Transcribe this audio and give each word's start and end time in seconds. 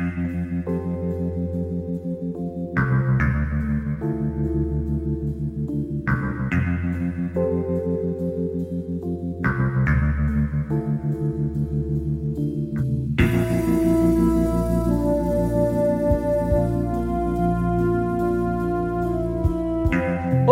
Mm-hmm. 0.00 0.35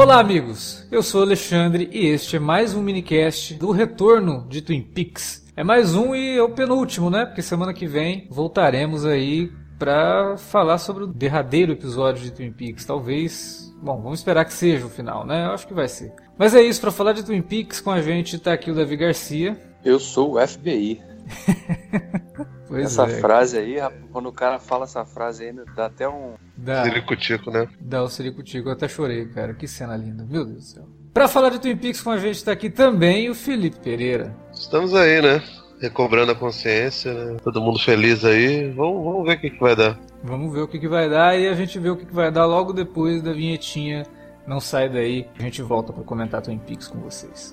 Olá, 0.04 0.20
amigos! 0.20 0.86
Eu 0.92 1.02
sou 1.02 1.22
Alexandre 1.22 1.88
e 1.90 2.08
este 2.08 2.36
é 2.36 2.38
mais 2.38 2.74
um 2.74 2.82
minicast 2.82 3.54
do 3.54 3.70
retorno 3.70 4.46
de 4.50 4.60
Twin 4.60 4.82
Peaks. 4.82 5.50
É 5.56 5.64
mais 5.64 5.94
um 5.94 6.14
e 6.14 6.36
é 6.36 6.42
o 6.42 6.50
penúltimo, 6.50 7.08
né? 7.08 7.24
Porque 7.24 7.40
semana 7.40 7.72
que 7.72 7.86
vem 7.86 8.28
voltaremos 8.30 9.06
aí 9.06 9.50
para 9.78 10.36
falar 10.36 10.76
sobre 10.76 11.04
o 11.04 11.06
derradeiro 11.06 11.72
episódio 11.72 12.22
de 12.22 12.30
Twin 12.32 12.52
Peaks. 12.52 12.84
Talvez. 12.84 13.74
Bom, 13.82 14.02
vamos 14.02 14.18
esperar 14.18 14.44
que 14.44 14.52
seja 14.52 14.84
o 14.84 14.90
final, 14.90 15.24
né? 15.24 15.46
Eu 15.46 15.52
acho 15.52 15.66
que 15.66 15.72
vai 15.72 15.88
ser. 15.88 16.12
Mas 16.36 16.54
é 16.54 16.60
isso, 16.60 16.82
para 16.82 16.90
falar 16.92 17.14
de 17.14 17.24
Twin 17.24 17.40
Peaks 17.40 17.80
com 17.80 17.90
a 17.90 18.02
gente 18.02 18.38
tá 18.38 18.52
aqui 18.52 18.70
o 18.70 18.74
Davi 18.74 18.98
Garcia. 18.98 19.58
Eu 19.82 19.98
sou 19.98 20.34
o 20.34 20.46
FBI. 20.46 21.00
Pois 22.74 22.86
essa 22.86 23.04
é. 23.04 23.20
frase 23.20 23.58
aí, 23.58 23.78
rapaz, 23.78 24.02
quando 24.10 24.28
o 24.28 24.32
cara 24.32 24.58
fala 24.58 24.84
essa 24.84 25.04
frase 25.04 25.44
aí, 25.44 25.52
dá 25.76 25.86
até 25.86 26.08
um. 26.08 26.34
Dá, 26.56 26.82
Ciricutico, 26.82 27.50
né? 27.50 27.68
dá 27.80 28.02
o 28.02 28.08
Ciricutico, 28.08 28.68
eu 28.68 28.72
até 28.72 28.88
chorei, 28.88 29.26
cara. 29.26 29.54
Que 29.54 29.68
cena 29.68 29.96
linda, 29.96 30.24
meu 30.24 30.44
Deus 30.44 30.56
do 30.56 30.62
céu. 30.62 30.88
Pra 31.12 31.28
falar 31.28 31.50
de 31.50 31.60
Twin 31.60 31.76
Peaks 31.76 32.00
com 32.00 32.10
a 32.10 32.18
gente 32.18 32.44
tá 32.44 32.50
aqui 32.50 32.68
também 32.68 33.30
o 33.30 33.34
Felipe 33.34 33.78
Pereira. 33.78 34.34
Estamos 34.52 34.94
aí, 34.94 35.22
né? 35.22 35.40
Recobrando 35.80 36.32
a 36.32 36.34
consciência, 36.34 37.12
né? 37.12 37.36
Todo 37.44 37.60
mundo 37.60 37.78
feliz 37.78 38.24
aí. 38.24 38.72
Vamos, 38.72 39.04
vamos 39.04 39.26
ver 39.26 39.34
o 39.34 39.40
que, 39.40 39.50
que 39.50 39.60
vai 39.60 39.76
dar. 39.76 40.00
Vamos 40.22 40.52
ver 40.52 40.60
o 40.62 40.68
que, 40.68 40.78
que 40.78 40.88
vai 40.88 41.08
dar 41.08 41.38
e 41.38 41.46
a 41.46 41.54
gente 41.54 41.78
vê 41.78 41.90
o 41.90 41.96
que, 41.96 42.06
que 42.06 42.14
vai 42.14 42.32
dar 42.32 42.46
logo 42.46 42.72
depois 42.72 43.22
da 43.22 43.32
vinhetinha. 43.32 44.04
Não 44.46 44.58
sai 44.58 44.88
daí, 44.88 45.28
a 45.38 45.42
gente 45.42 45.62
volta 45.62 45.92
pra 45.92 46.02
comentar 46.02 46.42
Twin 46.42 46.58
Peaks 46.58 46.88
com 46.88 46.98
vocês. 46.98 47.52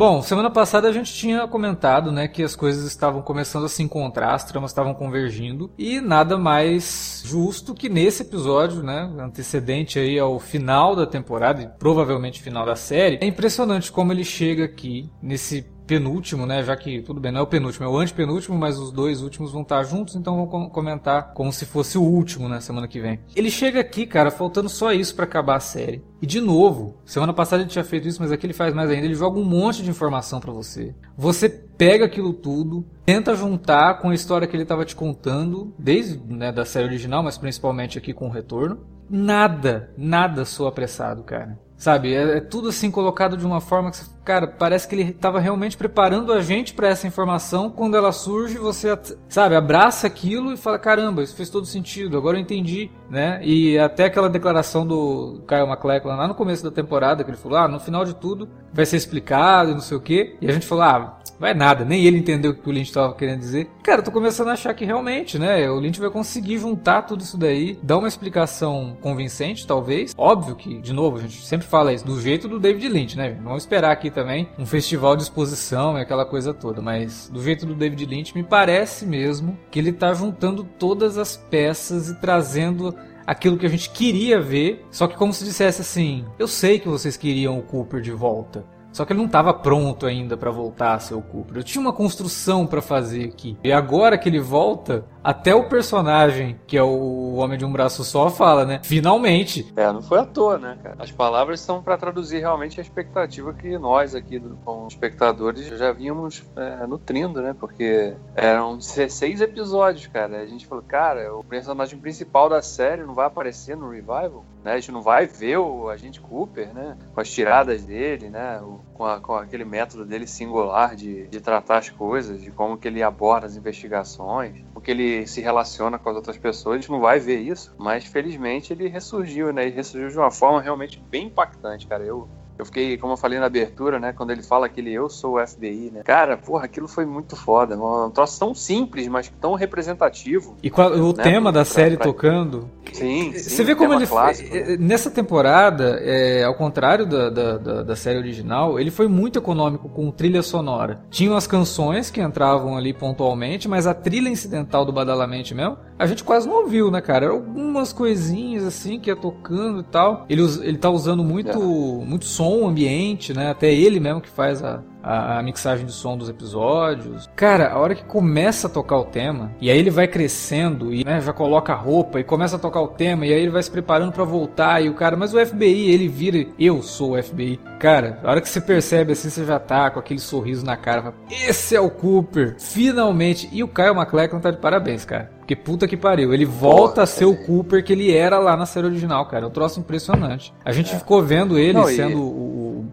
Bom, 0.00 0.22
semana 0.22 0.48
passada 0.48 0.88
a 0.88 0.92
gente 0.92 1.12
tinha 1.12 1.46
comentado, 1.46 2.10
né, 2.10 2.26
que 2.26 2.42
as 2.42 2.56
coisas 2.56 2.86
estavam 2.86 3.20
começando 3.20 3.66
a 3.66 3.68
se 3.68 3.82
encontrar, 3.82 4.32
as 4.32 4.44
tramas 4.44 4.70
estavam 4.70 4.94
convergindo 4.94 5.70
e 5.76 6.00
nada 6.00 6.38
mais 6.38 7.22
justo 7.26 7.74
que 7.74 7.90
nesse 7.90 8.22
episódio, 8.22 8.82
né, 8.82 9.12
antecedente 9.18 9.98
aí 9.98 10.18
ao 10.18 10.40
final 10.40 10.96
da 10.96 11.06
temporada 11.06 11.60
e 11.60 11.68
provavelmente 11.78 12.40
final 12.40 12.64
da 12.64 12.76
série. 12.76 13.18
É 13.20 13.26
impressionante 13.26 13.92
como 13.92 14.10
ele 14.10 14.24
chega 14.24 14.64
aqui 14.64 15.10
nesse 15.22 15.66
penúltimo, 15.90 16.46
né? 16.46 16.62
Já 16.62 16.76
que 16.76 17.02
tudo 17.02 17.20
bem, 17.20 17.32
não 17.32 17.40
é 17.40 17.42
o 17.42 17.46
penúltimo, 17.48 17.84
é 17.84 17.88
o 17.88 17.98
antepenúltimo, 17.98 18.56
mas 18.56 18.78
os 18.78 18.92
dois 18.92 19.22
últimos 19.22 19.50
vão 19.50 19.62
estar 19.62 19.82
juntos, 19.82 20.14
então 20.14 20.46
com- 20.46 20.70
comentar 20.70 21.34
como 21.34 21.52
se 21.52 21.66
fosse 21.66 21.98
o 21.98 22.02
último, 22.02 22.48
né? 22.48 22.60
Semana 22.60 22.86
que 22.86 23.00
vem. 23.00 23.18
Ele 23.34 23.50
chega 23.50 23.80
aqui, 23.80 24.06
cara, 24.06 24.30
faltando 24.30 24.68
só 24.68 24.92
isso 24.92 25.16
pra 25.16 25.24
acabar 25.24 25.56
a 25.56 25.60
série. 25.60 26.00
E 26.22 26.26
de 26.26 26.40
novo, 26.40 26.96
semana 27.04 27.32
passada 27.32 27.62
ele 27.62 27.70
tinha 27.70 27.82
feito 27.82 28.06
isso, 28.06 28.22
mas 28.22 28.30
aqui 28.30 28.46
ele 28.46 28.52
faz 28.52 28.72
mais 28.72 28.88
ainda. 28.88 29.04
Ele 29.04 29.14
joga 29.14 29.38
um 29.40 29.44
monte 29.44 29.82
de 29.82 29.90
informação 29.90 30.38
pra 30.38 30.52
você. 30.52 30.94
Você 31.16 31.48
pega 31.48 32.04
aquilo 32.04 32.32
tudo, 32.32 32.84
tenta 33.04 33.34
juntar 33.34 33.98
com 33.98 34.10
a 34.10 34.14
história 34.14 34.46
que 34.46 34.54
ele 34.54 34.62
estava 34.62 34.84
te 34.84 34.94
contando, 34.94 35.74
desde 35.76 36.20
né, 36.32 36.52
da 36.52 36.64
série 36.64 36.86
original, 36.86 37.22
mas 37.22 37.36
principalmente 37.36 37.98
aqui 37.98 38.12
com 38.14 38.28
o 38.28 38.30
retorno. 38.30 38.78
Nada, 39.08 39.92
nada 39.98 40.44
soa 40.44 40.68
apressado, 40.68 41.24
cara. 41.24 41.58
Sabe, 41.80 42.12
é, 42.12 42.36
é 42.36 42.40
tudo 42.40 42.68
assim 42.68 42.90
colocado 42.90 43.38
de 43.38 43.46
uma 43.46 43.58
forma 43.58 43.90
que, 43.90 44.00
cara, 44.22 44.46
parece 44.46 44.86
que 44.86 44.94
ele 44.94 45.12
estava 45.12 45.40
realmente 45.40 45.78
preparando 45.78 46.30
a 46.30 46.42
gente 46.42 46.74
para 46.74 46.88
essa 46.88 47.06
informação. 47.06 47.70
Quando 47.70 47.96
ela 47.96 48.12
surge, 48.12 48.58
você, 48.58 48.88
sabe, 49.30 49.56
abraça 49.56 50.06
aquilo 50.06 50.52
e 50.52 50.58
fala: 50.58 50.78
caramba, 50.78 51.22
isso 51.22 51.34
fez 51.34 51.48
todo 51.48 51.64
sentido, 51.64 52.18
agora 52.18 52.36
eu 52.36 52.42
entendi, 52.42 52.90
né? 53.08 53.40
E 53.42 53.78
até 53.78 54.04
aquela 54.04 54.28
declaração 54.28 54.86
do 54.86 55.42
Kyle 55.48 55.66
MacLachlan 55.66 56.16
lá 56.16 56.28
no 56.28 56.34
começo 56.34 56.62
da 56.62 56.70
temporada, 56.70 57.24
que 57.24 57.30
ele 57.30 57.38
falou: 57.38 57.56
ah, 57.56 57.66
no 57.66 57.80
final 57.80 58.04
de 58.04 58.14
tudo 58.14 58.46
vai 58.74 58.84
ser 58.84 58.98
explicado 58.98 59.70
e 59.70 59.72
não 59.72 59.80
sei 59.80 59.96
o 59.96 60.02
quê. 60.02 60.36
E 60.38 60.50
a 60.50 60.52
gente 60.52 60.66
falou: 60.66 60.84
ah, 60.84 61.19
vai 61.40 61.54
nada, 61.54 61.84
nem 61.86 62.04
ele 62.04 62.18
entendeu 62.18 62.50
o 62.50 62.54
que 62.54 62.68
o 62.68 62.72
Lynch 62.72 62.90
estava 62.90 63.14
querendo 63.14 63.40
dizer. 63.40 63.70
Cara, 63.82 64.00
eu 64.00 64.04
tô 64.04 64.12
começando 64.12 64.48
a 64.48 64.52
achar 64.52 64.74
que 64.74 64.84
realmente, 64.84 65.38
né, 65.38 65.68
o 65.70 65.80
Lynch 65.80 65.98
vai 65.98 66.10
conseguir 66.10 66.58
juntar 66.58 67.02
tudo 67.02 67.22
isso 67.22 67.38
daí, 67.38 67.78
dar 67.82 67.96
uma 67.96 68.06
explicação 68.06 68.96
convincente, 69.00 69.66
talvez. 69.66 70.14
Óbvio 70.16 70.54
que, 70.54 70.78
de 70.80 70.92
novo, 70.92 71.16
a 71.16 71.20
gente 71.20 71.44
sempre 71.46 71.66
fala 71.66 71.94
isso, 71.94 72.04
do 72.04 72.20
jeito 72.20 72.46
do 72.46 72.60
David 72.60 72.88
Lynch, 72.88 73.16
né? 73.16 73.38
Vamos 73.42 73.62
esperar 73.62 73.90
aqui 73.90 74.10
também 74.10 74.50
um 74.58 74.66
festival 74.66 75.16
de 75.16 75.22
exposição 75.22 75.96
e 75.96 76.02
aquela 76.02 76.26
coisa 76.26 76.52
toda, 76.52 76.82
mas 76.82 77.30
do 77.32 77.42
jeito 77.42 77.64
do 77.64 77.74
David 77.74 78.04
Lynch, 78.04 78.34
me 78.34 78.42
parece 78.42 79.06
mesmo 79.06 79.58
que 79.70 79.78
ele 79.78 79.92
tá 79.92 80.12
juntando 80.12 80.62
todas 80.62 81.16
as 81.16 81.36
peças 81.36 82.10
e 82.10 82.20
trazendo 82.20 82.94
aquilo 83.26 83.56
que 83.56 83.66
a 83.66 83.70
gente 83.70 83.90
queria 83.90 84.40
ver, 84.40 84.84
só 84.90 85.06
que 85.06 85.16
como 85.16 85.32
se 85.32 85.44
dissesse 85.44 85.80
assim: 85.80 86.24
eu 86.38 86.48
sei 86.48 86.78
que 86.78 86.88
vocês 86.88 87.16
queriam 87.16 87.58
o 87.58 87.62
Cooper 87.62 88.00
de 88.00 88.10
volta. 88.10 88.64
Só 88.92 89.04
que 89.04 89.12
ele 89.12 89.20
não 89.20 89.26
estava 89.26 89.52
pronto 89.54 90.06
ainda 90.06 90.36
para 90.36 90.50
voltar 90.50 90.94
a 90.94 90.98
ser 90.98 91.14
o 91.14 91.22
Cooper. 91.22 91.58
Eu 91.58 91.64
tinha 91.64 91.80
uma 91.80 91.92
construção 91.92 92.66
para 92.66 92.82
fazer 92.82 93.24
aqui. 93.24 93.56
E 93.62 93.72
agora 93.72 94.18
que 94.18 94.28
ele 94.28 94.40
volta, 94.40 95.04
até 95.22 95.54
o 95.54 95.68
personagem, 95.68 96.58
que 96.66 96.76
é 96.76 96.82
o 96.82 97.34
Homem 97.34 97.58
de 97.58 97.64
um 97.64 97.72
Braço 97.72 98.02
Só, 98.04 98.28
fala, 98.30 98.64
né? 98.64 98.80
Finalmente. 98.82 99.72
É, 99.76 99.92
não 99.92 100.02
foi 100.02 100.18
à 100.18 100.24
toa, 100.24 100.58
né, 100.58 100.76
cara? 100.82 100.96
As 100.98 101.10
palavras 101.10 101.60
são 101.60 101.82
pra 101.82 101.96
traduzir 101.96 102.40
realmente 102.40 102.80
a 102.80 102.82
expectativa 102.82 103.52
que 103.52 103.78
nós 103.78 104.14
aqui, 104.14 104.40
como 104.64 104.88
espectadores, 104.88 105.66
já 105.66 105.92
vínhamos 105.92 106.42
é, 106.56 106.86
nutrindo, 106.86 107.40
né? 107.40 107.54
Porque 107.58 108.14
eram 108.34 108.76
16 108.76 109.40
episódios, 109.40 110.06
cara. 110.06 110.40
A 110.40 110.46
gente 110.46 110.66
falou, 110.66 110.82
cara, 110.86 111.34
o 111.34 111.44
personagem 111.44 111.98
principal 111.98 112.48
da 112.48 112.62
série 112.62 113.04
não 113.04 113.14
vai 113.14 113.26
aparecer 113.26 113.76
no 113.76 113.90
revival, 113.90 114.44
né? 114.64 114.72
A 114.72 114.76
gente 114.76 114.92
não 114.92 115.02
vai 115.02 115.26
ver 115.26 115.58
o 115.58 115.88
agente 115.88 116.20
Cooper, 116.20 116.72
né? 116.74 116.96
Com 117.14 117.20
as 117.20 117.30
tiradas 117.30 117.84
dele, 117.84 118.28
né? 118.30 118.60
O- 118.62 118.80
com, 118.94 119.04
a- 119.06 119.20
com 119.20 119.34
aquele 119.34 119.64
método 119.64 120.04
dele 120.04 120.26
singular 120.26 120.94
de, 120.94 121.26
de 121.28 121.40
tratar 121.40 121.78
as 121.78 121.90
coisas, 121.90 122.40
de 122.40 122.50
como 122.50 122.76
que 122.76 122.86
ele 122.88 123.02
aborda 123.02 123.46
as 123.46 123.56
investigações, 123.56 124.60
como 124.72 124.80
que 124.82 124.90
ele 124.90 125.26
se 125.26 125.40
relaciona 125.40 125.98
com 125.98 126.10
as 126.10 126.16
outras 126.16 126.36
pessoas. 126.38 126.76
A 126.76 126.80
gente 126.80 126.90
não 126.90 127.00
vai 127.00 127.18
ver 127.18 127.38
isso, 127.40 127.74
mas 127.78 128.04
felizmente 128.04 128.72
ele 128.72 128.88
ressurgiu, 128.88 129.52
né? 129.52 129.66
E 129.66 129.70
ressurgiu 129.70 130.08
de 130.10 130.18
uma 130.18 130.30
forma 130.30 130.60
realmente 130.60 131.00
bem 131.10 131.26
impactante, 131.26 131.86
cara. 131.86 132.04
Eu, 132.04 132.28
eu 132.60 132.64
fiquei, 132.66 132.96
como 132.98 133.12
eu 133.12 133.16
falei 133.16 133.38
na 133.38 133.46
abertura, 133.46 133.98
né? 133.98 134.12
Quando 134.12 134.30
ele 134.30 134.42
fala 134.42 134.66
aquele 134.66 134.92
eu 134.92 135.08
sou 135.08 135.36
o 135.36 135.46
FBI, 135.46 135.90
né? 135.92 136.02
Cara, 136.04 136.36
porra, 136.36 136.64
aquilo 136.66 136.86
foi 136.86 137.04
muito 137.06 137.34
foda. 137.36 137.76
Um 137.76 138.10
troço 138.10 138.38
tão 138.38 138.54
simples, 138.54 139.08
mas 139.08 139.32
tão 139.40 139.54
representativo. 139.54 140.56
E 140.62 140.70
qual- 140.70 140.92
o 140.92 141.12
Né, 141.12 141.22
tema 141.22 141.50
da 141.50 141.60
pra- 141.60 141.64
série 141.64 141.96
pra- 141.96 142.06
tocando. 142.06 142.68
Sim, 142.92 143.32
Você 143.32 143.38
sim, 143.50 143.64
vê 143.64 143.74
como 143.74 143.94
ele 143.94 144.06
clássico, 144.06 144.48
foi. 144.50 144.60
né? 144.62 144.76
Nessa 144.78 145.10
temporada, 145.10 145.98
é, 146.02 146.44
ao 146.44 146.54
contrário 146.54 147.06
da, 147.06 147.30
da, 147.30 147.58
da, 147.58 147.82
da 147.82 147.96
série 147.96 148.18
original, 148.18 148.78
ele 148.78 148.90
foi 148.90 149.08
muito 149.08 149.38
econômico 149.38 149.88
com 149.88 150.10
trilha 150.10 150.42
sonora. 150.42 151.00
Tinham 151.10 151.36
as 151.36 151.46
canções 151.46 152.10
que 152.10 152.20
entravam 152.20 152.76
ali 152.76 152.92
pontualmente, 152.92 153.68
mas 153.68 153.86
a 153.86 153.94
trilha 153.94 154.28
incidental 154.28 154.84
do 154.84 154.92
Badalamente 154.92 155.54
mesmo, 155.54 155.78
a 156.00 156.06
gente 156.06 156.24
quase 156.24 156.48
não 156.48 156.62
ouviu, 156.62 156.90
né, 156.90 156.98
cara? 157.02 157.28
Algumas 157.28 157.92
coisinhas 157.92 158.64
assim 158.64 158.98
que 158.98 159.10
ia 159.10 159.16
tocando 159.16 159.80
e 159.80 159.82
tal. 159.82 160.24
Ele, 160.30 160.42
ele 160.62 160.78
tá 160.78 160.88
usando 160.88 161.22
muito, 161.22 161.60
muito 161.60 162.24
som 162.24 162.66
ambiente, 162.66 163.34
né? 163.34 163.50
Até 163.50 163.70
ele 163.70 164.00
mesmo 164.00 164.18
que 164.18 164.30
faz 164.30 164.64
a, 164.64 164.82
a, 165.02 165.38
a, 165.38 165.42
mixagem 165.42 165.84
de 165.84 165.92
som 165.92 166.16
dos 166.16 166.30
episódios. 166.30 167.28
Cara, 167.36 167.70
a 167.70 167.78
hora 167.78 167.94
que 167.94 168.02
começa 168.02 168.66
a 168.66 168.70
tocar 168.70 168.96
o 168.96 169.04
tema, 169.04 169.54
e 169.60 169.70
aí 169.70 169.78
ele 169.78 169.90
vai 169.90 170.08
crescendo 170.08 170.94
e 170.94 171.04
né, 171.04 171.20
já 171.20 171.34
coloca 171.34 171.74
a 171.74 171.76
roupa 171.76 172.18
e 172.18 172.24
começa 172.24 172.56
a 172.56 172.58
tocar 172.58 172.80
o 172.80 172.88
tema, 172.88 173.26
e 173.26 173.34
aí 173.34 173.42
ele 173.42 173.50
vai 173.50 173.62
se 173.62 173.70
preparando 173.70 174.12
para 174.12 174.24
voltar, 174.24 174.82
e 174.82 174.88
o 174.88 174.94
cara, 174.94 175.18
mas 175.18 175.34
o 175.34 175.46
FBI, 175.46 175.90
ele 175.90 176.08
vira, 176.08 176.46
eu 176.58 176.82
sou 176.82 177.12
o 177.12 177.22
FBI. 177.22 177.60
Cara, 177.78 178.20
a 178.24 178.30
hora 178.30 178.40
que 178.40 178.48
você 178.48 178.60
percebe 178.60 179.12
assim, 179.12 179.28
você 179.28 179.44
já 179.44 179.58
tá 179.58 179.90
com 179.90 180.00
aquele 180.00 180.20
sorriso 180.20 180.64
na 180.64 180.78
cara, 180.78 181.02
fala, 181.02 181.14
esse 181.30 181.76
é 181.76 181.80
o 181.80 181.90
Cooper, 181.90 182.56
finalmente. 182.58 183.50
E 183.52 183.62
o 183.62 183.68
Kyle 183.68 183.94
MacLachlan 183.94 184.40
tá 184.40 184.50
de 184.50 184.56
parabéns, 184.56 185.04
cara. 185.04 185.39
Porque 185.50 185.56
puta 185.56 185.88
que 185.88 185.96
pariu, 185.96 186.32
ele 186.32 186.44
volta 186.44 186.92
Porra, 186.92 187.02
a 187.02 187.06
ser 187.06 187.24
é. 187.24 187.26
o 187.26 187.34
Cooper 187.34 187.82
que 187.82 187.92
ele 187.92 188.14
era 188.14 188.38
lá 188.38 188.56
na 188.56 188.66
série 188.66 188.86
original, 188.86 189.26
cara. 189.26 189.46
É 189.46 189.48
um 189.48 189.50
troço 189.50 189.80
impressionante. 189.80 190.54
A 190.64 190.70
gente 190.70 190.94
é. 190.94 190.96
ficou 190.96 191.20
vendo 191.24 191.58
ele 191.58 191.72
Não, 191.72 191.86
sendo 191.86 192.12
e... 192.12 192.14
o, 192.14 192.20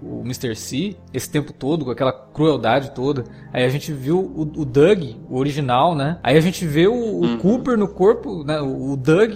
o, 0.01 0.21
o 0.21 0.21
Mr. 0.25 0.55
C 0.55 0.95
esse 1.13 1.29
tempo 1.29 1.53
todo, 1.53 1.85
com 1.85 1.91
aquela 1.91 2.11
crueldade 2.11 2.95
toda. 2.95 3.25
Aí 3.53 3.63
a 3.63 3.69
gente 3.69 3.93
viu 3.93 4.17
o, 4.17 4.41
o 4.41 4.65
Doug, 4.65 5.03
o 5.29 5.37
original, 5.37 5.93
né? 5.93 6.17
Aí 6.23 6.35
a 6.35 6.41
gente 6.41 6.65
vê 6.65 6.87
o, 6.87 6.93
o 6.93 7.21
uhum. 7.21 7.37
Cooper 7.37 7.77
no 7.77 7.87
corpo, 7.87 8.43
né? 8.43 8.59
O, 8.59 8.93
o 8.93 8.97
Doug, 8.97 9.33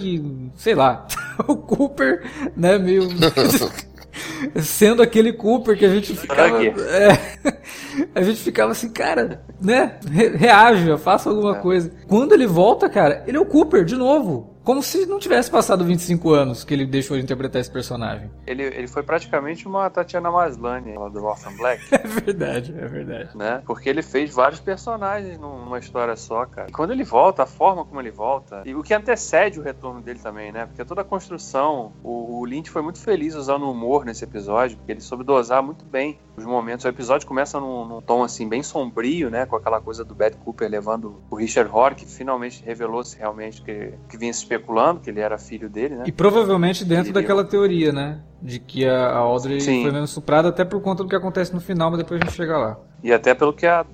sei 0.56 0.74
lá. 0.74 1.06
o 1.46 1.54
Cooper, 1.54 2.24
né? 2.56 2.76
Meio. 2.76 3.04
sendo 4.62 5.02
aquele 5.02 5.32
Cooper 5.32 5.76
que 5.76 5.84
a 5.84 5.88
gente 5.88 6.14
ficava. 6.14 6.64
É, 6.64 7.18
a 8.14 8.22
gente 8.22 8.40
ficava 8.40 8.72
assim, 8.72 8.90
cara, 8.90 9.42
né? 9.60 9.98
Reaja, 10.34 10.98
faça 10.98 11.30
alguma 11.30 11.56
é. 11.56 11.60
coisa. 11.60 11.92
Quando 12.06 12.32
ele 12.32 12.46
volta, 12.46 12.88
cara, 12.88 13.24
ele 13.26 13.36
é 13.36 13.40
o 13.40 13.46
Cooper 13.46 13.84
de 13.84 13.96
novo. 13.96 14.51
Como 14.64 14.80
se 14.80 15.06
não 15.06 15.18
tivesse 15.18 15.50
passado 15.50 15.84
25 15.84 16.30
anos 16.30 16.62
que 16.62 16.72
ele 16.72 16.86
deixou 16.86 17.16
de 17.16 17.22
interpretar 17.22 17.60
esse 17.60 17.70
personagem. 17.70 18.30
Ele, 18.46 18.62
ele 18.62 18.86
foi 18.86 19.02
praticamente 19.02 19.66
uma 19.66 19.90
Tatiana 19.90 20.30
Maslany 20.30 20.94
lá 20.94 21.08
do 21.08 21.24
Orphan 21.24 21.52
Black. 21.56 21.82
é 21.90 21.98
verdade, 21.98 22.72
é 22.78 22.86
verdade. 22.86 23.36
Né? 23.36 23.60
Porque 23.66 23.88
ele 23.88 24.02
fez 24.02 24.32
vários 24.32 24.60
personagens 24.60 25.36
numa 25.36 25.80
história 25.80 26.14
só, 26.14 26.46
cara. 26.46 26.68
E 26.68 26.72
quando 26.72 26.92
ele 26.92 27.02
volta, 27.02 27.42
a 27.42 27.46
forma 27.46 27.84
como 27.84 28.00
ele 28.00 28.12
volta, 28.12 28.62
e 28.64 28.72
o 28.72 28.84
que 28.84 28.94
antecede 28.94 29.58
o 29.58 29.62
retorno 29.64 30.00
dele 30.00 30.20
também, 30.20 30.52
né? 30.52 30.66
Porque 30.66 30.84
toda 30.84 31.00
a 31.00 31.04
construção, 31.04 31.92
o, 32.04 32.38
o 32.38 32.44
Lynch 32.44 32.70
foi 32.70 32.82
muito 32.82 33.00
feliz 33.00 33.34
usando 33.34 33.64
o 33.64 33.72
humor 33.72 34.04
nesse 34.04 34.22
episódio, 34.22 34.76
porque 34.76 34.92
ele 34.92 35.00
soube 35.00 35.24
dosar 35.24 35.60
muito 35.60 35.84
bem 35.84 36.20
os 36.36 36.44
momentos. 36.44 36.84
O 36.84 36.88
episódio 36.88 37.26
começa 37.26 37.58
num, 37.58 37.84
num 37.84 38.00
tom 38.00 38.22
assim 38.22 38.48
bem 38.48 38.62
sombrio, 38.62 39.28
né? 39.28 39.44
Com 39.44 39.56
aquela 39.56 39.80
coisa 39.80 40.04
do 40.04 40.14
Bad 40.14 40.36
Cooper 40.36 40.70
levando 40.70 41.20
o 41.28 41.34
Richard 41.34 41.70
Horr, 41.72 41.96
que 41.96 42.06
finalmente 42.06 42.62
revelou-se 42.64 43.18
realmente 43.18 43.60
que, 43.60 43.92
que 44.08 44.16
vinha 44.16 44.32
se 44.32 44.51
especulando 44.52 45.00
que 45.00 45.10
ele 45.10 45.20
era 45.20 45.38
filho 45.38 45.68
dele, 45.68 45.96
né? 45.96 46.04
E 46.06 46.12
provavelmente 46.12 46.84
dentro 46.84 47.06
ele 47.06 47.12
daquela 47.12 47.44
teoria, 47.44 47.92
né? 47.92 48.20
De 48.40 48.58
que 48.58 48.86
a 48.86 49.16
Audrey 49.16 49.60
Sim. 49.60 49.82
foi 49.82 49.90
mesmo 49.90 50.04
estuprada 50.04 50.48
até 50.48 50.64
por 50.64 50.80
conta 50.80 51.02
do 51.02 51.08
que 51.08 51.16
acontece 51.16 51.54
no 51.54 51.60
final, 51.60 51.90
mas 51.90 51.98
depois 51.98 52.20
a 52.20 52.24
gente 52.24 52.34
chega 52.34 52.58
lá. 52.58 52.78
E 53.02 53.12
até 53.12 53.34
pelo 53.34 53.52
que 53.52 53.66
a 53.66 53.84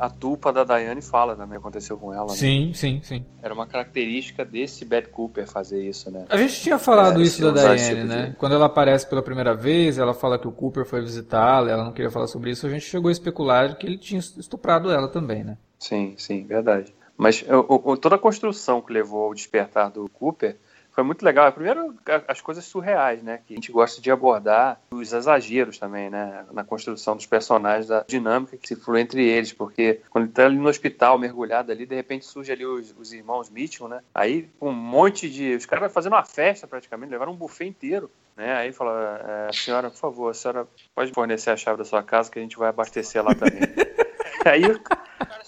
a 0.00 0.10
tupa 0.10 0.52
da 0.52 0.64
Diane 0.64 1.00
fala 1.00 1.36
também 1.36 1.56
aconteceu 1.56 1.96
com 1.96 2.12
ela. 2.12 2.26
Né? 2.26 2.34
Sim, 2.34 2.72
sim, 2.74 3.00
sim. 3.02 3.24
Era 3.40 3.54
uma 3.54 3.66
característica 3.66 4.44
desse 4.44 4.84
Bad 4.84 5.08
Cooper 5.08 5.46
fazer 5.46 5.80
isso, 5.88 6.10
né? 6.10 6.24
A 6.28 6.36
gente 6.36 6.60
tinha 6.60 6.78
falado 6.78 7.20
é, 7.20 7.22
isso 7.22 7.40
da 7.40 7.74
Diane, 7.74 8.04
né? 8.04 8.26
De... 8.30 8.36
Quando 8.36 8.56
ela 8.56 8.66
aparece 8.66 9.08
pela 9.08 9.22
primeira 9.22 9.54
vez, 9.54 9.98
ela 9.98 10.14
fala 10.14 10.36
que 10.36 10.48
o 10.48 10.52
Cooper 10.52 10.84
foi 10.84 11.00
visitá-la, 11.00 11.70
ela 11.70 11.84
não 11.84 11.92
queria 11.92 12.10
falar 12.10 12.26
sobre 12.26 12.50
isso, 12.50 12.66
a 12.66 12.70
gente 12.70 12.84
chegou 12.84 13.08
a 13.08 13.12
especular 13.12 13.76
que 13.78 13.86
ele 13.86 13.98
tinha 13.98 14.18
estuprado 14.18 14.90
ela 14.90 15.06
também, 15.06 15.44
né? 15.44 15.56
Sim, 15.78 16.14
sim, 16.16 16.44
verdade. 16.44 16.92
Mas 17.22 17.42
o, 17.42 17.92
o, 17.92 17.96
toda 17.96 18.16
a 18.16 18.18
construção 18.18 18.80
que 18.80 18.92
levou 18.92 19.24
ao 19.24 19.34
despertar 19.34 19.90
do 19.90 20.08
Cooper 20.08 20.56
foi 20.92 21.02
muito 21.02 21.24
legal. 21.24 21.50
Primeiro, 21.52 21.94
as 22.28 22.40
coisas 22.40 22.64
surreais, 22.64 23.22
né? 23.22 23.40
Que 23.46 23.54
a 23.54 23.56
gente 23.56 23.72
gosta 23.72 24.00
de 24.00 24.10
abordar 24.10 24.78
os 24.90 25.12
exageros 25.12 25.78
também, 25.78 26.10
né? 26.10 26.44
Na 26.52 26.64
construção 26.64 27.16
dos 27.16 27.24
personagens, 27.24 27.86
da 27.86 28.04
dinâmica 28.06 28.58
que 28.58 28.68
se 28.68 28.76
flui 28.76 29.00
entre 29.00 29.26
eles. 29.26 29.52
Porque 29.52 30.00
quando 30.10 30.24
ele 30.24 30.32
tá 30.32 30.44
ali 30.44 30.56
no 30.56 30.68
hospital, 30.68 31.18
mergulhado 31.18 31.72
ali, 31.72 31.86
de 31.86 31.94
repente 31.94 32.26
surge 32.26 32.52
ali 32.52 32.66
os, 32.66 32.94
os 32.98 33.12
irmãos 33.12 33.48
Mitchell, 33.48 33.88
né? 33.88 34.00
Aí 34.14 34.50
um 34.60 34.72
monte 34.72 35.30
de. 35.30 35.54
Os 35.54 35.64
caras 35.64 35.92
fazendo 35.92 36.12
uma 36.12 36.24
festa 36.24 36.66
praticamente, 36.66 37.10
levaram 37.10 37.32
um 37.32 37.36
buffet 37.36 37.66
inteiro. 37.66 38.10
Né? 38.36 38.52
Aí 38.54 38.72
fala, 38.72 39.48
é, 39.48 39.52
senhora, 39.52 39.90
por 39.90 39.98
favor, 39.98 40.30
a 40.30 40.34
senhora 40.34 40.66
pode 40.94 41.12
fornecer 41.12 41.50
a 41.50 41.56
chave 41.56 41.78
da 41.78 41.84
sua 41.84 42.02
casa 42.02 42.30
que 42.30 42.38
a 42.38 42.42
gente 42.42 42.56
vai 42.56 42.68
abastecer 42.68 43.22
lá 43.22 43.34
também. 43.34 43.60
Aí 44.44 44.62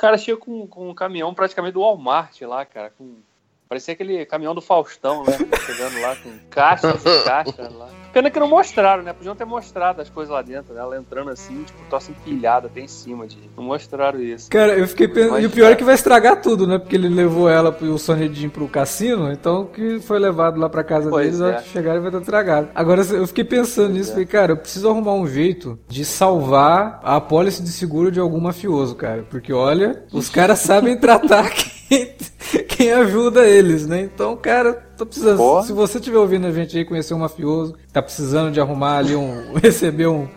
o 0.04 0.06
cara 0.06 0.18
chega 0.18 0.36
com, 0.36 0.66
com 0.66 0.90
um 0.90 0.94
caminhão 0.94 1.32
praticamente 1.32 1.72
do 1.72 1.80
Walmart 1.80 2.38
lá, 2.42 2.64
cara, 2.66 2.90
com 2.90 3.16
Parecia 3.74 3.92
aquele 3.92 4.24
caminhão 4.24 4.54
do 4.54 4.60
Faustão, 4.60 5.24
né? 5.24 5.36
Chegando 5.66 6.00
lá 6.00 6.14
com 6.14 6.30
caixas 6.48 7.04
e 7.04 7.24
caixas 7.24 7.74
lá. 7.74 7.88
Pena 8.12 8.30
que 8.30 8.38
não 8.38 8.48
mostraram, 8.48 9.02
né? 9.02 9.12
Podiam 9.12 9.34
ter 9.34 9.44
mostrado 9.44 10.00
as 10.00 10.08
coisas 10.08 10.32
lá 10.32 10.42
dentro, 10.42 10.72
né? 10.72 10.80
Ela 10.80 10.96
entrando 10.96 11.30
assim, 11.30 11.64
tipo, 11.64 11.80
tosse 11.90 12.12
empilhada 12.12 12.68
até 12.68 12.82
em 12.82 12.86
cima 12.86 13.26
de. 13.26 13.36
Não 13.56 13.64
mostraram 13.64 14.20
isso. 14.20 14.48
Cara, 14.48 14.78
eu 14.78 14.86
fiquei 14.86 15.08
pensando. 15.08 15.40
E 15.40 15.46
o 15.46 15.50
pior 15.50 15.72
é 15.72 15.74
que 15.74 15.82
vai 15.82 15.96
estragar 15.96 16.40
tudo, 16.40 16.68
né? 16.68 16.78
Porque 16.78 16.94
ele 16.94 17.08
levou 17.08 17.48
ela 17.48 17.76
e 17.80 17.86
o 17.86 17.98
Sonedinho 17.98 18.48
pro 18.48 18.68
cassino, 18.68 19.32
então 19.32 19.62
o 19.62 19.66
que 19.66 19.98
foi 19.98 20.20
levado 20.20 20.60
lá 20.60 20.68
pra 20.68 20.84
casa 20.84 21.10
pois 21.10 21.40
deles, 21.40 21.56
é. 21.56 21.62
chegar 21.64 21.96
e 21.96 21.98
vai 21.98 22.10
estar 22.10 22.20
estragado. 22.20 22.68
Agora 22.76 23.02
eu 23.02 23.26
fiquei 23.26 23.42
pensando 23.42 23.86
pois 23.86 23.98
nisso, 23.98 24.10
é. 24.10 24.12
falei, 24.12 24.26
cara, 24.26 24.52
eu 24.52 24.56
preciso 24.56 24.88
arrumar 24.88 25.14
um 25.14 25.26
jeito 25.26 25.76
de 25.88 26.04
salvar 26.04 27.00
a 27.02 27.16
apólice 27.16 27.60
de 27.60 27.70
seguro 27.70 28.12
de 28.12 28.20
algum 28.20 28.38
mafioso, 28.38 28.94
cara. 28.94 29.24
Porque 29.28 29.52
olha, 29.52 30.04
os 30.12 30.28
caras 30.30 30.60
sabem 30.60 30.96
tratar 30.96 31.50
quem, 31.88 32.14
quem 32.68 32.92
ajuda 32.92 33.46
eles, 33.46 33.86
né? 33.86 34.00
Então, 34.00 34.36
cara, 34.36 34.72
tô 34.96 35.06
precisando. 35.06 35.36
Porra. 35.36 35.62
Se 35.62 35.72
você 35.72 35.98
estiver 35.98 36.18
ouvindo 36.18 36.46
a 36.46 36.52
gente 36.52 36.76
aí 36.76 36.84
conhecer 36.84 37.14
um 37.14 37.18
mafioso, 37.18 37.74
tá 37.92 38.02
precisando 38.02 38.52
de 38.52 38.60
arrumar 38.60 38.98
ali 38.98 39.14
um. 39.14 39.54
receber 39.62 40.06
um, 40.06 40.28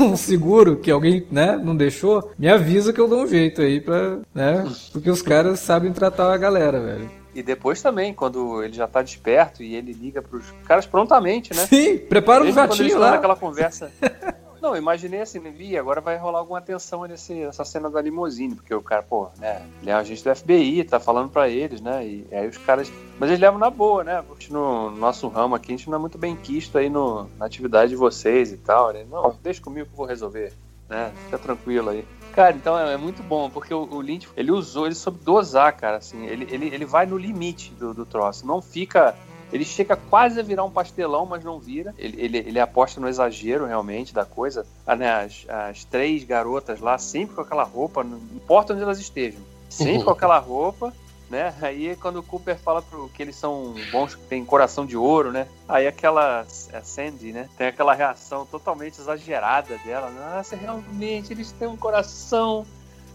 um 0.00 0.16
seguro 0.16 0.76
que 0.76 0.90
alguém, 0.90 1.26
né, 1.30 1.60
não 1.62 1.76
deixou, 1.76 2.30
me 2.38 2.48
avisa 2.48 2.92
que 2.92 3.00
eu 3.00 3.08
dou 3.08 3.22
um 3.22 3.26
jeito 3.26 3.62
aí 3.62 3.80
pra. 3.80 4.18
né? 4.34 4.70
Porque 4.92 5.10
os 5.10 5.22
caras 5.22 5.60
sabem 5.60 5.92
tratar 5.92 6.32
a 6.32 6.36
galera, 6.36 6.80
velho. 6.80 7.22
E 7.34 7.42
depois 7.42 7.80
também, 7.80 8.12
quando 8.12 8.62
ele 8.62 8.74
já 8.74 8.86
tá 8.86 9.00
desperto 9.00 9.62
e 9.62 9.74
ele 9.74 9.92
liga 9.92 10.20
pros 10.20 10.44
caras 10.66 10.84
prontamente, 10.84 11.54
né? 11.54 11.66
Sim, 11.66 11.96
prepara 11.96 12.44
um 12.44 12.52
jatinho 12.52 12.98
lá. 12.98 13.12
naquela 13.12 13.36
conversa. 13.36 13.90
Não, 14.62 14.76
imaginei 14.76 15.22
assim, 15.22 15.40
vi, 15.40 15.76
agora 15.76 16.00
vai 16.00 16.16
rolar 16.16 16.38
alguma 16.38 16.60
tensão 16.60 17.02
nesse, 17.04 17.34
nessa 17.34 17.64
cena 17.64 17.90
da 17.90 18.00
limusine, 18.00 18.54
porque 18.54 18.72
o 18.72 18.80
cara, 18.80 19.02
pô, 19.02 19.28
né, 19.36 19.66
ele 19.80 19.90
é 19.90 19.96
um 19.96 19.98
agente 19.98 20.22
do 20.22 20.36
FBI, 20.36 20.84
tá 20.84 21.00
falando 21.00 21.30
para 21.30 21.48
eles, 21.48 21.80
né, 21.80 22.06
e 22.06 22.24
aí 22.30 22.46
os 22.46 22.58
caras, 22.58 22.88
mas 23.18 23.28
eles 23.28 23.40
levam 23.40 23.58
na 23.58 23.68
boa, 23.68 24.04
né, 24.04 24.22
porque 24.22 24.52
no 24.52 24.92
nosso 24.92 25.26
ramo 25.26 25.56
aqui 25.56 25.74
a 25.74 25.76
gente 25.76 25.90
não 25.90 25.98
é 25.98 26.00
muito 26.00 26.16
bem 26.16 26.36
quisto 26.36 26.78
aí 26.78 26.88
no, 26.88 27.28
na 27.36 27.46
atividade 27.46 27.90
de 27.90 27.96
vocês 27.96 28.52
e 28.52 28.56
tal, 28.56 28.92
né, 28.92 29.04
não, 29.10 29.36
deixa 29.42 29.60
comigo 29.60 29.86
que 29.86 29.94
eu 29.94 29.96
vou 29.96 30.06
resolver, 30.06 30.52
né, 30.88 31.12
fica 31.24 31.38
tranquilo 31.38 31.90
aí. 31.90 32.06
Cara, 32.32 32.54
então 32.54 32.78
é, 32.78 32.94
é 32.94 32.96
muito 32.96 33.20
bom, 33.20 33.50
porque 33.50 33.74
o, 33.74 33.82
o, 33.90 34.00
Lynch, 34.00 34.28
ele 34.36 34.52
usou, 34.52 34.86
ele 34.86 34.94
soube 34.94 35.18
dosar, 35.24 35.76
cara, 35.76 35.96
assim, 35.96 36.24
ele, 36.24 36.46
ele, 36.48 36.72
ele 36.72 36.84
vai 36.84 37.04
no 37.04 37.18
limite 37.18 37.72
do, 37.72 37.92
do 37.92 38.06
troço, 38.06 38.46
não 38.46 38.62
fica 38.62 39.16
ele 39.52 39.64
chega 39.64 39.96
quase 39.96 40.40
a 40.40 40.42
virar 40.42 40.64
um 40.64 40.70
pastelão, 40.70 41.26
mas 41.26 41.44
não 41.44 41.60
vira. 41.60 41.94
Ele, 41.98 42.20
ele, 42.20 42.38
ele 42.38 42.60
aposta 42.60 43.00
no 43.00 43.08
exagero, 43.08 43.66
realmente, 43.66 44.14
da 44.14 44.24
coisa. 44.24 44.66
Ah, 44.86 44.96
né, 44.96 45.24
as, 45.24 45.46
as 45.48 45.84
três 45.84 46.24
garotas 46.24 46.80
lá, 46.80 46.96
sempre 46.96 47.34
com 47.34 47.42
aquela 47.42 47.64
roupa, 47.64 48.02
não 48.02 48.18
importa 48.34 48.72
onde 48.72 48.82
elas 48.82 48.98
estejam, 48.98 49.40
sempre 49.68 50.04
com 50.04 50.10
aquela 50.10 50.38
roupa, 50.38 50.92
né? 51.32 51.54
Aí 51.62 51.96
quando 51.96 52.18
o 52.18 52.22
Cooper 52.22 52.58
fala 52.58 52.82
pro, 52.82 53.08
que 53.08 53.22
eles 53.22 53.36
são 53.36 53.74
bons, 53.90 54.14
que 54.14 54.22
tem 54.22 54.44
coração 54.44 54.84
de 54.84 54.96
ouro, 54.96 55.32
né? 55.32 55.46
Aí 55.66 55.86
aquela 55.86 56.44
Sandy, 56.46 57.32
né? 57.32 57.48
Tem 57.56 57.68
aquela 57.68 57.94
reação 57.94 58.46
totalmente 58.46 59.00
exagerada 59.00 59.78
dela. 59.78 60.10
Nossa, 60.10 60.56
realmente, 60.56 61.32
eles 61.32 61.52
têm 61.52 61.68
um 61.68 61.76
coração. 61.76 62.66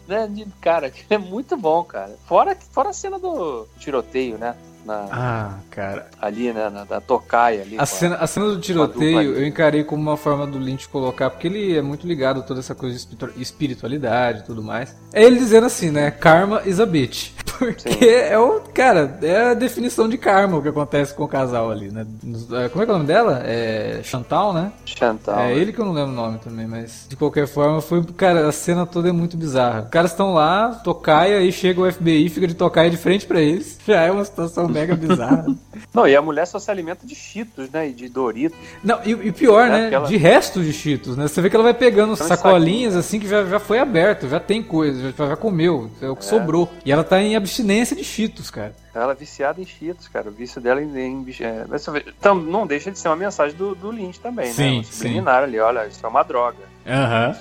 Né, 0.07 0.25
de, 0.25 0.45
cara, 0.61 0.91
é 1.09 1.17
muito 1.17 1.57
bom, 1.57 1.83
cara. 1.83 2.17
Fora, 2.25 2.55
fora 2.55 2.89
a 2.89 2.93
cena 2.93 3.19
do 3.19 3.67
tiroteio, 3.77 4.37
né? 4.37 4.55
Na. 4.85 5.07
Ah, 5.11 5.59
cara. 5.69 6.07
Ali, 6.19 6.53
né? 6.53 6.69
Na, 6.69 6.85
na 6.85 7.01
tocaia 7.01 7.61
ali. 7.61 7.77
A, 7.77 7.85
cena, 7.85 8.15
a, 8.15 8.23
a 8.23 8.27
cena 8.27 8.47
do 8.47 8.59
tiroteio 8.59 9.35
eu 9.35 9.45
encarei 9.45 9.83
como 9.83 10.01
uma 10.01 10.17
forma 10.17 10.47
do 10.47 10.57
Lynch 10.57 10.87
colocar, 10.89 11.29
porque 11.29 11.47
ele 11.47 11.77
é 11.77 11.81
muito 11.81 12.07
ligado 12.07 12.39
a 12.39 12.43
toda 12.43 12.59
essa 12.59 12.75
coisa 12.75 12.97
de 12.97 13.41
espiritualidade 13.41 14.39
e 14.39 14.43
tudo 14.43 14.63
mais. 14.63 14.95
É 15.13 15.23
ele 15.23 15.37
dizendo 15.39 15.65
assim, 15.65 15.91
né? 15.91 16.11
Karma 16.11 16.61
is 16.65 16.79
a 16.79 16.85
bitch. 16.85 17.31
Porque 17.57 17.91
Sim. 17.91 18.05
é 18.05 18.37
o. 18.37 18.61
Cara, 18.73 19.17
é 19.21 19.51
a 19.51 19.53
definição 19.53 20.07
de 20.07 20.17
karma 20.17 20.57
o 20.57 20.61
que 20.61 20.69
acontece 20.69 21.13
com 21.13 21.23
o 21.23 21.27
casal 21.27 21.71
ali, 21.71 21.89
né? 21.89 22.05
É, 22.53 22.69
como 22.69 22.83
é 22.83 22.85
que 22.85 22.91
é 22.91 22.93
o 22.93 22.97
nome 22.97 23.07
dela? 23.07 23.41
É. 23.43 23.99
Chantal, 24.03 24.53
né? 24.53 24.71
Chantal. 24.85 25.39
É 25.39 25.55
ele 25.55 25.73
que 25.73 25.79
eu 25.79 25.85
não 25.85 25.93
lembro 25.93 26.11
o 26.11 26.15
nome 26.15 26.39
também, 26.39 26.67
mas 26.67 27.05
de 27.09 27.15
qualquer 27.15 27.47
forma 27.47 27.81
foi. 27.81 28.03
Cara, 28.15 28.47
a 28.47 28.51
cena 28.51 28.85
toda 28.85 29.09
é 29.09 29.11
muito 29.11 29.35
bizarra. 29.35 29.83
Os 29.83 29.89
caras 29.89 30.11
estão 30.11 30.33
lá, 30.33 30.69
tocaia, 30.83 31.37
aí 31.37 31.51
chega 31.51 31.81
o 31.81 31.91
FBI, 31.91 32.29
fica 32.29 32.47
de 32.47 32.53
tocaia 32.53 32.89
de 32.89 32.97
frente 32.97 33.25
para 33.25 33.41
eles. 33.41 33.77
Já 33.87 34.01
é 34.01 34.11
uma 34.11 34.25
situação 34.25 34.67
mega 34.67 34.95
bizarra. 34.95 35.45
Não, 35.93 36.07
e 36.07 36.15
a 36.15 36.21
mulher 36.21 36.45
só 36.45 36.59
se 36.59 36.69
alimenta 36.69 37.05
de 37.05 37.15
cheetos, 37.15 37.69
né? 37.69 37.89
E 37.89 37.93
de 37.93 38.09
Doritos. 38.09 38.57
Não, 38.83 38.99
e, 39.03 39.11
e 39.11 39.31
pior, 39.31 39.67
é, 39.67 39.69
né? 39.69 39.89
Ela... 39.93 40.07
De 40.07 40.17
restos 40.17 40.65
de 40.65 40.73
cheetos, 40.73 41.15
né? 41.17 41.27
Você 41.27 41.41
vê 41.41 41.49
que 41.49 41.55
ela 41.55 41.63
vai 41.63 41.73
pegando 41.73 42.13
então, 42.13 42.27
sacolinhas 42.27 42.93
aqui, 42.93 42.99
assim 42.99 43.19
que 43.19 43.27
já, 43.27 43.45
já 43.45 43.59
foi 43.59 43.79
aberto, 43.79 44.27
já 44.27 44.39
tem 44.39 44.61
coisa, 44.61 45.11
já, 45.11 45.27
já 45.27 45.35
comeu, 45.35 45.89
é 46.01 46.09
o 46.09 46.15
que 46.15 46.25
é. 46.25 46.27
sobrou. 46.27 46.69
E 46.85 46.91
ela 46.91 47.03
tá 47.03 47.21
em 47.21 47.35
abstinência 47.47 47.95
de 47.95 48.03
cheetos, 48.03 48.51
cara. 48.51 48.75
Ela 48.93 49.13
é 49.13 49.15
viciada 49.15 49.61
em 49.61 49.65
cheetos, 49.65 50.07
cara. 50.07 50.29
O 50.29 50.31
vício 50.31 50.59
dela 50.59 50.81
em. 50.81 50.97
em 50.99 51.25
é, 51.39 51.65
então, 52.07 52.35
não 52.35 52.67
deixa 52.67 52.91
de 52.91 52.99
ser 52.99 53.07
uma 53.07 53.15
mensagem 53.15 53.57
do, 53.57 53.73
do 53.73 53.89
Lynch 53.89 54.19
também, 54.19 54.51
sim, 54.51 54.75
né? 54.75 54.79
O 54.81 54.83
subliminar 54.83 55.43
ali, 55.43 55.59
olha, 55.59 55.87
isso 55.87 56.05
é 56.05 56.09
uma 56.09 56.23
droga. 56.23 56.66
Aham. 56.87 57.35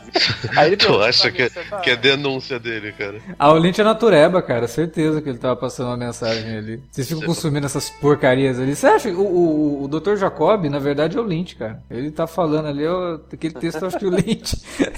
Aí 0.56 0.66
ele 0.72 0.76
Tu 0.84 1.00
acha 1.02 1.30
que, 1.30 1.42
mim, 1.44 1.48
"Você 1.48 1.64
tá- 1.64 1.80
que 1.80 1.90
é 1.90 1.96
denúncia 1.96 2.58
dele, 2.58 2.92
cara? 2.92 3.20
Ah, 3.38 3.52
o 3.52 3.56
Lynch 3.58 3.80
é 3.80 3.84
natureba, 3.84 4.42
cara. 4.42 4.66
Certeza 4.66 5.22
que 5.22 5.28
ele 5.28 5.38
tava 5.38 5.54
passando 5.56 5.86
uma 5.88 5.96
mensagem 5.96 6.56
ali. 6.56 6.82
Vocês 6.90 7.08
ficam 7.08 7.22
consumindo 7.24 7.64
essas 7.66 7.88
porcarias 7.88 8.58
ali. 8.58 8.74
Você 8.74 8.86
acha? 8.86 9.08
O, 9.10 9.20
o, 9.22 9.84
o 9.84 9.88
Dr. 9.88 10.16
Jacob, 10.16 10.64
na 10.68 10.78
verdade, 10.80 11.16
é 11.16 11.20
o 11.20 11.24
Lynch, 11.24 11.54
cara. 11.56 11.80
Ele 11.88 12.10
tá 12.10 12.26
falando 12.26 12.66
ali, 12.66 12.86
ó, 12.86 13.20
aquele 13.32 13.54
texto 13.54 13.82
eu 13.82 13.88
acho 13.88 13.98
que 13.98 14.06
o 14.06 14.10
Lynch. 14.10 14.56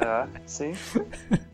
Ah, 0.00 0.26
sim. 0.46 0.74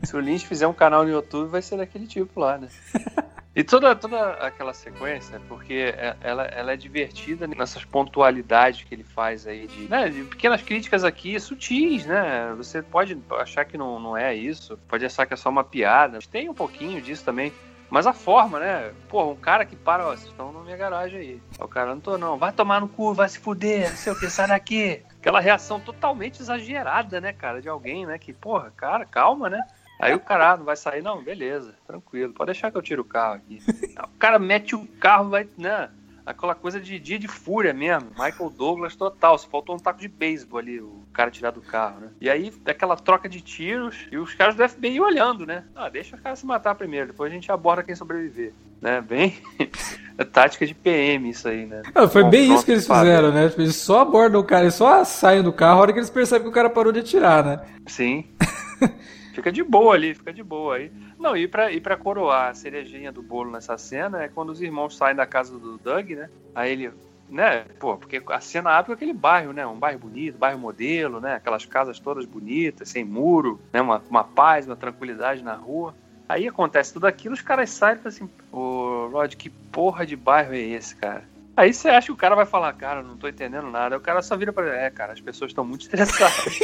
Se 0.02 0.14
o 0.14 0.21
Lynch 0.21 0.47
fizer 0.47 0.66
um 0.66 0.73
canal 0.73 1.02
no 1.04 1.11
YouTube, 1.11 1.49
vai 1.49 1.62
ser 1.62 1.76
daquele 1.76 2.06
tipo 2.06 2.38
lá, 2.38 2.59
né? 2.59 2.68
E 3.56 3.62
toda, 3.62 3.94
toda 3.94 4.32
aquela 4.32 4.75
sequência, 4.75 5.40
porque 5.49 5.94
é- 5.96 6.16
ela, 6.20 6.44
ela 6.46 6.73
é 6.73 6.76
divertida 6.76 7.46
nessas 7.46 7.84
pontualidades 7.84 8.82
que 8.82 8.92
ele 8.92 9.04
faz 9.04 9.46
aí, 9.46 9.68
de, 9.68 9.88
né, 9.88 10.08
de 10.08 10.25
pequenas 10.25 10.61
críticas 10.61 11.04
aqui 11.04 11.38
sutis, 11.38 12.04
né? 12.04 12.52
Você 12.56 12.82
pode 12.82 13.16
achar 13.38 13.64
que 13.64 13.78
não, 13.78 14.00
não 14.00 14.16
é 14.16 14.34
isso, 14.34 14.76
pode 14.88 15.06
achar 15.06 15.25
que 15.25 15.34
é 15.34 15.37
só 15.37 15.50
uma 15.50 15.62
piada. 15.62 16.18
Tem 16.30 16.49
um 16.49 16.54
pouquinho 16.54 17.00
disso 17.00 17.25
também. 17.25 17.52
Mas 17.90 18.08
a 18.08 18.12
forma, 18.12 18.58
né? 18.58 18.92
Pô, 19.08 19.30
um 19.30 19.37
cara 19.37 19.64
que 19.64 19.76
para, 19.76 20.04
ó, 20.04 20.11
vocês 20.11 20.30
estão 20.30 20.52
na 20.52 20.61
minha 20.61 20.76
garagem 20.76 21.20
aí. 21.20 21.42
O 21.61 21.68
cara, 21.68 21.94
não 21.94 22.00
tô 22.00 22.18
não, 22.18 22.37
vai 22.37 22.50
tomar 22.50 22.80
no 22.80 22.88
cu, 22.88 23.14
vai 23.14 23.28
se 23.28 23.38
fuder, 23.38 23.88
não 23.90 23.96
sei 23.96 24.12
o 24.12 24.18
que, 24.18 24.28
sai 24.28 24.49
daqui. 24.49 25.00
Aquela 25.20 25.38
reação 25.38 25.78
totalmente 25.78 26.40
exagerada, 26.40 27.20
né, 27.20 27.32
cara, 27.32 27.62
de 27.62 27.68
alguém, 27.68 28.04
né? 28.04 28.18
Que, 28.18 28.32
porra, 28.32 28.73
cara, 28.76 29.04
calma, 29.04 29.49
né? 29.49 29.62
Aí 30.04 30.14
o 30.14 30.20
cara, 30.20 30.52
ah, 30.52 30.56
não 30.56 30.64
vai 30.64 30.76
sair, 30.76 31.02
não, 31.02 31.23
beleza, 31.23 31.75
tranquilo, 31.87 32.34
pode 32.34 32.52
deixar 32.52 32.70
que 32.70 32.76
eu 32.76 32.82
tiro 32.82 33.00
o 33.02 33.06
carro 33.06 33.37
aqui. 33.37 33.58
O 33.99 34.18
cara 34.18 34.38
mete 34.38 34.76
o 34.76 34.87
carro, 35.00 35.30
vai, 35.30 35.49
né? 35.56 35.88
Aquela 36.26 36.54
coisa 36.54 36.80
de 36.80 36.99
dia 36.99 37.18
de 37.18 37.28
fúria 37.28 37.75
mesmo. 37.75 38.11
Michael 38.11 38.50
Douglas 38.50 38.96
total. 38.96 39.37
Só 39.37 39.46
faltou 39.49 39.76
um 39.76 39.78
taco 39.78 40.00
de 40.00 40.08
beisebol 40.08 40.58
ali, 40.58 40.80
o 40.80 41.02
cara 41.12 41.30
tirar 41.30 41.50
do 41.50 41.61
carro, 41.61 42.00
né? 42.00 42.08
E 42.18 42.30
aí, 42.30 42.52
aquela 42.66 42.96
troca 42.96 43.28
de 43.28 43.42
tiros 43.42 44.06
e 44.11 44.16
os 44.16 44.34
caras 44.34 44.54
do 44.54 44.66
FBI 44.66 45.00
olhando, 45.00 45.44
né? 45.44 45.64
Ah, 45.75 45.88
deixa 45.90 46.16
os 46.16 46.23
caras 46.23 46.38
se 46.38 46.46
matar 46.46 46.75
primeiro, 46.75 47.08
depois 47.08 47.30
a 47.30 47.34
gente 47.34 47.52
aborda 47.52 47.82
quem 47.82 47.94
sobreviver. 47.94 48.54
Né? 48.80 49.02
Bem. 49.02 49.37
tática 50.32 50.66
de 50.66 50.75
PM 50.75 51.28
isso 51.28 51.49
aí, 51.49 51.66
né? 51.66 51.82
Ah, 51.94 52.08
foi 52.08 52.25
bem 52.25 52.54
isso 52.54 52.64
que 52.64 52.73
eles 52.73 52.87
fizeram, 52.87 53.32
né? 53.32 53.49
Tipo, 53.49 53.62
Eles 53.62 53.76
só 53.76 54.00
abordam 54.00 54.40
o 54.40 54.44
cara, 54.44 54.64
eles 54.64 54.75
só 54.75 55.04
saem 55.04 55.42
do 55.42 55.52
carro 55.52 55.78
a 55.78 55.82
hora 55.82 55.92
que 55.92 55.99
eles 55.99 56.11
percebem 56.11 56.44
que 56.44 56.50
o 56.50 56.52
cara 56.52 56.70
parou 56.70 56.92
de 56.92 57.00
atirar, 57.00 57.44
né? 57.44 57.61
Sim. 57.87 58.26
fica 59.34 59.52
de 59.52 59.62
boa 59.62 59.94
ali, 59.94 60.14
fica 60.14 60.32
de 60.32 60.42
boa 60.42 60.76
aí. 60.76 60.92
Não, 61.18 61.36
e 61.36 61.46
pra, 61.46 61.70
e 61.70 61.80
pra 61.80 61.96
coroar 61.96 62.50
a 62.50 62.54
cerejinha 62.54 63.12
do 63.12 63.22
bolo 63.22 63.50
nessa 63.50 63.76
cena 63.76 64.22
é 64.22 64.28
quando 64.28 64.50
os 64.50 64.62
irmãos 64.62 64.96
saem 64.96 65.16
da 65.16 65.26
casa 65.26 65.58
do 65.58 65.76
Doug, 65.76 66.10
né? 66.10 66.30
Aí 66.54 66.72
ele, 66.72 66.92
né? 67.28 67.64
Pô, 67.78 67.96
porque 67.96 68.22
a 68.28 68.40
cena 68.40 68.70
abre 68.70 68.86
com 68.86 68.92
aquele 68.92 69.12
bairro, 69.12 69.52
né? 69.52 69.66
Um 69.66 69.78
bairro 69.78 69.98
bonito, 69.98 70.38
bairro 70.38 70.58
modelo, 70.58 71.20
né? 71.20 71.34
Aquelas 71.34 71.66
casas 71.66 71.98
todas 71.98 72.24
bonitas, 72.24 72.88
sem 72.88 73.04
muro, 73.04 73.60
né? 73.72 73.80
Uma, 73.80 74.02
uma 74.08 74.24
paz, 74.24 74.66
uma 74.66 74.76
tranquilidade 74.76 75.42
na 75.42 75.54
rua. 75.54 75.94
Aí 76.28 76.48
acontece 76.48 76.92
tudo 76.92 77.06
aquilo, 77.06 77.34
os 77.34 77.42
caras 77.42 77.68
saem 77.70 77.96
e 77.96 77.98
falam 77.98 78.08
assim, 78.08 78.30
ô 78.50 79.08
Rod, 79.12 79.34
que 79.34 79.50
porra 79.50 80.06
de 80.06 80.16
bairro 80.16 80.54
é 80.54 80.58
esse, 80.58 80.96
cara? 80.96 81.24
Aí 81.56 81.72
você 81.72 81.88
acha 81.88 82.06
que 82.06 82.12
o 82.12 82.16
cara 82.16 82.34
vai 82.34 82.46
falar, 82.46 82.72
cara, 82.72 83.02
não 83.02 83.16
tô 83.16 83.28
entendendo 83.28 83.70
nada. 83.70 83.94
Aí 83.94 83.98
o 83.98 84.02
cara 84.02 84.22
só 84.22 84.36
vira 84.36 84.52
pra 84.52 84.66
é, 84.74 84.90
cara, 84.90 85.12
as 85.12 85.20
pessoas 85.20 85.50
estão 85.50 85.64
muito 85.64 85.82
estressadas. 85.86 86.58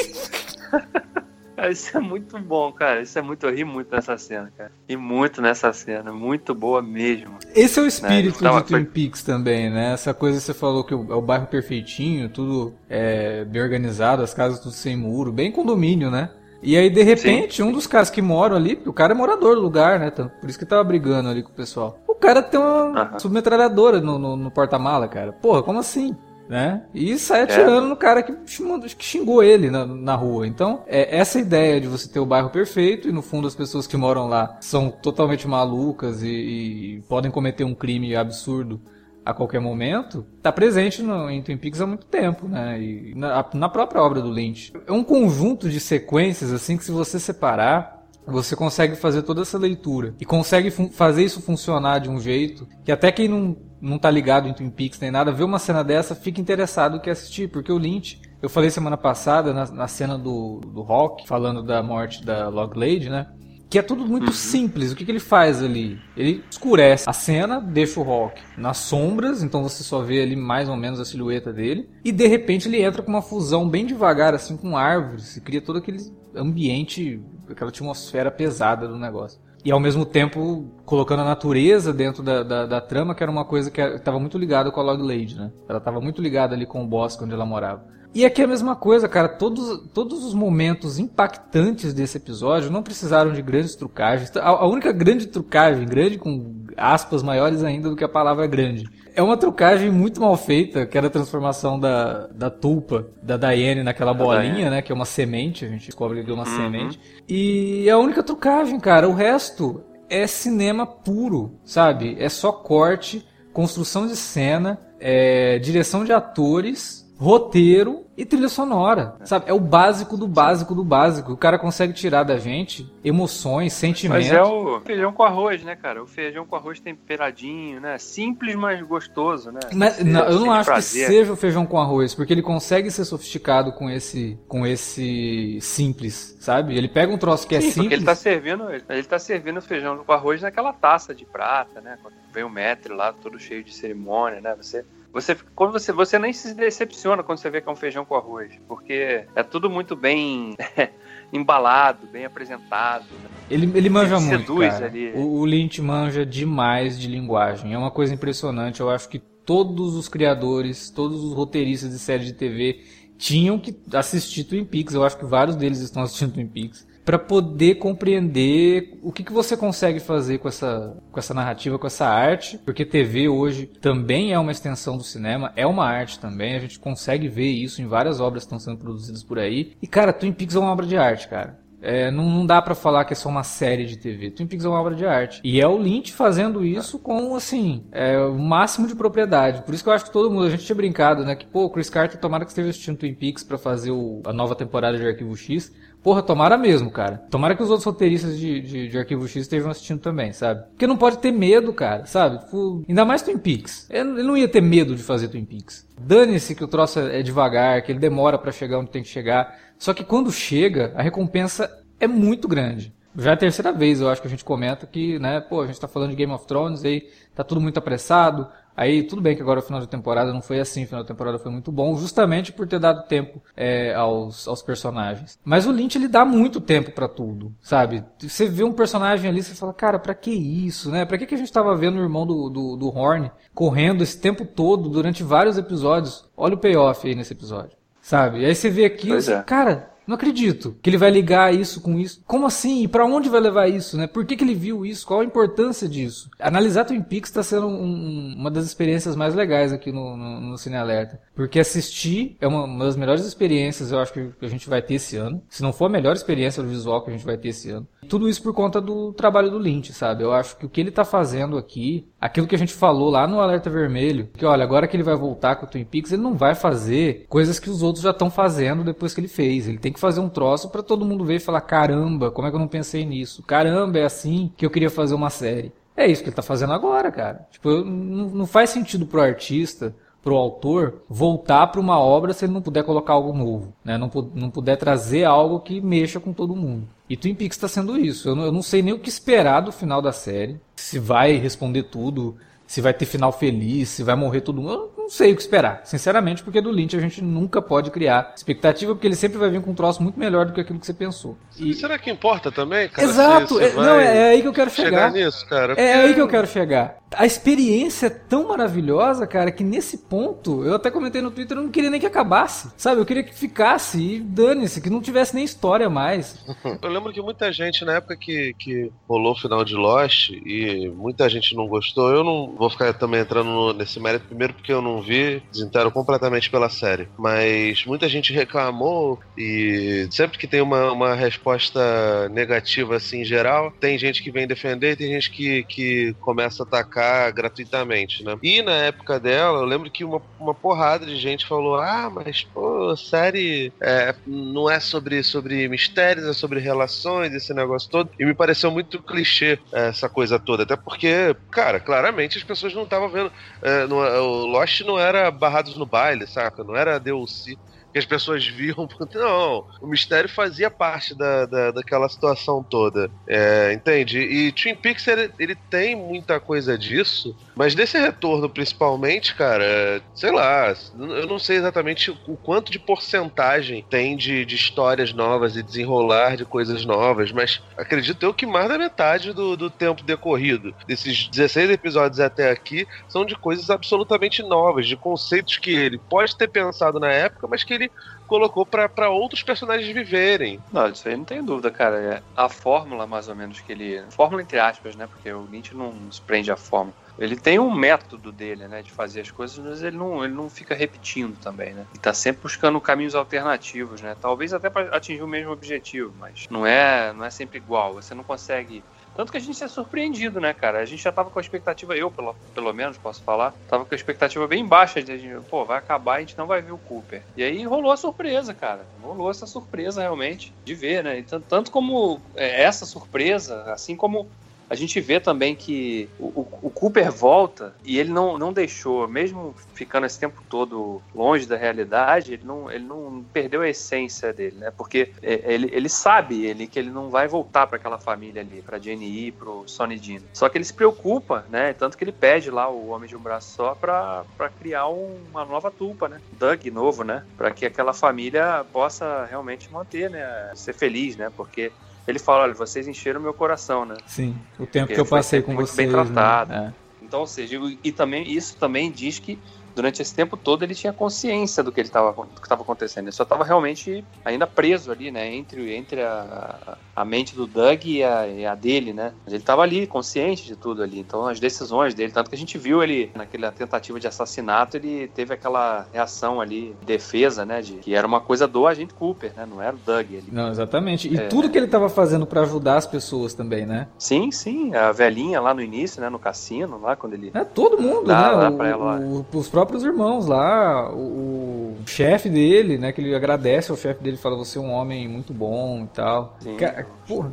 Cara, 1.60 1.72
Isso 1.72 1.96
é 1.96 2.00
muito 2.00 2.38
bom, 2.38 2.72
cara. 2.72 3.02
Isso 3.02 3.18
é 3.18 3.22
muito. 3.22 3.44
Eu 3.46 3.54
ri 3.54 3.64
muito 3.64 3.94
nessa 3.94 4.16
cena, 4.16 4.50
cara. 4.56 4.72
E 4.88 4.96
muito 4.96 5.42
nessa 5.42 5.72
cena. 5.72 6.10
Muito 6.12 6.54
boa 6.54 6.80
mesmo. 6.80 7.38
Esse 7.54 7.78
é 7.78 7.82
o 7.82 7.86
espírito 7.86 8.42
Né, 8.42 8.48
tava- 8.50 8.62
de 8.62 8.68
Twin 8.68 8.84
Peaks 8.86 9.22
também, 9.22 9.68
né? 9.70 9.92
Essa 9.92 10.14
coisa 10.14 10.38
que 10.38 10.44
você 10.44 10.54
falou 10.54 10.82
que 10.84 10.94
é 10.94 10.96
o 10.96 11.20
bairro 11.20 11.46
perfeitinho, 11.46 12.28
tudo 12.30 12.72
é, 12.88 13.44
bem 13.44 13.60
organizado, 13.62 14.22
as 14.22 14.32
casas 14.32 14.58
tudo 14.60 14.72
sem 14.72 14.96
muro, 14.96 15.30
bem 15.32 15.52
condomínio, 15.52 16.10
né? 16.10 16.30
E 16.62 16.76
aí, 16.76 16.90
de 16.90 17.02
repente, 17.02 17.56
Sim, 17.56 17.62
um 17.62 17.72
dos 17.72 17.86
caras 17.86 18.10
que 18.10 18.20
moram 18.20 18.54
ali, 18.54 18.78
o 18.84 18.92
cara 18.92 19.12
é 19.14 19.16
morador 19.16 19.54
do 19.56 19.62
lugar, 19.62 19.98
né? 19.98 20.10
Por 20.10 20.48
isso 20.48 20.58
que 20.58 20.66
tava 20.66 20.84
brigando 20.84 21.28
ali 21.30 21.42
com 21.42 21.50
o 21.50 21.54
pessoal. 21.54 21.98
O 22.06 22.14
cara 22.14 22.42
tem 22.42 22.60
uma 22.60 23.18
submetralhadora 23.18 23.98
no, 24.00 24.18
no- 24.18 24.36
no 24.36 24.50
porta-mala, 24.50 25.08
cara. 25.08 25.32
Porra, 25.32 25.62
como 25.62 25.78
assim? 25.78 26.14
Né? 26.50 26.82
E 26.92 27.16
sai 27.16 27.42
atirando 27.42 27.86
no 27.86 27.94
cara 27.94 28.24
que 28.24 28.34
xingou, 28.44 28.80
que 28.80 29.04
xingou 29.04 29.40
ele 29.40 29.70
na, 29.70 29.86
na 29.86 30.16
rua. 30.16 30.48
Então, 30.48 30.82
é 30.88 31.16
essa 31.16 31.38
ideia 31.38 31.80
de 31.80 31.86
você 31.86 32.08
ter 32.08 32.18
o 32.18 32.26
bairro 32.26 32.50
perfeito 32.50 33.08
e 33.08 33.12
no 33.12 33.22
fundo 33.22 33.46
as 33.46 33.54
pessoas 33.54 33.86
que 33.86 33.96
moram 33.96 34.26
lá 34.26 34.58
são 34.60 34.90
totalmente 34.90 35.46
malucas 35.46 36.24
e, 36.24 36.28
e 36.28 37.02
podem 37.08 37.30
cometer 37.30 37.62
um 37.62 37.72
crime 37.72 38.16
absurdo 38.16 38.80
a 39.24 39.32
qualquer 39.32 39.60
momento, 39.60 40.26
tá 40.42 40.50
presente 40.50 41.04
no, 41.04 41.30
em 41.30 41.40
Twin 41.40 41.56
Peaks 41.56 41.80
há 41.80 41.86
muito 41.86 42.06
tempo, 42.06 42.48
né? 42.48 42.82
E 42.82 43.14
na, 43.14 43.46
na 43.54 43.68
própria 43.68 44.02
obra 44.02 44.20
do 44.20 44.28
Lynch. 44.28 44.72
É 44.88 44.90
um 44.90 45.04
conjunto 45.04 45.68
de 45.68 45.78
sequências 45.78 46.52
assim 46.52 46.76
que 46.76 46.84
se 46.84 46.90
você 46.90 47.20
separar 47.20 48.00
você 48.26 48.54
consegue 48.54 48.96
fazer 48.96 49.22
toda 49.22 49.42
essa 49.42 49.58
leitura 49.58 50.14
e 50.20 50.24
consegue 50.24 50.70
fazer 50.70 51.24
isso 51.24 51.40
funcionar 51.40 51.98
de 51.98 52.08
um 52.08 52.20
jeito 52.20 52.66
que 52.84 52.92
até 52.92 53.10
quem 53.10 53.28
não, 53.28 53.56
não 53.80 53.98
tá 53.98 54.10
ligado 54.10 54.48
em 54.48 54.52
Twin 54.52 54.70
Peaks 54.70 55.00
nem 55.00 55.10
nada, 55.10 55.32
vê 55.32 55.42
uma 55.42 55.58
cena 55.58 55.82
dessa, 55.82 56.14
fica 56.14 56.40
interessado 56.40 57.00
que 57.00 57.10
assistir, 57.10 57.48
porque 57.48 57.72
o 57.72 57.78
Lynch, 57.78 58.20
eu 58.42 58.48
falei 58.48 58.70
semana 58.70 58.96
passada 58.96 59.52
na, 59.52 59.66
na 59.70 59.88
cena 59.88 60.18
do, 60.18 60.60
do 60.60 60.82
Rock, 60.82 61.26
falando 61.26 61.62
da 61.62 61.82
morte 61.82 62.24
da 62.24 62.48
Log 62.48 62.78
Lady, 62.78 63.08
né? 63.08 63.26
Que 63.70 63.78
é 63.78 63.82
tudo 63.82 64.04
muito 64.04 64.32
simples. 64.32 64.90
O 64.90 64.96
que, 64.96 65.04
que 65.04 65.12
ele 65.12 65.20
faz 65.20 65.62
ali? 65.62 65.96
Ele 66.16 66.42
escurece 66.50 67.08
a 67.08 67.12
cena, 67.12 67.60
deixa 67.60 68.00
o 68.00 68.02
Rock 68.02 68.42
nas 68.58 68.78
sombras, 68.78 69.44
então 69.44 69.62
você 69.62 69.84
só 69.84 70.02
vê 70.02 70.20
ali 70.20 70.34
mais 70.34 70.68
ou 70.68 70.76
menos 70.76 70.98
a 70.98 71.04
silhueta 71.04 71.52
dele. 71.52 71.88
E 72.04 72.10
de 72.10 72.26
repente 72.26 72.66
ele 72.66 72.82
entra 72.82 73.00
com 73.00 73.08
uma 73.12 73.22
fusão 73.22 73.68
bem 73.68 73.86
devagar, 73.86 74.34
assim, 74.34 74.56
com 74.56 74.76
árvores. 74.76 75.36
E 75.36 75.40
cria 75.40 75.62
todo 75.62 75.78
aquele 75.78 75.98
ambiente, 76.34 77.22
aquela 77.48 77.70
atmosfera 77.70 78.28
pesada 78.28 78.88
do 78.88 78.98
negócio. 78.98 79.40
E 79.64 79.70
ao 79.70 79.78
mesmo 79.78 80.06
tempo 80.06 80.72
colocando 80.84 81.20
a 81.20 81.24
natureza 81.24 81.92
dentro 81.92 82.22
da, 82.22 82.42
da, 82.42 82.66
da 82.66 82.80
trama, 82.80 83.14
que 83.14 83.22
era 83.22 83.30
uma 83.30 83.44
coisa 83.44 83.70
que 83.70 83.80
estava 83.80 84.18
muito 84.18 84.38
ligada 84.38 84.70
com 84.70 84.80
a 84.80 84.82
Log 84.82 85.02
Lady, 85.02 85.36
né? 85.36 85.52
Ela 85.68 85.78
estava 85.78 86.00
muito 86.00 86.22
ligada 86.22 86.54
ali 86.54 86.64
com 86.64 86.82
o 86.82 86.86
bosque 86.86 87.22
onde 87.22 87.34
ela 87.34 87.44
morava. 87.44 87.84
E 88.12 88.24
aqui 88.24 88.42
é 88.42 88.44
a 88.44 88.48
mesma 88.48 88.74
coisa, 88.74 89.08
cara. 89.08 89.28
Todos, 89.28 89.88
todos 89.94 90.24
os 90.24 90.34
momentos 90.34 90.98
impactantes 90.98 91.94
desse 91.94 92.16
episódio 92.16 92.70
não 92.70 92.82
precisaram 92.82 93.32
de 93.32 93.40
grandes 93.40 93.76
trucagens. 93.76 94.36
A, 94.36 94.48
a 94.48 94.66
única 94.66 94.92
grande 94.92 95.26
trucagem, 95.26 95.86
grande 95.86 96.18
com 96.18 96.64
aspas 96.76 97.22
maiores 97.22 97.62
ainda 97.62 97.88
do 97.88 97.96
que 97.96 98.02
a 98.02 98.08
palavra 98.08 98.46
grande, 98.46 98.88
é 99.14 99.22
uma 99.22 99.36
trucagem 99.36 99.90
muito 99.90 100.20
mal 100.20 100.36
feita, 100.36 100.86
que 100.86 100.96
era 100.96 101.06
a 101.06 101.10
transformação 101.10 101.78
da, 101.78 102.26
da 102.28 102.50
tulpa 102.50 103.06
da 103.22 103.36
Diane 103.36 103.82
naquela 103.82 104.14
bolinha, 104.14 104.70
né? 104.70 104.82
Que 104.82 104.90
é 104.90 104.94
uma 104.94 105.04
semente, 105.04 105.64
a 105.64 105.68
gente 105.68 105.86
descobre 105.86 106.24
que 106.24 106.30
é 106.30 106.34
uma 106.34 106.46
semente. 106.46 106.98
E 107.28 107.88
é 107.88 107.92
a 107.92 107.98
única 107.98 108.22
trucagem, 108.22 108.78
cara. 108.80 109.08
O 109.08 109.14
resto 109.14 109.82
é 110.08 110.26
cinema 110.26 110.84
puro, 110.84 111.58
sabe? 111.64 112.16
É 112.18 112.28
só 112.28 112.50
corte, 112.50 113.24
construção 113.52 114.06
de 114.06 114.16
cena, 114.16 114.78
é, 114.98 115.58
direção 115.58 116.04
de 116.04 116.12
atores, 116.12 116.99
roteiro 117.20 118.06
e 118.16 118.24
trilha 118.24 118.48
sonora, 118.48 119.14
sabe? 119.24 119.44
É 119.46 119.52
o 119.52 119.60
básico 119.60 120.16
do 120.16 120.26
básico 120.26 120.74
do 120.74 120.82
básico. 120.82 121.32
O 121.32 121.36
cara 121.36 121.58
consegue 121.58 121.92
tirar 121.92 122.22
da 122.22 122.38
gente 122.38 122.90
emoções, 123.04 123.74
sentimentos. 123.74 124.26
Mas 124.26 124.34
é 124.34 124.42
o 124.42 124.80
feijão 124.80 125.12
com 125.12 125.22
arroz, 125.22 125.62
né, 125.62 125.76
cara? 125.76 126.02
O 126.02 126.06
feijão 126.06 126.46
com 126.46 126.56
arroz 126.56 126.80
temperadinho, 126.80 127.78
né? 127.78 127.98
Simples, 127.98 128.54
mas 128.54 128.80
gostoso, 128.82 129.52
né? 129.52 129.60
Mas, 129.74 129.96
Você 129.96 130.04
não, 130.04 130.20
eu 130.30 130.40
não 130.40 130.50
acho 130.50 130.70
prazer. 130.70 131.06
que 131.08 131.12
seja 131.12 131.32
o 131.32 131.36
feijão 131.36 131.66
com 131.66 131.78
arroz, 131.78 132.14
porque 132.14 132.32
ele 132.32 132.42
consegue 132.42 132.90
ser 132.90 133.04
sofisticado 133.04 133.72
com 133.72 133.90
esse, 133.90 134.38
com 134.48 134.66
esse 134.66 135.58
simples, 135.60 136.38
sabe? 136.40 136.76
Ele 136.76 136.88
pega 136.88 137.12
um 137.12 137.18
troço 137.18 137.46
que 137.46 137.54
é 137.54 137.60
Sim, 137.60 137.66
porque 137.66 137.80
simples. 137.82 137.98
ele 137.98 138.06
tá 138.06 138.14
servindo, 138.14 138.64
ele 138.70 139.04
tá 139.04 139.18
servindo 139.18 139.60
feijão 139.60 139.98
com 139.98 140.12
arroz 140.12 140.40
naquela 140.40 140.72
taça 140.72 141.14
de 141.14 141.26
prata, 141.26 141.82
né? 141.82 141.98
Quando 142.02 142.14
vem 142.32 142.44
o 142.44 142.48
maître 142.50 142.94
lá, 142.94 143.12
todo 143.12 143.38
cheio 143.38 143.62
de 143.62 143.74
cerimônia, 143.74 144.40
né? 144.40 144.54
Você, 144.56 144.84
você, 145.12 145.36
quando 145.54 145.72
você, 145.72 145.92
você 145.92 146.18
nem 146.18 146.32
se 146.32 146.54
decepciona 146.54 147.22
quando 147.22 147.38
você 147.38 147.50
vê 147.50 147.60
que 147.60 147.68
é 147.68 147.72
um 147.72 147.76
feijão 147.76 148.04
com 148.04 148.14
arroz, 148.14 148.52
porque 148.68 149.24
é 149.34 149.42
tudo 149.42 149.68
muito 149.68 149.96
bem 149.96 150.56
embalado, 151.32 152.06
bem 152.06 152.24
apresentado. 152.24 153.04
né? 153.22 153.28
Ele, 153.50 153.70
ele 153.74 153.90
manja 153.90 154.16
Ele 154.16 154.24
muito, 154.24 154.46
seduz. 154.46 155.14
O, 155.14 155.40
o 155.40 155.46
Lynch 155.46 155.82
manja 155.82 156.24
demais 156.24 156.98
de 156.98 157.08
linguagem. 157.08 157.74
É 157.74 157.78
uma 157.78 157.90
coisa 157.90 158.14
impressionante. 158.14 158.80
Eu 158.80 158.90
acho 158.90 159.08
que 159.08 159.18
todos 159.18 159.94
os 159.96 160.08
criadores, 160.08 160.90
todos 160.90 161.24
os 161.24 161.34
roteiristas 161.34 161.90
de 161.90 161.98
série 161.98 162.24
de 162.24 162.32
TV 162.32 162.84
tinham 163.18 163.58
que 163.58 163.76
assistir 163.92 164.44
Twin 164.44 164.64
Peaks. 164.64 164.94
Eu 164.94 165.04
acho 165.04 165.18
que 165.18 165.24
vários 165.24 165.56
deles 165.56 165.80
estão 165.80 166.02
assistindo 166.02 166.34
Twin 166.34 166.46
Peaks 166.46 166.86
para 167.10 167.18
poder 167.18 167.74
compreender 167.74 168.96
o 169.02 169.10
que, 169.10 169.24
que 169.24 169.32
você 169.32 169.56
consegue 169.56 169.98
fazer 169.98 170.38
com 170.38 170.46
essa, 170.46 170.96
com 171.10 171.18
essa 171.18 171.34
narrativa, 171.34 171.76
com 171.76 171.88
essa 171.88 172.06
arte, 172.06 172.56
porque 172.58 172.84
TV 172.84 173.28
hoje 173.28 173.66
também 173.66 174.32
é 174.32 174.38
uma 174.38 174.52
extensão 174.52 174.96
do 174.96 175.02
cinema, 175.02 175.52
é 175.56 175.66
uma 175.66 175.84
arte 175.84 176.20
também, 176.20 176.54
a 176.54 176.60
gente 176.60 176.78
consegue 176.78 177.26
ver 177.26 177.50
isso 177.50 177.82
em 177.82 177.88
várias 177.88 178.20
obras 178.20 178.44
que 178.44 178.46
estão 178.46 178.60
sendo 178.60 178.78
produzidas 178.78 179.24
por 179.24 179.40
aí. 179.40 179.72
E 179.82 179.88
cara, 179.88 180.12
Twin 180.12 180.30
Peaks 180.30 180.54
é 180.54 180.60
uma 180.60 180.70
obra 180.70 180.86
de 180.86 180.96
arte, 180.96 181.26
cara. 181.26 181.58
é, 181.82 182.10
não, 182.10 182.28
não, 182.28 182.46
dá 182.46 182.60
para 182.60 182.74
falar 182.74 183.04
que 183.04 183.12
é 183.12 183.16
só 183.16 183.28
uma 183.28 183.42
série 183.42 183.86
de 183.86 183.96
TV. 183.96 184.30
Twin 184.30 184.46
Peaks 184.46 184.64
é 184.64 184.68
uma 184.68 184.78
obra 184.80 184.94
de 184.94 185.06
arte. 185.06 185.40
E 185.42 185.60
é 185.60 185.66
o 185.66 185.78
Lynch 185.78 186.12
fazendo 186.12 186.64
isso 186.64 186.98
com, 186.98 187.34
assim, 187.34 187.84
é, 187.90 188.18
o 188.18 188.38
máximo 188.38 188.86
de 188.86 188.94
propriedade. 188.94 189.62
Por 189.62 189.74
isso 189.74 189.82
que 189.82 189.88
eu 189.88 189.94
acho 189.94 190.04
que 190.04 190.12
todo 190.12 190.30
mundo, 190.30 190.46
a 190.46 190.50
gente 190.50 190.64
tinha 190.64 190.76
brincado, 190.76 191.24
né? 191.24 191.34
Que, 191.34 191.46
pô, 191.46 191.68
Chris 191.70 191.90
Carter 191.90 192.20
tomara 192.20 192.44
que 192.44 192.50
esteja 192.50 192.70
assistindo 192.70 192.98
Twin 192.98 193.14
Peaks 193.14 193.42
para 193.42 193.58
fazer 193.58 193.90
o, 193.90 194.20
a 194.24 194.32
nova 194.32 194.54
temporada 194.54 194.98
de 194.98 195.06
Arquivo 195.06 195.36
X. 195.36 195.72
Porra, 196.02 196.22
tomara 196.22 196.56
mesmo, 196.56 196.90
cara. 196.90 197.18
Tomara 197.30 197.54
que 197.54 197.62
os 197.62 197.68
outros 197.68 197.84
roteiristas 197.84 198.38
de, 198.38 198.60
de, 198.60 198.88
de, 198.88 198.98
Arquivo 198.98 199.28
X 199.28 199.42
estejam 199.42 199.70
assistindo 199.70 200.00
também, 200.00 200.32
sabe? 200.32 200.64
Porque 200.70 200.86
não 200.86 200.96
pode 200.96 201.18
ter 201.18 201.30
medo, 201.30 201.72
cara, 201.72 202.06
sabe? 202.06 202.38
Tipo, 202.38 202.82
ainda 202.88 203.04
mais 203.04 203.22
Twin 203.22 203.38
Peaks. 203.38 203.86
Ele 203.90 204.22
não 204.22 204.36
ia 204.36 204.48
ter 204.48 204.62
medo 204.62 204.96
de 204.96 205.02
fazer 205.02 205.28
Twin 205.28 205.44
Peaks. 205.44 205.86
Dane-se 205.98 206.54
que 206.54 206.64
o 206.64 206.68
troço 206.68 207.00
é 207.00 207.22
devagar, 207.22 207.82
que 207.82 207.92
ele 207.92 207.98
demora 207.98 208.38
para 208.38 208.50
chegar 208.50 208.78
onde 208.78 208.90
tem 208.90 209.02
que 209.02 209.08
chegar. 209.08 209.58
Só 209.78 209.92
que 209.92 210.02
quando 210.02 210.32
chega, 210.32 210.92
a 210.96 211.02
recompensa 211.02 211.70
é 211.98 212.06
muito 212.06 212.48
grande. 212.48 212.94
Já 213.16 213.30
é 213.30 213.34
a 213.34 213.36
terceira 213.36 213.72
vez, 213.72 214.00
eu 214.00 214.08
acho 214.08 214.22
que 214.22 214.28
a 214.28 214.30
gente 214.30 214.44
comenta 214.44 214.86
que, 214.86 215.18
né, 215.18 215.40
pô, 215.40 215.60
a 215.60 215.66
gente 215.66 215.80
tá 215.80 215.88
falando 215.88 216.10
de 216.10 216.16
Game 216.16 216.32
of 216.32 216.46
Thrones, 216.46 216.84
aí 216.84 217.08
tá 217.34 217.42
tudo 217.42 217.60
muito 217.60 217.76
apressado, 217.76 218.48
Aí 218.76 219.02
tudo 219.02 219.20
bem 219.20 219.36
que 219.36 219.42
agora 219.42 219.60
o 219.60 219.62
final 219.62 219.80
da 219.80 219.86
temporada 219.86 220.32
não 220.32 220.40
foi 220.40 220.60
assim, 220.60 220.84
o 220.84 220.86
final 220.86 221.02
da 221.02 221.08
temporada 221.08 221.38
foi 221.38 221.50
muito 221.50 221.70
bom, 221.70 221.96
justamente 221.96 222.52
por 222.52 222.66
ter 222.66 222.78
dado 222.78 223.06
tempo 223.06 223.42
é, 223.56 223.94
aos, 223.94 224.48
aos 224.48 224.62
personagens. 224.62 225.38
Mas 225.44 225.66
o 225.66 225.72
Lynch 225.72 225.96
ele 225.98 226.08
dá 226.08 226.24
muito 226.24 226.60
tempo 226.60 226.92
para 226.92 227.08
tudo, 227.08 227.54
sabe? 227.60 228.04
Você 228.18 228.46
vê 228.46 228.64
um 228.64 228.72
personagem 228.72 229.28
ali, 229.28 229.42
você 229.42 229.54
fala, 229.54 229.74
cara, 229.74 229.98
pra 229.98 230.14
que 230.14 230.30
isso, 230.30 230.90
né? 230.90 231.04
Pra 231.04 231.18
que, 231.18 231.26
que 231.26 231.34
a 231.34 231.38
gente 231.38 231.52
tava 231.52 231.74
vendo 231.76 231.98
o 231.98 232.02
irmão 232.02 232.26
do, 232.26 232.48
do, 232.48 232.76
do 232.76 232.88
Horn 232.88 233.30
correndo 233.54 234.02
esse 234.02 234.18
tempo 234.18 234.44
todo 234.44 234.88
durante 234.88 235.22
vários 235.22 235.58
episódios? 235.58 236.28
Olha 236.36 236.54
o 236.54 236.58
payoff 236.58 237.06
aí 237.06 237.14
nesse 237.14 237.32
episódio, 237.32 237.76
sabe? 238.00 238.40
E 238.40 238.46
aí 238.46 238.54
você 238.54 238.70
vê 238.70 238.84
aqui, 238.84 239.10
é. 239.12 239.42
cara, 239.42 239.90
não 240.10 240.16
acredito 240.16 240.76
que 240.82 240.90
ele 240.90 240.98
vai 240.98 241.10
ligar 241.10 241.54
isso 241.54 241.80
com 241.80 241.98
isso. 241.98 242.20
Como 242.26 242.44
assim? 242.44 242.82
E 242.82 242.88
para 242.88 243.06
onde 243.06 243.28
vai 243.28 243.40
levar 243.40 243.68
isso, 243.68 243.96
né? 243.96 244.08
Por 244.08 244.26
que, 244.26 244.36
que 244.36 244.42
ele 244.42 244.56
viu 244.56 244.84
isso? 244.84 245.06
Qual 245.06 245.20
a 245.20 245.24
importância 245.24 245.88
disso? 245.88 246.28
Analisar 246.40 246.84
Twin 246.84 247.00
Peaks 247.00 247.30
está 247.30 247.44
sendo 247.44 247.68
um, 247.68 248.34
uma 248.36 248.50
das 248.50 248.66
experiências 248.66 249.14
mais 249.14 249.34
legais 249.36 249.72
aqui 249.72 249.92
no, 249.92 250.16
no, 250.16 250.40
no 250.40 250.58
Cine 250.58 250.76
Alerta. 250.76 251.20
Porque 251.34 251.60
assistir 251.60 252.36
é 252.40 252.48
uma, 252.48 252.64
uma, 252.64 252.84
das 252.84 252.96
melhores 252.96 253.24
experiências, 253.24 253.92
eu 253.92 254.00
acho 254.00 254.12
que 254.12 254.32
a 254.42 254.48
gente 254.48 254.68
vai 254.68 254.82
ter 254.82 254.94
esse 254.94 255.16
ano. 255.16 255.40
Se 255.48 255.62
não 255.62 255.72
for 255.72 255.86
a 255.86 255.88
melhor 255.88 256.14
experiência 256.14 256.62
visual 256.62 257.02
que 257.02 257.10
a 257.10 257.12
gente 257.12 257.24
vai 257.24 257.38
ter 257.38 257.48
esse 257.48 257.70
ano. 257.70 257.86
Tudo 258.08 258.28
isso 258.28 258.42
por 258.42 258.52
conta 258.52 258.80
do 258.80 259.12
trabalho 259.12 259.50
do 259.50 259.58
Lynch, 259.58 259.92
sabe? 259.92 260.24
Eu 260.24 260.32
acho 260.32 260.56
que 260.56 260.66
o 260.66 260.68
que 260.68 260.80
ele 260.80 260.88
está 260.88 261.04
fazendo 261.04 261.56
aqui, 261.56 262.08
aquilo 262.20 262.48
que 262.48 262.56
a 262.56 262.58
gente 262.58 262.72
falou 262.72 263.10
lá 263.10 263.28
no 263.28 263.40
Alerta 263.40 263.70
Vermelho, 263.70 264.28
que 264.36 264.44
olha, 264.44 264.64
agora 264.64 264.88
que 264.88 264.96
ele 264.96 265.04
vai 265.04 265.14
voltar 265.14 265.54
com 265.54 265.66
o 265.66 265.68
Twin 265.68 265.84
Peaks, 265.84 266.10
ele 266.10 266.22
não 266.22 266.34
vai 266.34 266.56
fazer 266.56 267.26
coisas 267.28 267.60
que 267.60 267.70
os 267.70 267.80
outros 267.80 268.02
já 268.02 268.10
estão 268.10 268.28
fazendo 268.28 268.82
depois 268.82 269.14
que 269.14 269.20
ele 269.20 269.28
fez. 269.28 269.68
Ele 269.68 269.78
tem 269.78 269.92
que 269.92 269.99
fazer 270.00 270.20
um 270.20 270.28
troço 270.28 270.68
para 270.70 270.82
todo 270.82 271.04
mundo 271.04 271.24
ver 271.24 271.36
e 271.36 271.40
falar: 271.40 271.60
caramba, 271.60 272.30
como 272.30 272.48
é 272.48 272.50
que 272.50 272.56
eu 272.56 272.60
não 272.60 272.68
pensei 272.68 273.04
nisso? 273.04 273.42
Caramba, 273.42 273.98
é 273.98 274.04
assim 274.04 274.50
que 274.56 274.66
eu 274.66 274.70
queria 274.70 274.90
fazer 274.90 275.14
uma 275.14 275.30
série. 275.30 275.72
É 275.96 276.06
isso 276.06 276.22
que 276.22 276.28
ele 276.28 276.36
tá 276.36 276.42
fazendo 276.42 276.72
agora, 276.72 277.12
cara. 277.12 277.46
Tipo, 277.50 277.84
não, 277.84 278.30
não 278.30 278.46
faz 278.46 278.70
sentido 278.70 279.06
pro 279.06 279.20
artista 279.20 279.94
pro 280.22 280.36
autor 280.36 281.02
voltar 281.08 281.66
para 281.68 281.80
uma 281.80 281.98
obra 281.98 282.32
se 282.32 282.44
ele 282.44 282.52
não 282.52 282.62
puder 282.62 282.84
colocar 282.84 283.14
algo 283.14 283.32
novo, 283.32 283.72
né? 283.84 283.96
não, 283.96 284.10
não 284.34 284.50
puder 284.50 284.76
trazer 284.76 285.24
algo 285.24 285.60
que 285.60 285.80
mexa 285.80 286.20
com 286.20 286.32
todo 286.32 286.56
mundo. 286.56 286.86
E 287.08 287.16
Twin 287.16 287.34
Peaks 287.34 287.56
está 287.56 287.66
sendo 287.66 287.98
isso. 287.98 288.28
Eu 288.28 288.36
não, 288.36 288.44
eu 288.44 288.52
não, 288.52 288.62
sei 288.62 288.82
nem 288.82 288.94
o 288.94 288.98
que 288.98 289.08
esperar 289.08 289.60
do 289.60 289.72
final 289.72 290.00
da 290.00 290.12
série. 290.12 290.60
Se 290.76 290.98
vai 290.98 291.36
responder 291.36 291.84
tudo, 291.84 292.36
se 292.70 292.80
vai 292.80 292.94
ter 292.94 293.04
final 293.04 293.32
feliz, 293.32 293.88
se 293.88 294.04
vai 294.04 294.14
morrer 294.14 294.42
todo 294.42 294.62
mundo 294.62 294.92
não 295.10 295.16
sei 295.16 295.32
o 295.32 295.34
que 295.34 295.42
esperar, 295.42 295.80
sinceramente, 295.82 296.40
porque 296.40 296.60
do 296.60 296.70
Lynch 296.70 296.96
a 296.96 297.00
gente 297.00 297.20
nunca 297.20 297.60
pode 297.60 297.90
criar 297.90 298.32
expectativa, 298.36 298.94
porque 298.94 299.08
ele 299.08 299.16
sempre 299.16 299.38
vai 299.38 299.50
vir 299.50 299.60
com 299.60 299.72
um 299.72 299.74
troço 299.74 300.00
muito 300.00 300.16
melhor 300.20 300.46
do 300.46 300.52
que 300.52 300.60
aquilo 300.60 300.78
que 300.78 300.86
você 300.86 300.94
pensou. 300.94 301.36
E... 301.58 301.74
Será 301.74 301.98
que 301.98 302.08
importa 302.08 302.52
também, 302.52 302.88
cara? 302.88 303.08
Exato, 303.08 303.58
é, 303.58 303.72
não, 303.72 303.98
é, 303.98 304.16
é, 304.16 304.28
aí 304.30 304.40
que 304.40 304.46
eu 304.46 304.52
quero 304.52 304.70
chegar. 304.70 305.10
chegar 305.10 305.10
nisso, 305.10 305.44
cara. 305.48 305.72
É 305.72 305.94
aí 305.94 306.14
que 306.14 306.20
eu 306.20 306.28
quero 306.28 306.46
chegar 306.46 306.99
a 307.14 307.26
experiência 307.26 308.06
é 308.06 308.10
tão 308.10 308.48
maravilhosa, 308.48 309.26
cara, 309.26 309.50
que 309.50 309.64
nesse 309.64 309.98
ponto, 309.98 310.64
eu 310.64 310.74
até 310.74 310.90
comentei 310.90 311.20
no 311.20 311.30
Twitter, 311.30 311.56
eu 311.56 311.62
não 311.64 311.70
queria 311.70 311.90
nem 311.90 312.00
que 312.00 312.06
acabasse, 312.06 312.70
sabe? 312.76 313.00
Eu 313.00 313.06
queria 313.06 313.22
que 313.22 313.34
ficasse 313.34 314.00
e 314.00 314.20
dane-se, 314.20 314.80
que 314.80 314.90
não 314.90 315.00
tivesse 315.00 315.34
nem 315.34 315.44
história 315.44 315.90
mais. 315.90 316.44
eu 316.80 316.88
lembro 316.88 317.12
que 317.12 317.20
muita 317.20 317.52
gente, 317.52 317.84
na 317.84 317.94
época 317.94 318.16
que, 318.16 318.54
que 318.58 318.92
rolou 319.08 319.32
o 319.32 319.38
final 319.38 319.64
de 319.64 319.74
Lost, 319.74 320.30
e 320.30 320.88
muita 320.94 321.28
gente 321.28 321.54
não 321.54 321.66
gostou, 321.66 322.10
eu 322.10 322.22
não 322.22 322.54
vou 322.56 322.70
ficar 322.70 322.92
também 322.94 323.20
entrando 323.20 323.72
nesse 323.74 323.98
mérito, 323.98 324.26
primeiro 324.26 324.54
porque 324.54 324.72
eu 324.72 324.82
não 324.82 325.02
vi, 325.02 325.42
desentero 325.50 325.90
completamente 325.90 326.50
pela 326.50 326.68
série, 326.68 327.08
mas 327.18 327.84
muita 327.86 328.08
gente 328.08 328.32
reclamou, 328.32 329.18
e 329.36 330.06
sempre 330.10 330.38
que 330.38 330.46
tem 330.46 330.60
uma, 330.60 330.92
uma 330.92 331.14
resposta 331.14 332.28
negativa 332.28 332.96
assim 332.96 333.22
em 333.22 333.24
geral, 333.24 333.72
tem 333.80 333.98
gente 333.98 334.22
que 334.22 334.30
vem 334.30 334.46
defender, 334.46 334.96
tem 334.96 335.08
gente 335.08 335.30
que, 335.30 335.64
que 335.64 336.14
começa 336.20 336.62
a 336.62 336.66
atacar 336.66 336.99
gratuitamente, 337.34 338.22
né? 338.24 338.36
E 338.42 338.62
na 338.62 338.72
época 338.72 339.18
dela, 339.20 339.58
eu 339.60 339.64
lembro 339.64 339.90
que 339.90 340.04
uma, 340.04 340.20
uma 340.38 340.54
porrada 340.54 341.06
de 341.06 341.16
gente 341.16 341.46
falou: 341.46 341.76
ah, 341.76 342.10
mas 342.10 342.42
pô, 342.42 342.96
série 342.96 343.72
é, 343.82 344.14
não 344.26 344.70
é 344.70 344.80
sobre, 344.80 345.22
sobre 345.22 345.68
mistérios, 345.68 346.26
é 346.26 346.32
sobre 346.32 346.60
relações, 346.60 347.32
esse 347.34 347.52
negócio 347.54 347.90
todo. 347.90 348.10
E 348.18 348.24
me 348.24 348.34
pareceu 348.34 348.70
muito 348.70 349.02
clichê 349.02 349.58
é, 349.72 349.88
essa 349.88 350.08
coisa 350.08 350.38
toda. 350.38 350.62
Até 350.62 350.76
porque, 350.76 351.34
cara, 351.50 351.80
claramente 351.80 352.38
as 352.38 352.44
pessoas 352.44 352.74
não 352.74 352.84
estavam 352.84 353.08
vendo. 353.08 353.32
É, 353.62 353.86
não, 353.86 353.96
o 353.98 354.46
Lost 354.46 354.80
não 354.82 354.98
era 354.98 355.30
barrados 355.30 355.76
no 355.76 355.86
baile, 355.86 356.26
saca? 356.26 356.64
Não 356.64 356.76
era 356.76 356.98
DLC 356.98 357.56
que 357.92 357.98
as 357.98 358.04
pessoas 358.04 358.46
viam. 358.46 358.88
Não, 359.14 359.66
o 359.80 359.86
mistério 359.86 360.28
fazia 360.28 360.70
parte 360.70 361.14
da, 361.14 361.46
da, 361.46 361.70
daquela 361.70 362.08
situação 362.08 362.62
toda. 362.62 363.10
É, 363.26 363.72
entende? 363.72 364.18
E 364.18 364.52
Twin 364.52 364.74
Peaks 364.74 365.06
ele, 365.06 365.32
ele, 365.38 365.54
tem 365.54 365.94
muita 365.94 366.40
coisa 366.40 366.76
disso, 366.78 367.36
mas 367.54 367.74
desse 367.74 367.98
retorno 367.98 368.48
principalmente, 368.48 369.34
cara, 369.34 370.02
sei 370.14 370.30
lá, 370.30 370.74
eu 370.98 371.26
não 371.26 371.38
sei 371.38 371.56
exatamente 371.56 372.10
o 372.10 372.36
quanto 372.36 372.72
de 372.72 372.78
porcentagem 372.78 373.84
tem 373.88 374.16
de, 374.16 374.44
de 374.44 374.54
histórias 374.54 375.12
novas 375.12 375.56
e 375.56 375.62
desenrolar 375.62 376.36
de 376.36 376.44
coisas 376.44 376.84
novas, 376.84 377.32
mas 377.32 377.60
acredito 377.76 378.22
eu 378.24 378.34
que 378.34 378.46
mais 378.46 378.68
da 378.68 378.78
metade 378.78 379.32
do, 379.32 379.56
do 379.56 379.70
tempo 379.70 380.02
decorrido 380.02 380.74
desses 380.86 381.28
16 381.28 381.70
episódios 381.70 382.20
até 382.20 382.50
aqui 382.50 382.86
são 383.08 383.24
de 383.24 383.34
coisas 383.36 383.70
absolutamente 383.70 384.42
novas, 384.42 384.86
de 384.86 384.96
conceitos 384.96 385.58
que 385.58 385.70
ele 385.70 385.98
pode 385.98 386.36
ter 386.36 386.48
pensado 386.48 386.98
na 386.98 387.10
época, 387.10 387.46
mas 387.48 387.64
que 387.64 387.72
ele 387.72 387.79
colocou 388.26 388.66
para 388.66 389.10
outros 389.10 389.42
personagens 389.42 389.92
viverem. 389.94 390.60
Não, 390.72 390.88
isso 390.88 391.08
aí 391.08 391.16
não 391.16 391.24
tem 391.24 391.44
dúvida, 391.44 391.70
cara. 391.70 391.96
É 391.96 392.22
a 392.36 392.48
fórmula, 392.48 393.06
mais 393.06 393.28
ou 393.28 393.34
menos, 393.34 393.60
que 393.60 393.72
ele. 393.72 394.02
Fórmula 394.10 394.42
entre 394.42 394.58
aspas, 394.58 394.96
né? 394.96 395.06
Porque 395.06 395.32
o 395.32 395.46
Lynch 395.46 395.74
não 395.74 395.92
se 396.10 396.20
prende 396.20 396.50
à 396.50 396.56
fórmula. 396.56 396.94
Ele 397.18 397.36
tem 397.36 397.58
um 397.58 397.74
método 397.74 398.32
dele, 398.32 398.66
né, 398.66 398.82
de 398.82 398.90
fazer 398.90 399.20
as 399.20 399.30
coisas, 399.30 399.58
mas 399.58 399.82
ele 399.82 399.96
não, 399.96 400.24
ele 400.24 400.32
não 400.32 400.48
fica 400.48 400.74
repetindo 400.74 401.36
também, 401.38 401.74
né? 401.74 401.84
Ele 401.90 402.00
tá 402.00 402.14
sempre 402.14 402.42
buscando 402.42 402.80
caminhos 402.80 403.14
alternativos, 403.14 404.00
né? 404.00 404.16
Talvez 404.18 404.54
até 404.54 404.70
para 404.70 404.96
atingir 404.96 405.22
o 405.22 405.28
mesmo 405.28 405.52
objetivo, 405.52 406.14
mas 406.18 406.46
não 406.50 406.66
é, 406.66 407.12
não 407.12 407.22
é 407.22 407.28
sempre 407.28 407.58
igual. 407.58 407.92
Você 407.92 408.14
não 408.14 408.24
consegue 408.24 408.82
tanto 409.14 409.32
que 409.32 409.38
a 409.38 409.40
gente 409.40 409.62
é 409.62 409.68
surpreendido, 409.68 410.40
né, 410.40 410.52
cara? 410.52 410.80
A 410.80 410.84
gente 410.84 411.02
já 411.02 411.12
tava 411.12 411.30
com 411.30 411.38
a 411.38 411.42
expectativa, 411.42 411.96
eu 411.96 412.10
pelo, 412.10 412.34
pelo 412.54 412.72
menos 412.72 412.96
posso 412.98 413.22
falar, 413.22 413.54
tava 413.68 413.84
com 413.84 413.94
a 413.94 413.96
expectativa 413.96 414.46
bem 414.46 414.66
baixa 414.66 415.02
de 415.02 415.40
pô, 415.48 415.64
vai 415.64 415.78
acabar, 415.78 416.16
a 416.16 416.20
gente 416.20 416.38
não 416.38 416.46
vai 416.46 416.62
ver 416.62 416.72
o 416.72 416.78
Cooper. 416.78 417.24
E 417.36 417.42
aí 417.42 417.64
rolou 417.64 417.92
a 417.92 417.96
surpresa, 417.96 418.54
cara. 418.54 418.86
Rolou 419.00 419.30
essa 419.30 419.46
surpresa 419.46 420.00
realmente 420.00 420.54
de 420.64 420.74
ver, 420.74 421.04
né? 421.04 421.22
tanto, 421.22 421.46
tanto 421.46 421.70
como 421.70 422.20
é, 422.36 422.62
essa 422.62 422.86
surpresa, 422.86 423.62
assim 423.72 423.96
como 423.96 424.30
a 424.70 424.76
gente 424.76 425.00
vê 425.00 425.18
também 425.18 425.56
que 425.56 426.08
o, 426.16 426.46
o, 426.62 426.70
Cooper 426.70 427.10
volta 427.10 427.74
e 427.84 427.98
ele 427.98 428.10
não, 428.10 428.38
não 428.38 428.52
deixou, 428.52 429.08
mesmo 429.08 429.52
ficando 429.74 430.06
esse 430.06 430.18
tempo 430.18 430.40
todo 430.48 431.02
longe 431.12 431.44
da 431.44 431.56
realidade, 431.56 432.34
ele 432.34 432.44
não, 432.44 432.70
ele 432.70 432.84
não 432.84 433.24
perdeu 433.32 433.62
a 433.62 433.68
essência 433.68 434.32
dele, 434.32 434.56
né? 434.58 434.70
Porque 434.70 435.10
é, 435.20 435.52
ele, 435.52 435.68
ele 435.72 435.88
sabe 435.88 436.46
ele 436.46 436.68
que 436.68 436.78
ele 436.78 436.88
não 436.88 437.10
vai 437.10 437.26
voltar 437.26 437.66
para 437.66 437.76
aquela 437.76 437.98
família 437.98 438.42
ali, 438.42 438.62
para 438.62 438.78
Jenny 438.78 439.26
e 439.26 439.32
pro 439.32 439.64
Sonny 439.66 439.98
Dean. 439.98 440.20
Só 440.32 440.48
que 440.48 440.56
ele 440.56 440.64
se 440.64 440.72
preocupa, 440.72 441.44
né? 441.50 441.72
Tanto 441.72 441.98
que 441.98 442.04
ele 442.04 442.12
pede 442.12 442.48
lá 442.48 442.70
o 442.70 442.90
Homem 442.90 443.08
de 443.08 443.16
um 443.16 443.20
Braço 443.20 443.56
Só 443.56 443.74
para 443.74 444.24
criar 444.60 444.88
um, 444.88 445.18
uma 445.30 445.44
nova 445.44 445.70
tupa, 445.72 446.08
né? 446.08 446.20
Doug 446.38 446.64
novo, 446.66 447.02
né? 447.02 447.24
Para 447.36 447.50
que 447.50 447.66
aquela 447.66 447.92
família 447.92 448.64
possa 448.72 449.26
realmente 449.28 449.70
manter, 449.72 450.08
né? 450.08 450.52
Ser 450.54 450.74
feliz, 450.74 451.16
né? 451.16 451.28
Porque 451.36 451.72
ele 452.10 452.18
fala, 452.18 452.44
olha, 452.44 452.54
vocês 452.54 452.86
encheram 452.86 453.20
meu 453.20 453.32
coração, 453.32 453.84
né? 453.84 453.96
Sim, 454.06 454.36
o 454.58 454.66
tempo 454.66 454.86
Porque 454.86 454.94
que 454.94 455.00
eu 455.00 455.06
passei 455.06 455.42
com 455.42 455.54
vocês. 455.54 455.76
bem 455.76 455.90
tratado. 455.90 456.52
Né? 456.52 456.74
É. 456.76 457.04
Então, 457.04 457.20
ou 457.20 457.26
seja, 457.26 457.58
e 457.82 457.90
também 457.90 458.30
isso 458.30 458.56
também 458.56 458.90
diz 458.90 459.18
que 459.18 459.38
durante 459.74 460.02
esse 460.02 460.14
tempo 460.14 460.36
todo 460.36 460.62
ele 460.62 460.74
tinha 460.74 460.92
consciência 460.92 461.62
do 461.62 461.72
que 461.72 461.80
ele 461.80 461.88
estava 461.88 462.10
acontecendo. 462.48 463.04
Ele 463.04 463.12
só 463.12 463.22
estava 463.22 463.44
realmente 463.44 464.04
ainda 464.24 464.46
preso 464.46 464.90
ali, 464.90 465.10
né, 465.10 465.34
entre 465.34 465.74
entre 465.74 466.02
a, 466.02 466.76
a 466.94 467.04
mente 467.04 467.34
do 467.34 467.46
Doug 467.46 467.84
e 467.84 468.02
a, 468.02 468.26
e 468.26 468.46
a 468.46 468.54
dele, 468.54 468.92
né. 468.92 469.12
Mas 469.24 469.32
ele 469.32 469.42
estava 469.42 469.62
ali 469.62 469.86
consciente 469.86 470.44
de 470.44 470.56
tudo 470.56 470.82
ali. 470.82 470.98
Então 470.98 471.26
as 471.26 471.40
decisões 471.40 471.94
dele, 471.94 472.12
tanto 472.12 472.28
que 472.28 472.36
a 472.36 472.38
gente 472.38 472.58
viu 472.58 472.82
ele 472.82 473.10
naquela 473.14 473.52
tentativa 473.52 473.98
de 473.98 474.06
assassinato, 474.06 474.76
ele 474.76 475.08
teve 475.08 475.34
aquela 475.34 475.86
reação 475.92 476.40
ali, 476.40 476.74
defesa, 476.84 477.44
né, 477.44 477.62
de 477.62 477.74
que 477.74 477.94
era 477.94 478.06
uma 478.06 478.20
coisa 478.20 478.46
do 478.46 478.66
agente 478.66 478.94
Cooper, 478.94 479.32
né, 479.36 479.46
não 479.48 479.62
era 479.62 479.74
o 479.74 479.78
Doug. 479.78 480.10
Ele, 480.10 480.28
não, 480.30 480.50
exatamente. 480.50 481.12
E 481.12 481.16
é, 481.16 481.28
tudo 481.28 481.48
que 481.48 481.56
ele 481.56 481.66
estava 481.66 481.88
fazendo 481.88 482.26
para 482.26 482.42
ajudar 482.42 482.76
as 482.76 482.86
pessoas 482.86 483.34
também, 483.34 483.66
né? 483.66 483.88
Sim, 483.98 484.30
sim. 484.30 484.74
A 484.74 484.92
velhinha 484.92 485.40
lá 485.40 485.54
no 485.54 485.62
início, 485.62 486.00
né, 486.00 486.08
no 486.08 486.18
cassino, 486.18 486.80
lá 486.80 486.96
quando 486.96 487.14
ele. 487.14 487.30
É 487.34 487.44
todo 487.44 487.80
mundo, 487.80 488.06
dá, 488.06 488.36
né? 488.36 488.50
Dá 488.50 488.50
o, 488.50 488.62
ela, 488.62 489.00
o, 489.00 489.26
os 489.32 489.48
próprios 489.48 489.59
irmãos 489.82 490.26
lá, 490.26 490.92
o, 490.92 491.76
o 491.80 491.82
chefe 491.86 492.28
dele, 492.28 492.78
né, 492.78 492.92
que 492.92 493.00
ele 493.00 493.14
agradece 493.14 493.70
ao 493.70 493.76
chefe 493.76 494.02
dele, 494.02 494.16
fala 494.16 494.36
você 494.36 494.58
é 494.58 494.60
um 494.60 494.70
homem 494.70 495.08
muito 495.08 495.32
bom 495.32 495.84
e 495.84 495.88
tal. 495.88 496.36
Sim, 496.40 496.56
Cara, 496.56 496.86
porra, 497.06 497.30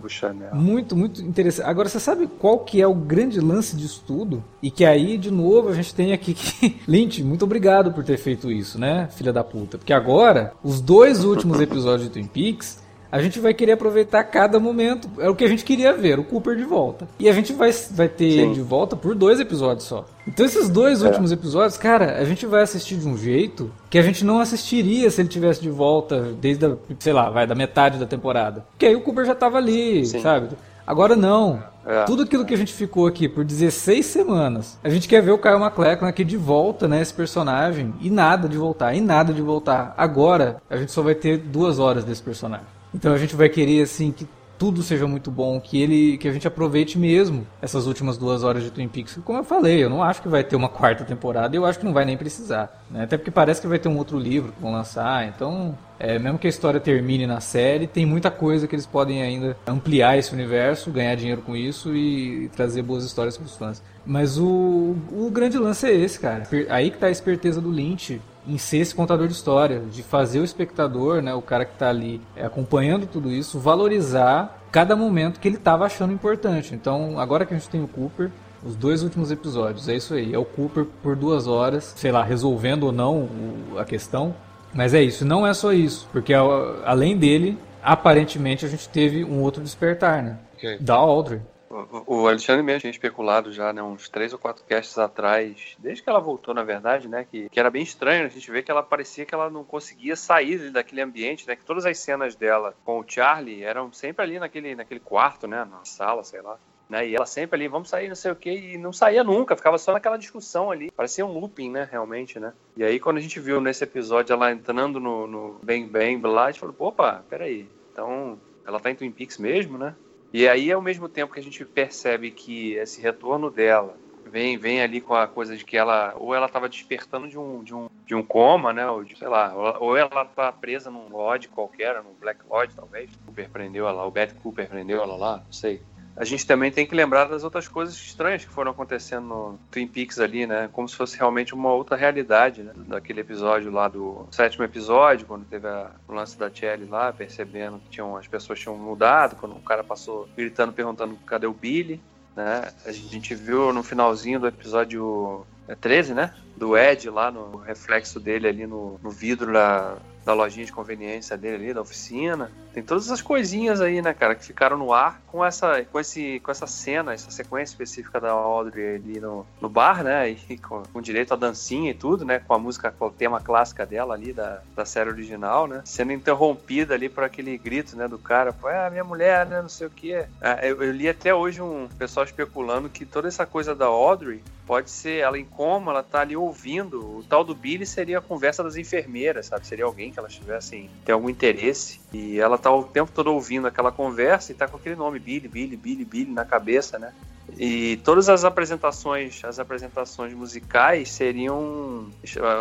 muito, 0.54 0.96
muito 0.96 1.22
interessante. 1.22 1.68
Agora 1.68 1.90
você 1.90 2.00
sabe 2.00 2.28
qual 2.28 2.60
que 2.60 2.82
é 2.82 2.88
o 2.88 2.94
grande 2.94 3.40
lance 3.40 3.76
de 3.76 3.86
estudo? 3.86 4.44
E 4.62 4.72
que 4.72 4.86
aí 4.86 5.18
de 5.18 5.32
novo 5.32 5.70
a 5.70 5.74
gente 5.74 5.94
tem 5.94 6.14
aqui 6.14 6.34
que 6.34 6.80
Lynch, 6.88 7.24
muito 7.24 7.46
obrigado 7.46 7.92
por 7.92 8.04
ter 8.04 8.18
feito 8.18 8.52
isso, 8.52 8.80
né, 8.80 9.08
filha 9.12 9.34
da 9.34 9.44
puta? 9.44 9.78
Porque 9.78 9.94
agora 9.94 10.54
os 10.64 10.82
dois 10.82 11.24
últimos 11.24 11.60
episódios 11.60 12.08
de 12.08 12.14
Twin 12.14 12.28
Peaks 12.28 12.87
a 13.12 13.22
gente 13.22 13.40
vai 13.40 13.54
querer 13.54 13.74
aproveitar 13.74 14.24
cada 14.24 14.60
momento. 14.60 15.10
É 15.20 15.30
o 15.30 15.36
que 15.36 15.44
a 15.44 15.48
gente 15.48 15.64
queria 15.64 15.94
ver, 15.94 16.20
o 16.20 16.24
Cooper 16.24 16.56
de 16.56 16.64
volta. 16.64 17.08
E 17.20 17.30
a 17.30 17.34
gente 17.34 17.54
vai, 17.54 17.72
vai 17.92 18.08
ter 18.08 18.32
Sim. 18.32 18.40
ele 18.40 18.54
de 18.54 18.62
volta 18.62 18.96
por 18.96 19.16
dois 19.16 19.40
episódios 19.40 19.86
só. 19.86 20.06
Então 20.28 20.46
esses 20.46 20.70
dois 20.70 21.04
é. 21.04 21.08
últimos 21.08 21.32
episódios, 21.32 21.78
cara, 21.78 22.18
a 22.18 22.26
gente 22.26 22.46
vai 22.46 22.62
assistir 22.62 22.98
de 22.98 23.08
um 23.08 23.18
jeito 23.18 23.72
que 23.90 23.98
a 23.98 24.02
gente 24.02 24.26
não 24.26 24.40
assistiria 24.40 25.10
se 25.10 25.22
ele 25.22 25.30
tivesse 25.30 25.62
de 25.62 25.70
volta 25.70 26.34
desde 26.40 26.66
a, 26.66 26.76
sei 27.00 27.14
lá, 27.14 27.30
vai 27.30 27.48
da 27.48 27.56
metade 27.56 27.98
da 27.98 28.06
temporada. 28.06 28.66
Porque 28.72 28.86
aí 28.86 28.96
o 28.96 29.02
Cooper 29.02 29.26
já 29.26 29.36
tava 29.36 29.58
ali, 29.58 30.06
Sim. 30.06 30.22
sabe? 30.22 30.50
Agora 30.86 31.18
não. 31.18 31.62
É. 31.86 32.04
Tudo 32.04 32.24
aquilo 32.24 32.46
que 32.46 32.54
a 32.54 32.58
gente 32.58 32.74
ficou 32.74 33.08
aqui 33.08 33.28
por 33.28 33.44
16 33.44 34.06
semanas, 34.06 34.78
a 34.82 34.90
gente 34.90 35.08
quer 35.08 35.22
ver 35.22 35.32
o 35.32 35.38
Kyle 35.38 35.60
MacLachlan 35.60 36.08
aqui 36.08 36.24
de 36.24 36.38
volta, 36.38 36.88
né? 36.88 37.02
Esse 37.02 37.14
personagem. 37.14 37.94
E 38.02 38.10
nada 38.10 38.48
de 38.48 38.58
voltar, 38.58 38.94
e 38.94 39.02
nada 39.02 39.34
de 39.34 39.42
voltar. 39.42 39.94
Agora, 39.98 40.62
a 40.70 40.78
gente 40.78 40.92
só 40.92 41.02
vai 41.02 41.16
ter 41.16 41.38
duas 41.38 41.78
horas 41.80 42.06
desse 42.06 42.22
personagem. 42.22 42.77
Então 42.94 43.14
a 43.14 43.18
gente 43.18 43.36
vai 43.36 43.50
querer 43.50 43.82
assim 43.82 44.12
que 44.12 44.28
tudo 44.58 44.82
seja 44.82 45.08
muito 45.08 45.30
bom, 45.30 45.60
que 45.60 45.82
ele 45.82 46.18
que 46.18 46.28
a 46.28 46.32
gente 46.32 46.48
aproveite 46.48 46.98
mesmo 46.98 47.46
essas 47.62 47.86
últimas 47.86 48.18
duas 48.18 48.44
horas 48.44 48.64
de 48.64 48.72
Twin 48.72 48.88
Peaks. 48.88 49.20
Como 49.24 49.40
eu 49.40 49.44
falei, 49.44 49.84
eu 49.84 49.90
não 49.90 50.02
acho 50.04 50.22
que 50.22 50.28
vai 50.28 50.44
ter 50.44 50.56
uma 50.56 50.70
quarta 50.70 51.04
temporada 51.04 51.56
eu 51.56 51.66
acho 51.66 51.80
que 51.80 51.86
não 51.86 51.94
vai 51.94 52.06
nem 52.06 52.18
precisar. 52.18 52.84
Né? 52.90 53.04
Até 53.04 53.18
porque 53.18 53.32
parece 53.32 53.62
que 53.62 53.68
vai 53.68 53.80
ter 53.80 53.88
um 53.88 53.98
outro 53.98 54.18
livro 54.18 54.52
que 54.52 54.62
vão 54.62 54.72
lançar, 54.72 55.28
então 55.28 55.78
é, 56.00 56.18
mesmo 56.18 56.38
que 56.38 56.48
a 56.48 56.50
história 56.50 56.80
termine 56.80 57.28
na 57.28 57.40
série, 57.40 57.88
tem 57.88 58.06
muita 58.06 58.32
coisa 58.32 58.68
que 58.68 58.76
eles 58.76 58.86
podem 58.86 59.22
ainda 59.22 59.58
ampliar 59.66 60.18
esse 60.18 60.34
universo, 60.34 60.92
ganhar 60.92 61.16
dinheiro 61.16 61.42
com 61.42 61.56
isso 61.56 61.96
e, 61.96 62.46
e 62.46 62.50
trazer 62.50 62.82
boas 62.82 63.04
histórias 63.04 63.38
para 63.38 63.46
os 63.46 63.56
fãs. 63.56 63.82
Mas 64.06 64.38
o, 64.38 64.96
o 65.12 65.30
grande 65.32 65.58
lance 65.58 65.86
é 65.86 65.94
esse, 65.94 66.20
cara. 66.20 66.44
Aí 66.70 66.90
que 66.92 66.98
tá 66.98 67.08
a 67.08 67.12
esperteza 67.12 67.60
do 67.60 67.70
Lynch 67.70 68.22
em 68.48 68.58
ser 68.58 68.78
esse 68.78 68.96
contador 68.96 69.28
de 69.28 69.34
história, 69.34 69.82
de 69.92 70.02
fazer 70.02 70.40
o 70.40 70.44
espectador, 70.44 71.22
né, 71.22 71.34
o 71.34 71.42
cara 71.42 71.66
que 71.66 71.74
está 71.74 71.90
ali 71.90 72.22
é, 72.36 72.46
acompanhando 72.46 73.06
tudo 73.06 73.30
isso, 73.32 73.60
valorizar 73.60 74.62
cada 74.72 74.96
momento 74.96 75.40
que 75.40 75.48
ele 75.48 75.58
estava 75.58 75.86
achando 75.86 76.14
importante. 76.14 76.74
Então, 76.74 77.20
agora 77.20 77.46
que 77.46 77.54
a 77.54 77.58
gente 77.58 77.70
tem 77.70 77.84
o 77.84 77.88
Cooper, 77.88 78.32
os 78.64 78.76
dois 78.76 79.04
últimos 79.04 79.32
episódios, 79.32 79.88
é 79.90 79.96
isso 79.96 80.14
aí. 80.14 80.34
É 80.34 80.38
o 80.38 80.46
Cooper 80.46 80.86
por 81.04 81.16
duas 81.16 81.48
horas, 81.48 81.94
sei 81.96 82.12
lá, 82.12 82.24
resolvendo 82.24 82.84
ou 82.84 82.92
não 82.92 83.30
a 83.78 83.84
questão. 83.84 84.34
Mas 84.74 84.94
é 84.94 85.02
isso, 85.02 85.26
não 85.26 85.46
é 85.46 85.54
só 85.54 85.74
isso, 85.74 86.08
porque 86.12 86.34
além 86.34 87.18
dele, 87.18 87.58
aparentemente 87.82 88.66
a 88.66 88.70
gente 88.70 88.88
teve 88.90 89.24
um 89.24 89.42
outro 89.42 89.64
despertar, 89.64 90.22
né? 90.22 90.38
Okay. 90.56 90.78
Da 90.80 90.96
Audrey. 90.96 91.42
O 91.70 92.28
Alexandre 92.28 92.64
mesmo 92.64 92.82
tinha 92.82 92.92
especulado 92.92 93.52
já, 93.52 93.74
né, 93.74 93.84
uns 93.84 94.08
três 94.08 94.32
ou 94.32 94.40
quatro 94.40 94.64
casts 94.64 94.98
atrás, 94.98 95.76
desde 95.78 96.02
que 96.02 96.10
ela 96.10 96.20
voltou, 96.20 96.54
na 96.54 96.64
verdade, 96.64 97.08
né, 97.08 97.26
que, 97.30 97.50
que 97.50 97.60
era 97.60 97.70
bem 97.70 97.84
estranho, 97.84 98.26
a 98.26 98.30
gente 98.30 98.50
vê 98.50 98.64
que 98.64 98.72
ela 98.72 98.82
parecia 98.82 99.26
que 99.26 99.36
ela 99.36 99.50
não 99.50 99.64
conseguia 99.64 100.16
sair 100.16 100.72
daquele 100.72 101.02
ambiente, 101.02 101.46
né, 101.48 101.56
que 101.56 101.66
todas 101.66 101.86
as 101.86 102.00
cenas 102.00 102.36
dela 102.36 102.74
com 102.86 103.00
o 103.00 103.06
Charlie 103.06 103.64
eram 103.64 103.92
sempre 103.92 104.24
ali 104.24 104.40
naquele, 104.40 104.76
naquele 104.76 105.00
quarto, 105.00 105.48
né, 105.48 105.66
na 105.66 105.84
sala, 105.84 106.24
sei 106.24 106.42
lá. 106.42 106.58
Né, 106.90 107.06
e 107.10 107.16
ela 107.16 107.26
sempre 107.26 107.58
ali, 107.58 107.68
vamos 107.68 107.90
sair, 107.90 108.08
não 108.08 108.16
sei 108.16 108.32
o 108.32 108.36
que, 108.36 108.50
e 108.50 108.78
não 108.78 108.94
saía 108.94 109.22
nunca, 109.22 109.58
ficava 109.58 109.78
só 109.78 109.92
naquela 109.92 110.16
discussão 110.16 110.72
ali. 110.72 110.90
Parecia 110.90 111.26
um 111.26 111.38
looping, 111.38 111.70
né, 111.70 111.86
realmente, 111.92 112.40
né. 112.40 112.54
E 112.78 112.84
aí, 112.84 112.98
quando 112.98 113.18
a 113.18 113.22
gente 113.22 113.42
viu 113.42 113.60
nesse 113.60 113.84
episódio 113.84 114.32
ela 114.32 114.54
entrando 114.54 114.98
no, 114.98 115.28
no 115.28 115.60
Bang 115.62 115.84
Bang 115.84 116.22
lá, 116.26 116.46
a 116.46 116.52
gente 116.52 116.62
falou, 116.62 116.76
opa, 116.80 117.26
peraí, 117.30 117.68
então 117.92 118.40
ela 118.66 118.80
tá 118.80 118.90
em 118.90 118.96
Twin 118.96 119.12
Peaks 119.12 119.38
mesmo, 119.38 119.78
né? 119.78 119.94
E 120.38 120.48
aí, 120.48 120.72
ao 120.72 120.80
mesmo 120.80 121.10
tempo 121.10 121.34
que 121.34 121.40
a 121.40 121.44
gente 121.44 121.66
percebe 121.66 122.30
que 122.30 122.74
esse 122.74 123.02
retorno 123.02 123.50
dela 123.50 123.98
vem, 124.24 124.56
vem 124.56 124.84
ali 124.84 125.02
com 125.02 125.16
a 125.16 125.26
coisa 125.26 125.58
de 125.58 125.66
que 125.66 125.76
ela 125.76 126.14
ou 126.16 126.32
ela 126.36 126.46
estava 126.46 126.70
despertando 126.70 127.28
de 127.28 127.40
um, 127.40 127.64
de, 127.64 127.74
um, 127.74 127.90
de 128.06 128.14
um 128.14 128.22
coma, 128.22 128.72
né? 128.72 128.88
Ou 128.88 129.04
de, 129.04 129.18
sei 129.18 129.28
lá, 129.28 129.52
ou 129.80 129.98
ela 129.98 130.26
tá 130.26 130.52
presa 130.52 130.92
num 130.92 131.10
lodge 131.10 131.48
qualquer, 131.48 132.04
num 132.04 132.14
Black 132.22 132.42
Lodge, 132.48 132.76
talvez. 132.76 133.10
Cooper 133.26 133.50
prendeu 133.50 133.88
ela, 133.88 134.06
o 134.06 134.12
Beth 134.12 134.36
Cooper 134.44 134.70
prendeu 134.70 135.02
ela 135.02 135.16
lá, 135.16 135.38
não 135.38 135.52
sei 135.52 135.82
a 136.18 136.26
gente 136.26 136.48
também 136.48 136.72
tem 136.72 136.86
que 136.86 136.96
lembrar 136.96 137.26
das 137.26 137.44
outras 137.44 137.68
coisas 137.68 137.96
estranhas 137.96 138.44
que 138.44 138.52
foram 138.52 138.72
acontecendo 138.72 139.28
no 139.28 139.60
Twin 139.70 139.88
Peaks 139.88 140.20
ali, 140.20 140.48
né? 140.48 140.68
Como 140.74 140.90
se 140.90 140.96
fosse 140.96 141.16
realmente 141.16 141.54
uma 141.54 141.72
outra 141.72 141.96
realidade, 141.96 142.64
né? 142.64 142.74
Daquele 142.76 143.22
episódio 143.22 143.72
lá 143.72 143.88
do 143.88 144.28
sétimo 144.32 144.66
episódio, 144.66 145.28
quando 145.28 145.46
teve 145.46 145.68
a, 145.68 145.92
o 146.08 146.14
lance 146.14 146.38
da 146.38 146.50
Kelly 146.50 146.86
lá, 146.86 147.14
percebendo 147.14 147.78
que 147.80 147.90
tinham, 147.90 148.18
as 148.18 148.28
pessoas 148.28 148.60
tinham 148.60 148.76
mudado, 148.76 149.36
quando 149.36 149.56
o 149.56 149.62
cara 149.62 149.84
passou 149.84 150.28
gritando, 150.36 150.74
perguntando 150.74 151.16
cadê 151.18 151.46
o 151.46 151.54
Billy, 151.54 152.02
né? 152.36 152.74
A 152.84 152.92
gente 152.92 153.36
viu 153.36 153.72
no 153.72 153.84
finalzinho 153.84 154.40
do 154.40 154.48
episódio 154.48 155.46
13, 155.80 156.16
né? 156.16 156.34
Do 156.58 156.78
Ed 156.78 157.10
lá 157.10 157.32
no 157.32 157.58
reflexo 157.58 158.20
dele 158.20 158.48
ali 158.48 158.68
no, 158.68 159.00
no 159.02 159.12
vidro 159.12 159.54
da, 159.54 159.98
da 160.28 160.34
lojinha 160.34 160.66
de 160.66 160.74
conveniência 160.74 161.38
dele 161.38 161.56
ali, 161.56 161.74
da 161.74 161.80
oficina. 161.80 162.52
Tem 162.74 162.84
todas 162.84 163.06
essas 163.06 163.22
coisinhas 163.22 163.80
aí, 163.80 164.02
né, 164.02 164.14
cara, 164.14 164.36
que 164.36 164.44
ficaram 164.44 164.78
no 164.78 164.94
ar 164.94 165.22
com 165.26 165.44
essa, 165.44 165.84
com 165.86 165.98
esse, 165.98 166.42
com 166.42 166.52
essa 166.52 166.68
cena, 166.68 167.14
essa 167.14 167.32
sequência 167.32 167.74
específica 167.74 168.20
da 168.20 168.32
Audrey 168.32 168.98
ali 168.98 169.22
no, 169.22 169.48
no 169.62 169.70
bar, 169.70 170.04
né, 170.04 170.30
e 170.30 170.58
com, 170.60 170.84
com 170.92 171.02
direito 171.02 171.34
a 171.34 171.38
dancinha 171.38 171.92
e 171.92 171.94
tudo, 171.94 172.26
né, 172.26 172.40
com 172.40 172.54
a 172.54 172.60
música, 172.60 172.92
com 172.92 173.08
o 173.08 173.12
tema 173.12 173.40
clássica 173.40 173.86
dela 173.86 174.14
ali 174.14 174.34
da, 174.34 174.62
da 174.76 174.86
série 174.86 175.10
original, 175.10 175.66
né, 175.66 175.82
sendo 175.86 176.12
interrompida 176.12 176.94
ali 176.94 177.08
por 177.08 177.24
aquele 177.24 177.58
grito, 177.58 177.96
né, 177.96 178.06
do 178.06 178.20
cara, 178.20 178.52
pô, 178.52 178.70
é, 178.70 178.90
minha 178.90 179.06
mulher, 179.06 179.46
né, 179.46 179.62
não 179.62 179.70
sei 179.70 179.88
o 179.88 179.92
que. 179.92 180.12
É, 180.14 180.28
eu, 180.64 180.84
eu 180.84 180.92
li 180.92 181.08
até 181.08 181.34
hoje 181.34 181.62
um 181.62 181.88
pessoal 181.98 182.26
especulando 182.26 182.90
que 182.90 183.06
toda 183.06 183.30
essa 183.30 183.46
coisa 183.46 183.74
da 183.74 183.86
Audrey 183.86 184.44
pode 184.68 184.92
ser 184.92 185.22
ela 185.22 185.40
em 185.40 185.46
coma, 185.46 185.94
ela 185.94 186.04
tá 186.04 186.20
ali 186.20 186.36
ouvindo. 186.48 187.20
O 187.20 187.24
tal 187.24 187.44
do 187.44 187.54
Billy 187.54 187.86
seria 187.86 188.18
a 188.18 188.22
conversa 188.22 188.64
das 188.64 188.76
enfermeiras, 188.76 189.48
sabe? 189.48 189.68
Seria 189.68 189.86
alguém 189.86 190.12
que 190.12 190.20
elas 190.20 190.34
tivessem 190.34 190.90
tem 191.06 191.14
algum 191.14 191.30
interesse 191.30 192.00
e 192.14 192.40
ela 192.40 192.58
tá 192.58 192.72
o 192.72 192.84
tempo 192.84 193.12
todo 193.14 193.32
ouvindo 193.34 193.68
aquela 193.68 193.92
conversa 193.92 194.52
e 194.52 194.56
tá 194.56 194.68
com 194.68 194.78
aquele 194.78 194.96
nome 194.96 195.20
Billy, 195.20 195.48
Billy, 195.48 195.76
Billy, 195.76 196.06
Billy 196.06 196.32
na 196.32 196.46
cabeça, 196.46 196.98
né? 196.98 197.14
E 197.58 197.98
todas 198.04 198.28
as 198.28 198.44
apresentações, 198.44 199.44
as 199.44 199.58
apresentações 199.58 200.34
musicais 200.34 201.10
seriam 201.10 202.10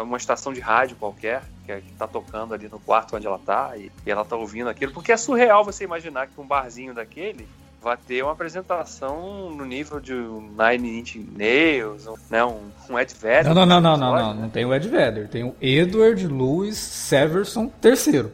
uma 0.05 0.17
estação 0.17 0.53
de 0.53 0.61
rádio 0.61 0.97
qualquer 0.97 1.43
que 1.65 1.73
está 1.73 2.07
tocando 2.07 2.55
ali 2.55 2.69
no 2.69 2.79
quarto 2.79 3.17
onde 3.17 3.27
ela 3.27 3.39
tá 3.39 3.77
e 3.77 3.91
ela 4.07 4.25
tá 4.25 4.37
ouvindo 4.37 4.69
aquilo, 4.71 4.93
porque 4.93 5.11
é 5.11 5.17
surreal 5.17 5.65
você 5.65 5.83
imaginar 5.83 6.29
que 6.29 6.41
um 6.41 6.47
barzinho 6.47 6.95
daquele 6.95 7.49
vai 7.87 7.97
ter 7.97 8.21
uma 8.21 8.33
apresentação 8.33 9.49
no 9.51 9.65
nível 9.65 10.01
de 10.01 10.13
Nine 10.13 10.99
Inch 10.99 11.25
Nails, 11.37 12.09
né, 12.29 12.45
um, 12.45 12.63
um 12.91 12.99
Ed 12.99 13.15
Vedder. 13.15 13.55
Não, 13.55 13.55
não, 13.55 13.65
não, 13.65 13.81
não, 13.81 13.97
não, 13.97 14.17
não, 14.17 14.35
não 14.35 14.51
tem 14.51 14.65
o 14.65 14.75
Ed 14.75 14.89
Vedder, 14.89 15.29
tem 15.29 15.45
o 15.45 15.55
Edward 15.61 16.27
Louis 16.27 16.77
Severson 16.77 17.71
III. 17.85 18.27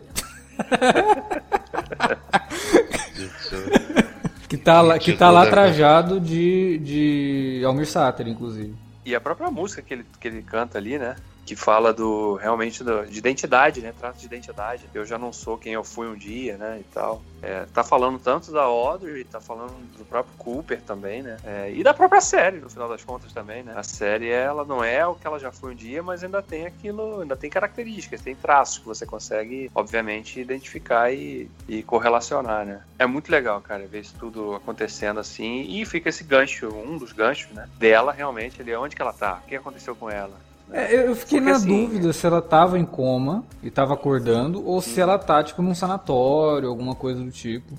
que 4.49 4.57
tá 4.57 4.81
lá, 4.81 4.99
que 4.99 5.13
tá 5.13 5.31
lá 5.31 5.45
trajado 5.45 6.19
de, 6.19 6.79
de 6.79 7.63
Almir 7.67 7.87
Sater, 7.87 8.27
inclusive. 8.27 8.75
E 9.05 9.15
a 9.15 9.21
própria 9.21 9.51
música 9.51 9.83
que 9.83 9.93
ele, 9.93 10.07
que 10.19 10.29
ele 10.29 10.41
canta 10.41 10.79
ali, 10.79 10.99
né? 10.99 11.15
Que 11.45 11.57
fala 11.57 11.93
do 11.93 12.37
realmente 12.37 12.85
do, 12.85 13.05
de 13.07 13.19
identidade, 13.19 13.81
né? 13.81 13.93
Trato 13.99 14.19
de 14.19 14.27
identidade. 14.27 14.89
Eu 14.95 15.05
já 15.05 15.19
não 15.19 15.33
sou 15.33 15.59
quem 15.59 15.73
eu 15.73 15.85
fui 15.85 16.07
um 16.07 16.15
dia, 16.15 16.57
né? 16.57 16.79
E 16.81 16.85
tal. 16.85 17.23
É, 17.43 17.67
tá 17.75 17.83
falando 17.83 18.19
tanto 18.19 18.53
da 18.53 18.63
Audrey, 18.63 19.25
tá 19.25 19.41
falando 19.41 19.75
do 19.97 20.05
próprio 20.05 20.35
Cooper 20.39 20.81
também, 20.83 21.23
né? 21.23 21.37
É, 21.45 21.73
e 21.73 21.83
da 21.83 21.93
própria 21.93 22.21
série, 22.21 22.59
no 22.59 22.71
final 22.71 22.89
das 22.89 23.05
contas 23.05 23.33
também, 23.33 23.63
né? 23.63 23.73
A 23.77 23.83
série, 23.83 24.29
ela 24.29 24.65
não 24.65 24.85
é 24.85 25.05
o 25.07 25.15
que 25.15 25.27
ela 25.27 25.39
já 25.39 25.51
foi 25.51 25.73
um 25.73 25.75
dia, 25.75 26.03
mas 26.03 26.23
ainda 26.23 26.41
tem 26.41 26.67
aquilo, 26.67 27.23
ainda 27.23 27.37
tem 27.37 27.51
características, 27.51 28.21
tem 28.21 28.37
traços 28.37 28.79
que 28.79 28.87
você 28.87 29.05
consegue, 29.05 29.71
obviamente, 29.75 30.41
identificar 30.41 31.13
e, 31.13 31.51
e 31.69 31.83
correlacionar, 31.83 32.65
né? 32.65 32.83
É 32.99 33.07
muito 33.07 33.31
legal, 33.31 33.61
cara, 33.61 33.87
ver 33.87 34.01
isso 34.01 34.15
tudo 34.19 34.55
acontecendo 34.55 35.19
assim 35.19 35.63
e 35.69 35.85
fica 35.85 36.09
esse 36.09 36.23
gancho, 36.23 36.69
um 36.69 36.97
dos 36.97 37.13
ganchos, 37.13 37.51
né? 37.53 37.69
Dela 37.77 38.13
realmente, 38.13 38.63
ali, 38.63 38.75
onde 38.77 38.95
que 38.95 39.03
ela 39.03 39.13
tá? 39.13 39.41
O 39.45 39.49
que 39.49 39.57
aconteceu 39.57 39.97
com 39.97 40.09
ela? 40.09 40.52
É, 40.73 41.07
eu 41.09 41.15
fiquei 41.15 41.39
Porque, 41.39 41.51
na 41.51 41.57
assim, 41.57 41.85
dúvida 41.87 42.13
se 42.13 42.27
ela 42.27 42.41
tava 42.41 42.79
em 42.79 42.85
coma 42.85 43.45
e 43.63 43.71
tava 43.71 43.95
acordando 43.95 44.67
ou 44.67 44.81
se 44.81 45.01
ela 45.01 45.19
tá, 45.19 45.43
tipo, 45.43 45.61
num 45.61 45.75
sanatório, 45.75 46.69
alguma 46.69 46.95
coisa 46.95 47.23
do 47.23 47.31
tipo. 47.31 47.75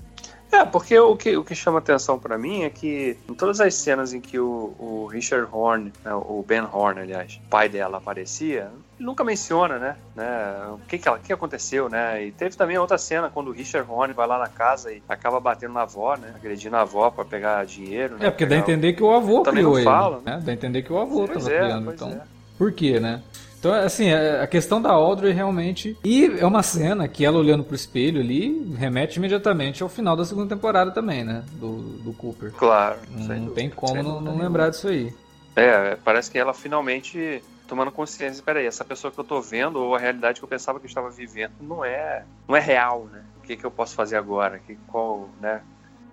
É, 0.54 0.64
porque 0.64 0.96
o 0.96 1.16
que, 1.16 1.36
o 1.36 1.42
que 1.42 1.52
chama 1.52 1.80
atenção 1.80 2.16
para 2.16 2.38
mim 2.38 2.62
é 2.62 2.70
que 2.70 3.16
em 3.28 3.34
todas 3.34 3.60
as 3.60 3.74
cenas 3.74 4.12
em 4.12 4.20
que 4.20 4.38
o, 4.38 4.72
o 4.78 5.08
Richard 5.10 5.48
Horn, 5.50 5.92
né, 6.04 6.14
o 6.14 6.44
Ben 6.46 6.62
Horn, 6.72 7.00
aliás, 7.00 7.40
pai 7.50 7.68
dela 7.68 7.98
aparecia, 7.98 8.70
nunca 8.96 9.24
menciona, 9.24 9.80
né, 9.80 9.96
né 10.14 10.68
o 10.72 10.78
que 10.86 10.96
que, 10.96 11.08
ela, 11.08 11.18
que 11.18 11.32
aconteceu, 11.32 11.88
né, 11.88 12.24
e 12.24 12.30
teve 12.30 12.56
também 12.56 12.78
outra 12.78 12.96
cena 12.96 13.28
quando 13.28 13.48
o 13.48 13.52
Richard 13.52 13.90
Horn 13.90 14.14
vai 14.14 14.28
lá 14.28 14.38
na 14.38 14.46
casa 14.46 14.92
e 14.92 15.02
acaba 15.08 15.40
batendo 15.40 15.74
na 15.74 15.82
avó, 15.82 16.16
né, 16.16 16.32
agredindo 16.36 16.76
a 16.76 16.82
avó 16.82 17.10
para 17.10 17.24
pegar 17.24 17.66
dinheiro, 17.66 18.16
né, 18.16 18.28
É, 18.28 18.30
porque 18.30 18.46
dá 18.46 18.54
a 18.54 18.58
entender 18.58 18.92
que 18.92 19.02
o 19.02 19.10
avô 19.12 19.40
também 19.40 19.64
criou 19.64 19.76
não 19.76 19.82
fala, 19.82 20.16
ele, 20.18 20.24
né? 20.24 20.42
Dá 20.44 20.52
a 20.52 20.54
entender 20.54 20.82
que 20.82 20.92
o 20.92 20.98
avô 20.98 21.26
pois 21.26 21.42
tava 21.42 21.52
é, 21.52 21.58
criando, 21.58 21.92
então... 21.92 22.08
É. 22.10 22.33
Por 22.56 22.72
quê, 22.72 23.00
né? 23.00 23.22
Então, 23.58 23.72
assim, 23.72 24.12
a 24.12 24.46
questão 24.46 24.80
da 24.80 24.90
Audrey 24.90 25.32
realmente. 25.32 25.96
E 26.04 26.26
é 26.38 26.44
uma 26.44 26.62
cena 26.62 27.08
que 27.08 27.24
ela 27.24 27.38
olhando 27.38 27.64
pro 27.64 27.74
espelho 27.74 28.20
ali 28.20 28.74
remete 28.76 29.18
imediatamente 29.18 29.82
ao 29.82 29.88
final 29.88 30.14
da 30.14 30.24
segunda 30.24 30.54
temporada 30.54 30.90
também, 30.90 31.24
né? 31.24 31.42
Do, 31.52 31.78
do 32.02 32.12
Cooper. 32.12 32.52
Claro. 32.52 32.98
Não, 33.10 33.26
não 33.26 33.54
tem 33.54 33.70
como 33.70 34.02
não, 34.02 34.20
não 34.20 34.36
lembrar 34.36 34.68
disso 34.68 34.88
aí. 34.88 35.14
É, 35.56 35.96
parece 36.04 36.30
que 36.30 36.38
ela 36.38 36.52
finalmente 36.52 37.42
tomando 37.66 37.90
consciência, 37.90 38.42
peraí, 38.42 38.66
essa 38.66 38.84
pessoa 38.84 39.10
que 39.10 39.18
eu 39.18 39.24
tô 39.24 39.40
vendo, 39.40 39.80
ou 39.80 39.94
a 39.94 39.98
realidade 39.98 40.38
que 40.40 40.44
eu 40.44 40.48
pensava 40.48 40.78
que 40.78 40.84
eu 40.84 40.88
estava 40.88 41.08
vivendo, 41.08 41.52
não 41.60 41.82
é, 41.82 42.24
não 42.46 42.54
é 42.54 42.60
real, 42.60 43.08
né? 43.10 43.22
O 43.38 43.46
que, 43.46 43.56
que 43.56 43.64
eu 43.64 43.70
posso 43.70 43.94
fazer 43.94 44.16
agora? 44.16 44.58
Que, 44.58 44.76
qual, 44.86 45.28
né? 45.40 45.62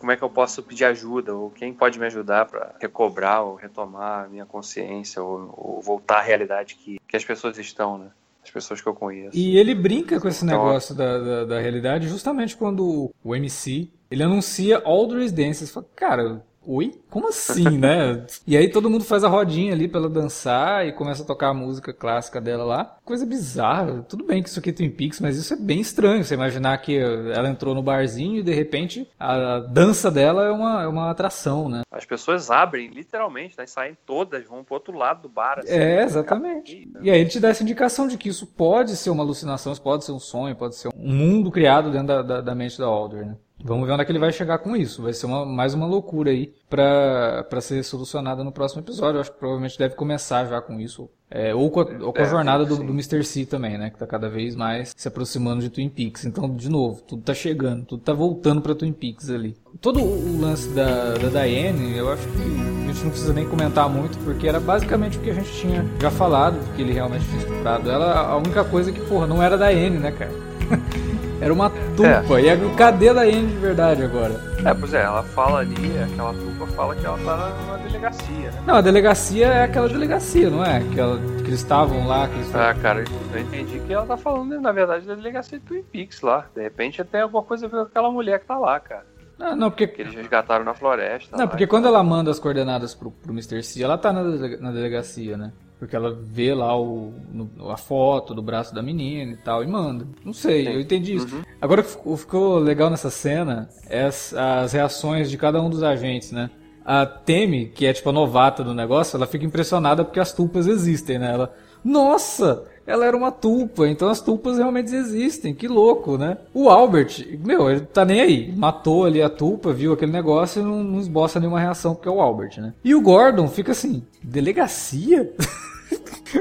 Como 0.02 0.12
é 0.12 0.18
que 0.18 0.24
eu 0.24 0.30
posso 0.32 0.64
pedir 0.64 0.84
ajuda, 0.86 1.36
ou 1.36 1.52
quem 1.52 1.72
pode 1.72 2.00
me 2.00 2.08
ajudar 2.08 2.48
para 2.48 2.74
recobrar 2.82 3.44
ou 3.44 3.54
retomar 3.54 4.26
a 4.26 4.28
minha 4.28 4.48
consciência, 4.48 5.22
ou, 5.22 5.54
ou, 5.56 5.80
voltar 5.80 6.18
à 6.18 6.22
realidade 6.22 6.74
que, 6.74 7.00
que 7.08 7.16
as 7.16 7.24
pessoas 7.24 7.56
estão, 7.60 8.00
né? 8.00 8.08
As 8.44 8.50
pessoas 8.50 8.82
que 8.82 8.88
eu 8.88 8.96
conheço. 8.96 9.38
E 9.38 9.56
ele 9.60 9.76
brinca 9.76 10.20
com 10.20 10.28
esse 10.28 10.44
então, 10.44 10.66
negócio 10.66 10.96
da, 10.96 11.20
da, 11.20 11.46
da, 11.46 11.60
realidade 11.60 12.08
justamente 12.08 12.58
quando 12.58 13.12
o 13.24 13.36
MC 13.36 13.88
ele 14.10 14.24
anuncia 14.24 14.82
Aldous 14.84 15.32
Dance. 15.32 15.68
Você 15.68 15.72
fala, 15.72 15.86
cara, 15.96 16.44
Oi? 16.66 16.94
Como 17.10 17.30
assim, 17.30 17.78
né? 17.78 18.26
e 18.46 18.56
aí 18.56 18.70
todo 18.70 18.90
mundo 18.90 19.04
faz 19.04 19.24
a 19.24 19.28
rodinha 19.28 19.74
ali 19.74 19.88
pra 19.88 20.00
ela 20.00 20.10
dançar 20.10 20.86
e 20.88 20.92
começa 20.92 21.24
a 21.24 21.26
tocar 21.26 21.50
a 21.50 21.54
música 21.54 21.92
clássica 21.92 22.40
dela 22.40 22.64
lá. 22.64 22.98
Coisa 23.04 23.26
bizarra. 23.26 24.06
Tudo 24.08 24.24
bem 24.24 24.44
que 24.44 24.50
isso 24.50 24.60
aqui 24.60 24.70
é 24.70 24.74
Twin 24.74 24.92
Peaks, 24.92 25.20
mas 25.20 25.38
isso 25.38 25.54
é 25.54 25.58
bem 25.58 25.82
estranho. 25.82 26.24
Você 26.24 26.36
imaginar 26.36 26.78
que 26.78 26.98
ela 26.98 27.50
entrou 27.50 27.74
no 27.74 27.82
barzinho 27.82 28.40
e 28.40 28.44
de 28.44 28.54
repente 28.54 29.10
a 29.20 29.60
dança 29.60 30.12
dela 30.12 30.46
é 30.46 30.52
uma, 30.52 30.84
é 30.84 30.88
uma 30.88 31.10
atração, 31.10 31.68
né? 31.68 31.82
As 31.92 32.06
pessoas 32.06 32.52
abrem, 32.52 32.90
literalmente, 32.90 33.58
né? 33.58 33.66
saem 33.66 33.98
todas, 34.06 34.46
vão 34.46 34.64
pro 34.64 34.76
outro 34.76 34.96
lado 34.96 35.24
do 35.24 35.30
bar. 35.30 35.60
Assim, 35.60 35.74
é, 35.74 36.04
exatamente. 36.04 36.88
Né? 36.94 37.02
E 37.04 37.12
aí 37.12 37.22
ele 37.22 37.30
te 37.30 37.40
dá 37.40 37.50
essa 37.50 37.64
indicação 37.64 38.08
de 38.08 38.18
que 38.18 38.30
isso 38.30 38.46
pode 38.46 38.96
ser 38.96 39.10
uma 39.10 39.24
alucinação, 39.24 39.74
isso 39.74 39.82
pode 39.82 40.06
ser 40.06 40.12
um 40.12 40.20
sonho, 40.20 40.56
pode 40.56 40.76
ser 40.76 40.90
um 40.90 41.12
mundo 41.12 41.50
criado 41.50 41.92
dentro 41.92 42.08
da, 42.08 42.22
da, 42.22 42.42
da 42.42 42.56
mente 42.56 42.78
da 42.78 42.86
Alder, 42.86 43.26
né? 43.26 43.36
Vamos 43.64 43.86
ver 43.86 43.94
onde 43.94 44.02
é 44.02 44.06
que 44.06 44.12
ele 44.12 44.20
vai 44.20 44.32
chegar 44.32 44.58
com 44.60 44.76
isso. 44.76 45.02
Vai 45.04 45.14
ser 45.14 45.26
uma, 45.26 45.46
mais 45.46 45.74
uma 45.74 45.86
loucura 45.86 46.32
aí 46.32 46.54
pra, 46.70 47.46
pra 47.50 47.62
ser 47.62 47.84
solucionada 47.84 48.44
no 48.44 48.52
próximo 48.52 48.82
episódio. 48.82 49.18
Eu 49.18 49.22
acho 49.22 49.32
que 49.32 49.40
provavelmente 49.40 49.78
deve 49.78 49.96
começar 49.96 50.46
já 50.46 50.62
com 50.62 50.80
isso. 50.80 51.10
É, 51.34 51.56
ou 51.56 51.72
com 51.72 51.80
a, 51.80 51.84
ou 52.02 52.12
com 52.12 52.20
a 52.20 52.26
é, 52.26 52.30
jornada 52.30 52.66
do, 52.66 52.76
do, 52.76 52.92
Mr. 52.92 53.24
C 53.24 53.46
também, 53.46 53.78
né? 53.78 53.90
Que 53.90 53.98
tá 53.98 54.06
cada 54.06 54.30
vez 54.30 54.54
mais 54.54 54.94
se 54.96 55.08
aproximando 55.08 55.62
de 55.62 55.70
Twin 55.70 55.88
Peaks. 55.88 56.26
Então, 56.26 56.54
de 56.54 56.70
novo, 56.70 57.02
tudo 57.02 57.22
tá 57.22 57.34
chegando, 57.34 57.86
tudo 57.86 58.04
tá 58.04 58.12
voltando 58.12 58.62
pra 58.62 58.76
Twin 58.76 58.92
Peaks 58.92 59.30
ali. 59.30 59.56
Todo 59.80 60.02
o 60.02 60.42
lance 60.42 60.68
da, 60.70 61.14
da 61.14 61.30
Diane, 61.30 61.98
eu 61.98 62.12
acho 62.12 62.28
que 62.28 62.42
a 62.42 62.94
gente 62.94 63.04
não 63.04 63.12
precisa 63.12 63.34
nem 63.34 63.48
comentar 63.48 63.90
muito, 63.90 64.18
porque 64.26 64.46
era 64.46 64.60
basicamente 64.60 65.18
o 65.18 65.22
que 65.22 65.30
a 65.30 65.34
gente 65.34 65.52
tinha 65.54 65.86
já 66.02 66.12
falado, 66.12 66.58
que 66.76 66.82
ele 66.82 66.92
realmente 66.92 67.26
tinha 67.26 67.40
estuprado 67.40 67.90
ela. 67.90 68.28
A 68.28 68.36
única 68.36 68.66
coisa 68.66 68.92
que, 68.92 69.00
porra, 69.00 69.26
não 69.26 69.42
era 69.42 69.58
da 69.58 69.72
Diane, 69.72 70.00
né, 70.00 70.12
cara? 70.12 70.32
Era 71.42 71.52
uma 71.52 71.72
tupa. 71.98 72.40
É. 72.40 72.54
E 72.54 72.76
cadê 72.76 73.10
a 73.10 73.14
Anne 73.14 73.48
de 73.48 73.58
verdade 73.58 74.04
agora? 74.04 74.40
É, 74.64 74.74
pois 74.76 74.94
é, 74.94 75.02
ela 75.02 75.24
fala 75.24 75.60
ali, 75.62 75.98
aquela 76.04 76.34
tupa 76.36 76.68
fala 76.68 76.96
que 76.96 77.04
ela 77.04 77.18
tá 77.18 77.36
na 77.68 77.78
delegacia, 77.78 78.52
né? 78.52 78.64
Não, 78.68 78.76
a 78.76 78.82
delegacia 78.82 79.48
é 79.48 79.64
aquela 79.64 79.90
delegacia, 79.90 80.50
não 80.52 80.64
é? 80.64 80.82
Que, 80.82 81.00
ela, 81.00 81.18
que 81.18 81.48
eles 81.48 81.60
estavam 81.60 82.08
lá. 82.08 82.28
Que 82.28 82.36
eles... 82.36 82.56
Ah, 82.56 82.76
cara, 82.76 83.04
eu 83.34 83.40
entendi 83.42 83.80
que 83.80 83.92
ela 83.92 84.06
tá 84.06 84.16
falando, 84.16 84.62
na 84.62 84.72
verdade, 84.72 85.08
da 85.08 85.16
delegacia 85.16 85.58
de 85.58 85.66
Twin 85.66 85.82
Peaks 85.82 86.22
lá. 86.22 86.46
De 86.56 86.62
repente 86.62 87.04
tem 87.04 87.22
alguma 87.22 87.42
coisa 87.42 87.66
a 87.66 87.70
ver 87.70 87.78
com 87.78 87.84
aquela 87.84 88.12
mulher 88.12 88.40
que 88.40 88.46
tá 88.46 88.60
lá, 88.60 88.80
cara. 88.80 89.06
Não, 89.40 89.56
não, 89.56 89.72
porque... 89.72 89.88
Que 89.88 90.04
eles 90.04 90.14
resgataram 90.14 90.64
na 90.64 90.76
floresta. 90.76 91.36
Não, 91.36 91.46
lá, 91.46 91.48
porque 91.48 91.66
quando 91.66 91.88
ela 91.88 92.04
manda 92.04 92.30
as 92.30 92.38
coordenadas 92.38 92.94
pro, 92.94 93.10
pro 93.10 93.34
Mr. 93.34 93.64
C, 93.64 93.82
ela 93.84 93.98
tá 93.98 94.14
na, 94.14 94.22
na 94.24 94.72
delegacia, 94.72 95.36
né? 95.36 95.52
Porque 95.82 95.96
ela 95.96 96.16
vê 96.16 96.54
lá 96.54 96.80
o, 96.80 97.12
no, 97.34 97.72
a 97.72 97.76
foto 97.76 98.36
do 98.36 98.42
braço 98.44 98.72
da 98.72 98.84
menina 98.84 99.32
e 99.32 99.38
tal 99.38 99.64
e 99.64 99.68
manda. 99.68 100.06
Não 100.24 100.32
sei, 100.32 100.66
Sim. 100.66 100.74
eu 100.74 100.80
entendi 100.80 101.16
isso. 101.16 101.36
Uhum. 101.36 101.42
Agora 101.60 101.82
o 101.82 101.84
que 101.84 102.18
ficou 102.22 102.60
legal 102.60 102.88
nessa 102.92 103.10
cena 103.10 103.68
é 103.90 104.04
as, 104.04 104.32
as, 104.32 104.74
reações 104.74 105.28
de 105.28 105.40
cada 105.40 105.60
um 105.60 105.72
dos 105.72 105.82
agentes, 105.82 106.32
né? 106.32 106.52
A 106.86 107.04
Temi, 107.08 107.66
que 107.66 107.88
é 107.88 107.94
tipo 107.94 108.08
a 108.10 108.14
novata 108.14 108.64
do 108.64 108.76
negócio, 108.76 109.18
ela 109.18 109.26
fica 109.26 109.44
impressionada 109.44 110.06
porque 110.06 110.20
as 110.20 110.32
tulpas 110.32 110.68
existem, 110.68 111.18
né? 111.18 111.34
Ela, 111.34 111.52
nossa, 111.84 112.64
ela 112.86 113.04
era 113.04 113.18
uma 113.18 113.32
tulpa, 113.32 113.88
então 113.88 114.08
as 114.08 114.22
tulpas 114.22 114.60
realmente 114.60 114.94
existem, 114.94 115.52
que 115.52 115.68
louco, 115.68 116.16
né? 116.16 116.38
O 116.54 116.70
Albert, 116.70 117.26
meu, 117.44 117.72
ele 117.72 117.82
tá 117.82 118.06
nem 118.06 118.22
aí, 118.22 118.54
matou 118.56 119.06
ali 119.06 119.20
a 119.20 119.32
tulpa, 119.32 119.74
viu 119.74 119.94
aquele 119.94 120.12
negócio 120.12 120.62
e 120.62 120.64
não, 120.64 120.84
não 120.84 121.00
esboça 121.00 121.40
nenhuma 121.40 121.60
reação 121.60 121.96
porque 121.96 122.08
é 122.08 122.12
o 122.12 122.22
Albert, 122.22 122.62
né? 122.62 122.72
E 122.84 122.94
o 122.94 123.02
Gordon 123.02 123.48
fica 123.48 123.72
assim, 123.72 124.04
delegacia? 124.22 125.34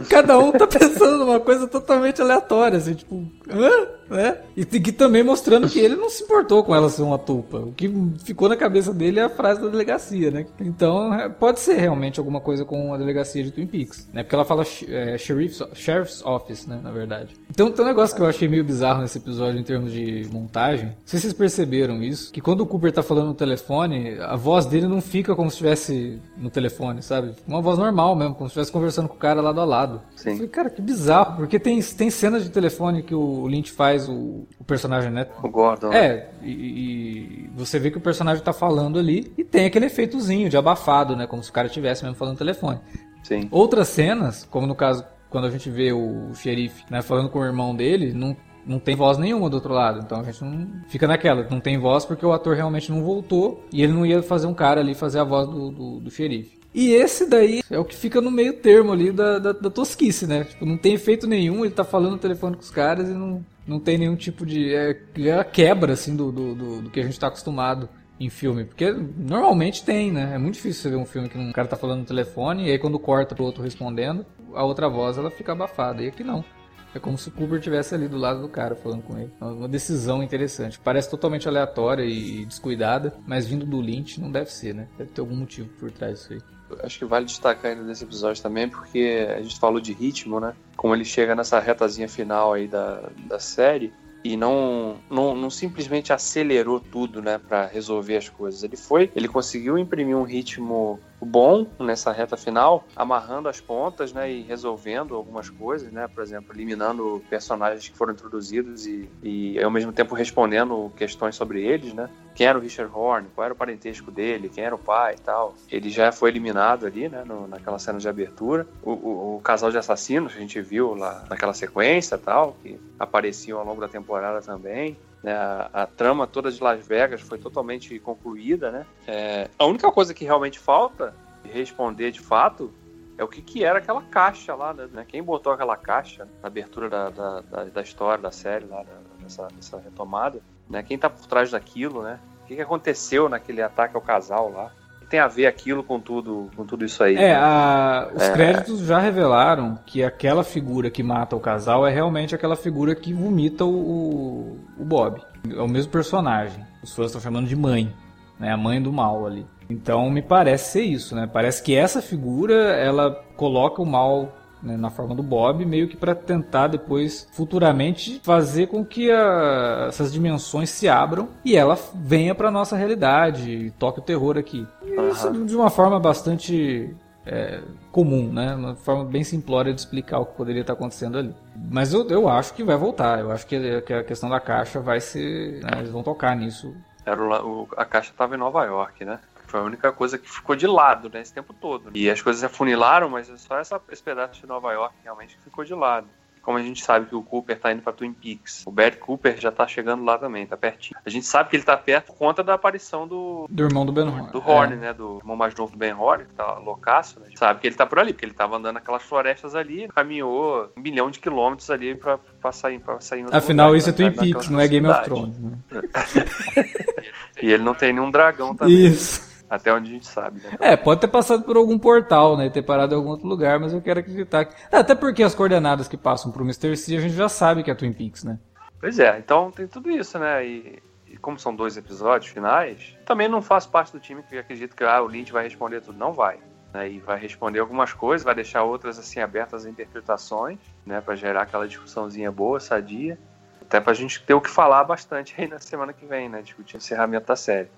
Cada 0.09 0.39
um 0.39 0.53
tá 0.53 0.67
pensando 0.69 1.19
numa 1.25 1.41
coisa 1.41 1.67
totalmente 1.67 2.21
aleatória, 2.21 2.79
assim, 2.79 2.95
tipo, 2.95 3.25
hã? 3.51 4.00
Né? 4.11 4.39
E 4.57 4.65
que 4.65 4.93
também 4.93 5.23
mostrando 5.23 5.69
que 5.69 5.79
ele 5.79 5.97
não 5.97 6.11
se 6.11 6.25
importou 6.25 6.65
com 6.65 6.75
ela 6.75 6.89
ser 6.89 7.03
uma 7.03 7.19
tupa. 7.19 7.59
O 7.59 7.73
que 7.73 7.91
ficou 8.25 8.49
na 8.49 8.57
cabeça 8.57 8.93
dele 8.93 9.21
é 9.21 9.25
a 9.25 9.29
frase 9.29 9.61
da 9.61 9.69
delegacia, 9.69 10.31
né? 10.31 10.47
Então 10.61 11.15
é, 11.15 11.29
pode 11.29 11.61
ser 11.61 11.75
realmente 11.75 12.19
alguma 12.19 12.41
coisa 12.41 12.65
com 12.65 12.93
a 12.93 12.99
delegacia 12.99 13.43
de 13.45 13.51
Twin 13.51 13.67
Peaks, 13.67 14.09
né? 14.13 14.23
Porque 14.23 14.35
ela 14.35 14.45
fala 14.45 14.65
é, 14.89 15.17
sheriff's, 15.17 15.63
sheriff's 15.75 16.23
Office, 16.25 16.67
né? 16.67 16.81
Na 16.83 16.91
verdade. 16.91 17.35
Então 17.51 17.71
tem 17.71 17.85
um 17.85 17.89
negócio 17.89 18.15
que 18.15 18.23
eu 18.23 18.27
achei 18.27 18.49
meio 18.49 18.65
bizarro 18.65 19.03
nesse 19.03 19.19
episódio 19.19 19.61
em 19.61 19.65
termos 19.65 19.93
de 19.93 20.27
montagem. 20.33 20.87
Não 20.87 20.95
sei 21.05 21.19
se 21.19 21.27
vocês 21.27 21.33
perceberam 21.33 22.03
isso, 22.03 22.33
que 22.33 22.41
quando 22.41 22.63
o 22.63 22.67
Cooper 22.67 22.93
tá 22.93 23.03
falando 23.03 23.29
no 23.29 23.35
telefone, 23.35 24.19
a 24.21 24.37
voz 24.37 24.67
dele 24.67 24.87
não 24.87 25.01
fica 25.01 25.35
como 25.35 25.51
se 25.51 25.57
estivesse 25.57 26.21
no 26.37 26.51
telefone, 26.51 27.03
sabe? 27.03 27.33
Uma 27.47 27.61
voz 27.61 27.79
normal 27.79 28.17
mesmo, 28.17 28.35
como 28.35 28.49
se 28.49 28.53
estivesse 28.53 28.73
conversando 28.73 29.09
com 29.09 29.15
o 29.15 29.19
cara 29.19 29.41
lado 29.41 29.61
a 29.61 29.65
lado. 29.65 30.01
Sim. 30.17 30.31
Eu 30.31 30.35
falei, 30.37 30.49
cara, 30.49 30.71
que 30.71 30.83
bizarro, 30.83 31.37
porque 31.37 31.59
tem, 31.59 31.81
tem 31.81 32.11
cenas 32.11 32.43
de 32.45 32.51
telefone 32.51 33.03
que 33.03 33.15
o 33.15 33.47
Lynch 33.47 33.71
faz 33.71 34.00
faz 34.01 34.09
o, 34.09 34.47
o 34.59 34.65
personagem, 34.65 35.11
né? 35.11 35.27
O 35.43 35.49
Gordon. 35.49 35.93
É, 35.93 36.31
e, 36.43 36.51
e, 36.51 37.51
você 37.55 37.79
vê 37.79 37.91
que 37.91 37.99
o 37.99 38.01
personagem 38.01 38.43
tá 38.43 38.53
falando 38.53 38.99
ali 38.99 39.33
e 39.37 39.45
tem 39.45 39.67
aquele 39.67 39.87
efeitozinho 39.87 40.49
de 40.49 40.57
abafado, 40.57 41.15
né? 41.15 41.27
Como 41.27 41.43
se 41.43 41.51
o 41.51 41.53
cara 41.53 41.67
estivesse 41.67 42.03
mesmo 42.03 42.17
falando 42.17 42.35
no 42.35 42.39
telefone. 42.39 42.81
Sim. 43.23 43.49
Outras 43.51 43.89
cenas, 43.89 44.47
como 44.51 44.67
no 44.67 44.75
caso 44.75 45.05
quando 45.29 45.47
a 45.47 45.51
gente 45.51 45.71
vê 45.71 45.93
o 45.93 46.35
xerife 46.35 46.85
né, 46.91 47.03
falando 47.03 47.29
com 47.29 47.39
o 47.39 47.45
irmão 47.45 47.73
dele, 47.75 48.13
não, 48.13 48.37
não 48.67 48.81
tem 48.81 48.97
voz 48.97 49.17
nenhuma 49.17 49.49
do 49.49 49.55
outro 49.55 49.73
lado. 49.73 50.01
Então 50.01 50.19
a 50.19 50.25
gente 50.25 50.43
não 50.43 50.67
fica 50.89 51.07
naquela, 51.07 51.47
não 51.49 51.61
tem 51.61 51.79
voz 51.79 52.05
porque 52.05 52.27
o 52.27 52.33
ator 52.33 52.57
realmente 52.57 52.91
não 52.91 53.05
voltou 53.05 53.65
e 53.73 53.81
ele 53.81 53.93
não 53.93 54.05
ia 54.05 54.23
fazer 54.23 54.49
um 54.49 54.55
cara 54.55 54.81
ali 54.81 54.93
fazer 54.93 55.21
a 55.21 55.25
voz 55.25 55.49
do, 55.49 55.71
do, 55.71 56.01
do 56.01 56.11
xerife. 56.11 56.61
E 56.73 56.93
esse 56.93 57.29
daí 57.29 57.63
é 57.69 57.79
o 57.79 57.85
que 57.85 57.97
fica 57.97 58.21
no 58.21 58.31
meio 58.31 58.53
termo 58.55 58.93
ali 58.93 59.11
da, 59.11 59.39
da, 59.39 59.53
da 59.53 59.71
tosquice, 59.71 60.27
né? 60.27 60.45
Tipo, 60.45 60.65
não 60.65 60.77
tem 60.77 60.95
efeito 60.95 61.27
nenhum, 61.27 61.65
ele 61.65 61.75
tá 61.75 61.83
falando 61.83 62.13
no 62.13 62.19
telefone 62.19 62.57
com 62.57 62.63
os 62.63 62.71
caras 62.71 63.09
e 63.09 63.13
não, 63.13 63.45
não 63.71 63.79
tem 63.79 63.97
nenhum 63.97 64.17
tipo 64.17 64.45
de. 64.45 64.75
É, 64.75 64.91
é 64.91 65.45
quebra, 65.45 65.93
assim, 65.93 66.17
do, 66.17 66.33
do, 66.33 66.55
do, 66.55 66.83
do 66.83 66.91
que 66.91 66.99
a 66.99 67.05
gente 67.05 67.13
está 67.13 67.29
acostumado 67.29 67.89
em 68.19 68.29
filme. 68.29 68.65
Porque 68.65 68.91
normalmente 68.91 69.85
tem, 69.85 70.11
né? 70.11 70.33
É 70.35 70.39
muito 70.39 70.55
difícil 70.55 70.83
você 70.83 70.91
ver 70.91 70.97
um 70.97 71.07
filme 71.07 71.29
que 71.29 71.39
um 71.39 71.53
cara 71.53 71.69
tá 71.69 71.77
falando 71.77 72.01
no 72.01 72.05
telefone 72.05 72.67
e 72.67 72.73
aí 72.73 72.79
quando 72.79 72.99
corta 72.99 73.35
pro 73.35 73.45
outro 73.45 73.63
respondendo, 73.63 74.27
a 74.55 74.65
outra 74.65 74.89
voz 74.89 75.17
ela 75.17 75.31
fica 75.31 75.53
abafada. 75.53 76.03
E 76.03 76.09
aqui 76.09 76.25
não. 76.25 76.45
É 76.93 76.99
como 76.99 77.17
se 77.17 77.29
o 77.29 77.31
Cooper 77.31 77.59
estivesse 77.59 77.95
ali 77.95 78.09
do 78.09 78.19
lado 78.19 78.43
do 78.43 78.49
cara 78.49 78.75
falando 78.75 79.03
com 79.03 79.17
ele. 79.17 79.33
Uma 79.41 79.69
decisão 79.69 80.21
interessante. 80.25 80.81
Parece 80.81 81.09
totalmente 81.09 81.47
aleatória 81.47 82.03
e 82.03 82.45
descuidada, 82.45 83.15
mas 83.25 83.47
vindo 83.47 83.65
do 83.65 83.81
Lynch 83.81 84.21
não 84.21 84.33
deve 84.33 84.51
ser, 84.51 84.75
né? 84.75 84.89
Deve 84.99 85.11
ter 85.11 85.21
algum 85.21 85.37
motivo 85.37 85.69
por 85.79 85.93
trás 85.93 86.19
disso 86.19 86.33
aí 86.33 86.60
acho 86.83 86.99
que 86.99 87.05
vale 87.05 87.25
destacar 87.25 87.73
ainda 87.73 87.85
nesse 87.85 88.05
episódio 88.05 88.43
também, 88.43 88.69
porque 88.69 89.27
a 89.37 89.43
gente 89.43 89.59
falou 89.59 89.81
de 89.81 89.93
ritmo, 89.93 90.41
né? 90.41 90.55
Como 90.77 90.95
ele 90.95 91.05
chega 91.05 91.35
nessa 91.35 91.59
retazinha 91.59 92.09
final 92.09 92.53
aí 92.53 92.67
da, 92.67 93.03
da 93.27 93.39
série 93.39 93.93
e 94.23 94.37
não, 94.37 94.97
não, 95.11 95.35
não 95.35 95.51
simplesmente 95.51 96.13
acelerou 96.13 96.79
tudo, 96.79 97.23
né, 97.23 97.39
para 97.39 97.67
resolver 97.67 98.17
as 98.17 98.29
coisas. 98.29 98.63
Ele 98.63 98.77
foi, 98.77 99.11
ele 99.17 99.29
conseguiu 99.29 99.79
imprimir 99.79 100.17
um 100.17 100.25
ritmo 100.25 101.01
bom 101.25 101.67
nessa 101.79 102.13
reta 102.13 102.37
final, 102.37 102.85
amarrando 102.97 103.49
as 103.49 103.61
pontas, 103.61 104.13
né, 104.13 104.31
e 104.31 104.43
resolvendo 104.43 105.15
algumas 105.15 105.51
coisas, 105.51 105.93
né, 105.93 106.09
por 106.09 106.23
exemplo, 106.23 106.55
eliminando 106.55 107.23
personagens 107.29 107.89
que 107.89 107.97
foram 107.97 108.13
introduzidos 108.13 108.87
e, 108.87 109.09
e 109.23 109.63
ao 109.63 109.71
mesmo 109.71 109.93
tempo 109.93 110.15
respondendo 110.15 110.93
questões 110.97 111.35
sobre 111.35 111.63
eles, 111.63 111.93
né, 111.93 112.09
quem 112.35 112.47
era 112.47 112.59
o 112.59 112.61
Richard 112.61 112.91
Horn, 112.95 113.29
qual 113.35 113.45
era 113.45 113.55
o 113.55 113.57
parentesco 113.57 114.11
dele, 114.11 114.49
quem 114.49 114.65
era 114.65 114.75
o 114.75 114.79
pai 114.79 115.15
e 115.15 115.21
tal. 115.21 115.55
Ele 115.71 115.91
já 115.91 116.11
foi 116.11 116.31
eliminado 116.31 116.87
ali, 116.87 117.09
né, 117.09 117.23
no, 117.25 117.47
naquela 117.47 117.79
cena 117.79 117.99
de 117.99 118.09
abertura. 118.09 118.67
O, 118.83 118.93
o, 118.93 119.37
o, 119.37 119.41
casal 119.41 119.71
de 119.71 119.79
assassinos 119.79 120.33
que 120.33 120.39
a 120.39 120.41
gente 120.41 120.61
viu 120.61 120.95
lá 120.95 121.25
naquela 121.29 121.53
sequência 121.53 122.17
tal, 122.17 122.57
que 122.63 122.81
apareciam 122.99 123.59
ao 123.59 123.65
longo 123.67 123.81
da 123.81 123.89
temporada 123.89 124.41
também. 124.41 124.97
Né, 125.23 125.33
a, 125.33 125.71
a, 125.73 125.87
trama 125.87 126.27
toda 126.27 126.51
de 126.51 126.63
Las 126.63 126.87
Vegas 126.87 127.21
foi 127.21 127.39
totalmente 127.39 127.99
concluída, 127.99 128.71
né? 128.71 128.87
É, 129.07 129.51
a 129.59 129.67
única 129.67 129.91
coisa 129.93 130.15
que 130.15 130.25
realmente 130.25 130.59
falta 130.59 131.15
responder 131.45 132.11
de 132.11 132.21
fato 132.21 132.73
é 133.19 133.25
o 133.25 133.29
que, 133.29 133.43
que 133.43 133.63
era 133.63 133.79
aquela 133.79 134.01
caixa 134.03 134.55
lá, 134.55 134.73
né? 134.73 135.05
Quem 135.07 135.23
botou 135.23 135.53
aquela 135.53 135.77
caixa 135.77 136.27
na 136.41 136.47
abertura 136.47 136.89
da, 136.89 137.11
da, 137.11 137.41
da, 137.43 137.65
da 137.65 137.83
história, 137.83 138.23
da 138.23 138.31
série 138.31 138.65
lá, 138.65 138.83
dessa 139.21 139.79
retomada, 139.79 140.41
né? 140.69 140.83
Quem 140.83 140.97
tá 140.97 141.11
por 141.11 141.27
trás 141.27 141.51
daquilo, 141.51 142.03
né? 142.03 142.19
O 142.43 142.47
que, 142.47 142.57
que 142.57 142.63
aconteceu 142.63 143.29
naquele 143.29 143.61
ataque 143.61 143.95
ao 143.95 144.03
casal 144.03 144.51
lá? 144.51 144.73
Tem 145.11 145.19
a 145.19 145.27
ver 145.27 145.47
aquilo 145.47 145.83
com 145.83 145.99
tudo, 145.99 146.49
com 146.57 146.65
tudo 146.65 146.85
isso 146.85 147.03
aí? 147.03 147.17
É, 147.17 147.35
a, 147.35 148.09
os 148.15 148.23
é... 148.23 148.33
créditos 148.33 148.87
já 148.87 149.01
revelaram 149.01 149.77
que 149.85 150.05
aquela 150.05 150.45
figura 150.45 150.89
que 150.89 151.03
mata 151.03 151.35
o 151.35 151.41
casal 151.41 151.85
é 151.85 151.93
realmente 151.93 152.33
aquela 152.33 152.55
figura 152.55 152.95
que 152.95 153.13
vomita 153.13 153.65
o, 153.65 154.57
o 154.79 154.85
Bob. 154.85 155.21
É 155.53 155.61
o 155.61 155.67
mesmo 155.67 155.91
personagem. 155.91 156.65
Os 156.81 156.95
fãs 156.95 157.07
estão 157.07 157.21
chamando 157.21 157.49
de 157.49 157.57
mãe, 157.57 157.93
né? 158.39 158.53
A 158.53 158.57
mãe 158.57 158.81
do 158.81 158.93
mal 158.93 159.27
ali. 159.27 159.45
Então 159.69 160.09
me 160.11 160.23
parece 160.23 160.73
ser 160.73 160.83
isso, 160.83 161.17
né? 161.17 161.29
Parece 161.31 161.61
que 161.61 161.75
essa 161.75 162.01
figura 162.01 162.55
ela 162.55 163.11
coloca 163.37 163.83
o 163.83 163.87
mal 163.87 164.33
né, 164.63 164.77
na 164.77 164.91
forma 164.91 165.15
do 165.15 165.23
Bob, 165.23 165.65
meio 165.65 165.89
que 165.89 165.97
para 165.97 166.15
tentar 166.15 166.69
depois, 166.69 167.29
futuramente, 167.33 168.21
fazer 168.23 168.67
com 168.69 168.85
que 168.85 169.11
a, 169.11 169.87
essas 169.89 170.13
dimensões 170.13 170.71
se 170.71 170.89
abram 170.89 171.29
e 171.45 171.57
ela 171.57 171.79
venha 171.95 172.35
para 172.35 172.51
nossa 172.51 172.77
realidade 172.77 173.51
e 173.51 173.71
toque 173.73 174.01
o 174.01 174.03
terror 174.03 174.37
aqui. 174.39 174.67
Isso 175.13 175.31
de 175.45 175.57
uma 175.57 175.71
forma 175.71 175.99
bastante 175.99 176.95
é, 177.27 177.61
comum, 177.93 178.33
né? 178.33 178.55
Uma 178.55 178.75
forma 178.75 179.05
bem 179.05 179.23
simplória 179.23 179.73
de 179.73 179.81
explicar 179.81 180.19
o 180.19 180.27
que 180.27 180.37
poderia 180.37 180.63
estar 180.63 180.73
acontecendo 180.73 181.19
ali. 181.19 181.35
Mas 181.71 181.93
eu, 181.93 182.09
eu 182.09 182.29
acho 182.29 182.55
que 182.55 182.65
vai 182.65 182.77
voltar. 182.77 183.21
Eu 183.21 183.31
acho 183.31 183.47
que, 183.47 183.83
que 183.83 183.93
a 183.93 184.05
questão 184.05 184.29
da 184.29 184.41
caixa 184.41 184.81
vai 184.81 185.01
ser. 185.01 185.63
Né, 185.63 185.71
eles 185.79 185.91
vão 185.91 186.03
tocar 186.03 186.35
nisso. 186.37 186.75
Era 187.05 187.23
o, 187.45 187.69
a 187.77 187.85
caixa 187.85 188.11
estava 188.11 188.35
em 188.35 188.39
Nova 188.39 188.65
York, 188.65 189.05
né? 189.05 189.19
Foi 189.51 189.59
a 189.59 189.65
única 189.65 189.91
coisa 189.91 190.17
que 190.17 190.31
ficou 190.31 190.55
de 190.55 190.67
lado, 190.67 191.11
né, 191.13 191.21
esse 191.21 191.35
tempo 191.35 191.53
todo. 191.53 191.91
E 191.93 192.09
as 192.09 192.23
coisas 192.23 192.45
afunilaram, 192.45 193.09
mas 193.09 193.29
é 193.29 193.37
só 193.37 193.59
essa, 193.59 193.81
esse 193.91 194.01
pedaço 194.01 194.41
de 194.41 194.47
Nova 194.47 194.73
York 194.73 194.95
realmente 195.03 195.37
que 195.37 195.43
ficou 195.43 195.65
de 195.65 195.75
lado. 195.75 196.07
Como 196.41 196.57
a 196.57 196.63
gente 196.63 196.83
sabe 196.83 197.07
que 197.07 197.15
o 197.15 197.23
Cooper 197.23 197.59
tá 197.59 197.73
indo 197.73 197.83
pra 197.83 197.93
Twin 197.93 198.13
Peaks. 198.13 198.65
O 198.65 198.71
Bert 198.71 198.99
Cooper 198.99 199.39
já 199.39 199.51
tá 199.51 199.67
chegando 199.67 200.05
lá 200.05 200.17
também, 200.17 200.47
tá 200.47 200.57
pertinho. 200.57 200.99
A 201.05 201.11
gente 201.11 201.27
sabe 201.27 201.51
que 201.51 201.57
ele 201.57 201.65
tá 201.65 201.77
perto 201.77 202.07
por 202.07 202.17
conta 202.17 202.43
da 202.43 202.55
aparição 202.55 203.07
do. 203.07 203.47
Do 203.51 203.63
irmão 203.63 203.85
do 203.85 203.93
Ben 203.93 204.09
Horn. 204.09 204.31
Do 204.31 204.39
Horn, 204.39 204.73
é. 204.73 204.77
né? 204.77 204.93
Do 204.95 205.19
irmão 205.19 205.37
mais 205.37 205.55
novo 205.55 205.73
do 205.73 205.79
Ben 205.79 205.93
Horn, 205.93 206.25
que 206.25 206.33
tá 206.33 206.59
loucaço, 206.59 207.21
né? 207.21 207.27
Sabe 207.35 207.61
que 207.61 207.67
ele 207.67 207.75
tá 207.75 207.85
por 207.85 207.99
ali, 207.99 208.13
porque 208.13 208.25
ele 208.25 208.33
tava 208.33 208.57
andando 208.57 208.75
naquelas 208.75 209.03
florestas 209.03 209.55
ali, 209.55 209.87
caminhou 209.89 210.73
um 210.77 210.81
milhão 210.81 211.11
de 211.11 211.19
quilômetros 211.19 211.69
ali 211.71 211.95
pra 211.95 212.19
sair, 212.53 212.79
pra 212.79 213.01
sair 213.01 213.27
Afinal, 213.33 213.67
lugar, 213.67 213.79
isso 213.79 213.91
é 213.91 213.93
Twin 213.93 214.13
Peaks, 214.13 214.49
não 214.49 214.61
é 214.61 214.69
Game 214.69 214.87
of 214.87 215.05
Thrones, 215.05 215.39
né? 215.39 215.59
e 217.43 217.53
ele 217.53 217.63
não 217.63 217.75
tem 217.75 217.93
nenhum 217.93 218.11
dragão 218.11 218.55
também. 218.55 218.87
Isso. 218.87 219.30
Até 219.51 219.75
onde 219.75 219.91
a 219.91 219.95
gente 219.95 220.07
sabe, 220.07 220.41
né? 220.41 220.57
É, 220.61 220.77
pode 220.77 221.01
ter 221.01 221.09
passado 221.09 221.43
por 221.43 221.57
algum 221.57 221.77
portal, 221.77 222.37
né? 222.37 222.49
Ter 222.49 222.63
parado 222.63 222.95
em 222.95 222.97
algum 222.97 223.11
outro 223.11 223.27
lugar, 223.27 223.59
mas 223.59 223.73
eu 223.73 223.83
quero 223.83 223.99
acreditar 223.99 224.45
que. 224.45 224.55
Até 224.71 224.95
porque 224.95 225.25
as 225.25 225.35
coordenadas 225.35 225.89
que 225.89 225.97
passam 225.97 226.31
pro 226.31 226.45
Mr. 226.45 226.77
C 226.77 226.97
a 226.97 227.01
gente 227.01 227.15
já 227.15 227.29
sabe 227.29 227.65
que 227.65 227.71
é 227.71 227.75
Twin 227.75 227.93
Peaks, 227.93 228.23
né? 228.23 228.39
Pois 228.79 229.01
é, 229.01 229.19
então 229.19 229.51
tem 229.51 229.67
tudo 229.67 229.91
isso, 229.91 230.21
né? 230.21 230.47
E, 230.47 230.81
e 231.09 231.17
como 231.17 231.37
são 231.37 231.53
dois 231.53 231.77
episódios 231.77 232.31
finais, 232.31 232.97
também 233.05 233.29
não 233.29 233.43
faço 233.43 233.69
parte 233.69 233.91
do 233.93 233.99
time 233.99 234.23
que 234.23 234.39
acredita 234.39 234.77
que 234.77 234.85
ah, 234.85 235.03
o 235.03 235.09
Lynch 235.09 235.33
vai 235.33 235.43
responder 235.43 235.81
tudo. 235.81 235.99
Não 235.99 236.13
vai. 236.13 236.39
Né? 236.73 236.89
E 236.89 237.01
vai 237.01 237.19
responder 237.19 237.59
algumas 237.59 237.93
coisas, 237.93 238.25
vai 238.25 238.37
deixar 238.37 238.63
outras 238.63 239.01
assim 239.01 239.19
abertas 239.19 239.67
a 239.67 239.69
interpretações, 239.69 240.61
né? 240.87 241.01
Para 241.01 241.17
gerar 241.17 241.43
aquela 241.43 241.67
discussãozinha 241.67 242.31
boa, 242.31 242.61
sadia. 242.61 243.19
Até 243.61 243.81
pra 243.81 243.95
gente 243.95 244.23
ter 244.23 244.35
o 244.35 244.41
que 244.41 244.49
falar 244.49 244.85
bastante 244.85 245.35
aí 245.37 245.49
na 245.49 245.59
semana 245.59 245.93
que 245.93 246.07
vem, 246.07 246.29
né? 246.29 246.41
Discutir 246.41 246.77
o 246.77 246.79
encerramento 246.79 247.27
da 247.27 247.35
série. 247.35 247.69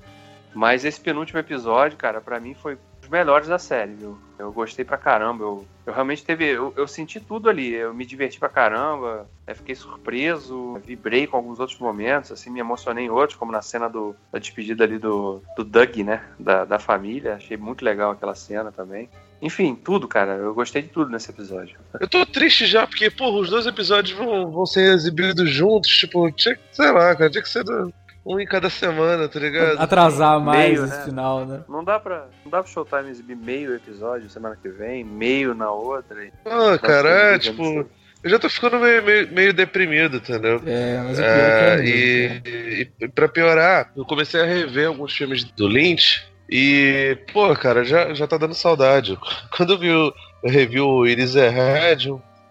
Mas 0.55 0.85
esse 0.85 1.01
penúltimo 1.01 1.39
episódio, 1.39 1.97
cara, 1.97 2.21
para 2.21 2.39
mim 2.39 2.55
foi 2.55 2.77
os 3.03 3.09
melhores 3.09 3.49
da 3.49 3.59
série, 3.59 3.95
viu? 3.95 4.19
Eu 4.39 4.53
gostei 4.53 4.85
pra 4.85 4.97
caramba. 4.97 5.45
Eu, 5.45 5.67
eu 5.87 5.93
realmente 5.93 6.25
teve. 6.25 6.47
Eu, 6.47 6.73
eu, 6.77 6.87
senti 6.87 7.21
tudo 7.21 7.49
ali. 7.49 7.73
Eu 7.75 7.93
me 7.95 8.05
diverti 8.05 8.39
pra 8.39 8.49
caramba. 8.49 9.27
fiquei 9.55 9.75
surpreso. 9.75 10.75
Vibrei 10.85 11.27
com 11.27 11.37
alguns 11.37 11.59
outros 11.59 11.79
momentos. 11.79 12.33
Assim, 12.33 12.51
me 12.51 12.61
emocionei 12.61 13.07
em 13.07 13.11
outros, 13.11 13.39
como 13.39 13.53
na 13.53 13.63
cena 13.63 13.89
do, 13.89 14.15
da 14.33 14.39
despedida 14.39 14.85
ali 14.85 14.99
do, 14.99 15.43
do 15.57 15.65
Doug, 15.65 15.97
né? 15.99 16.23
Da, 16.39 16.65
da 16.65 16.79
família. 16.79 17.35
Achei 17.35 17.57
muito 17.57 17.85
legal 17.85 18.13
aquela 18.13 18.35
cena 18.35 18.71
também. 18.71 19.09
Enfim, 19.41 19.75
tudo, 19.75 20.07
cara. 20.07 20.35
Eu 20.35 20.55
gostei 20.55 20.83
de 20.83 20.89
tudo 20.89 21.11
nesse 21.11 21.31
episódio. 21.31 21.77
Eu 22.01 22.09
tô 22.09 22.25
triste 22.25 22.65
já, 22.65 22.87
porque, 22.87 23.11
porra, 23.11 23.39
os 23.39 23.51
dois 23.51 23.67
episódios 23.67 24.17
vão, 24.17 24.51
vão 24.51 24.65
ser 24.65 24.95
exibidos 24.95 25.51
juntos. 25.51 25.91
Tipo, 25.91 26.31
tinha, 26.31 26.57
sei 26.71 26.93
lá, 26.93 27.15
cara, 27.17 27.29
tinha 27.29 27.43
que 27.43 27.49
ser 27.49 27.65
do, 27.65 27.93
um 28.25 28.39
em 28.39 28.47
cada 28.47 28.71
semana, 28.71 29.29
tá 29.29 29.39
ligado? 29.41 29.81
Atrasar 29.81 30.41
mais 30.41 30.71
meio, 30.71 30.85
esse 30.85 30.97
né? 30.97 31.05
final, 31.05 31.47
né? 31.47 31.65
Não 31.69 31.83
dá 31.83 31.99
pra. 31.99 32.29
Não 32.45 32.51
dá 32.51 32.63
pra 32.63 32.71
Showtime 32.71 33.11
exibir 33.11 33.37
meio 33.37 33.75
episódio 33.75 34.31
semana 34.31 34.57
que 34.61 34.69
vem, 34.69 35.05
meio 35.05 35.55
na 35.55 35.71
outra. 35.71 36.31
Ah, 36.45 36.79
cara, 36.79 37.09
é, 37.09 37.39
tipo. 37.39 37.87
Eu 38.23 38.31
já 38.31 38.39
tô 38.39 38.49
ficando 38.49 38.79
meio, 38.79 39.03
meio, 39.03 39.33
meio 39.33 39.53
deprimido, 39.53 40.19
entendeu? 40.19 40.63
É, 40.65 41.03
mas 41.03 41.19
o 41.19 41.23
pior 41.23 41.27
é, 41.27 41.75
é 41.75 41.85
e, 41.85 42.43
e, 42.47 42.89
e 43.01 43.09
pra 43.09 43.27
piorar, 43.29 43.91
eu 43.97 44.05
comecei 44.05 44.41
a 44.41 44.45
rever 44.45 44.87
alguns 44.87 45.13
filmes 45.13 45.43
do 45.43 45.67
Lynch 45.67 46.25
e, 46.49 47.19
pô, 47.33 47.53
cara, 47.57 47.83
já, 47.83 48.15
já 48.15 48.27
tá 48.29 48.37
dando 48.37 48.55
saudade. 48.55 49.19
Quando 49.57 49.73
eu 49.73 49.79
vi 49.79 49.91
o, 49.91 50.15
eu 50.45 50.51
revi 50.51 50.81
o 50.81 51.05
Iris 51.05 51.35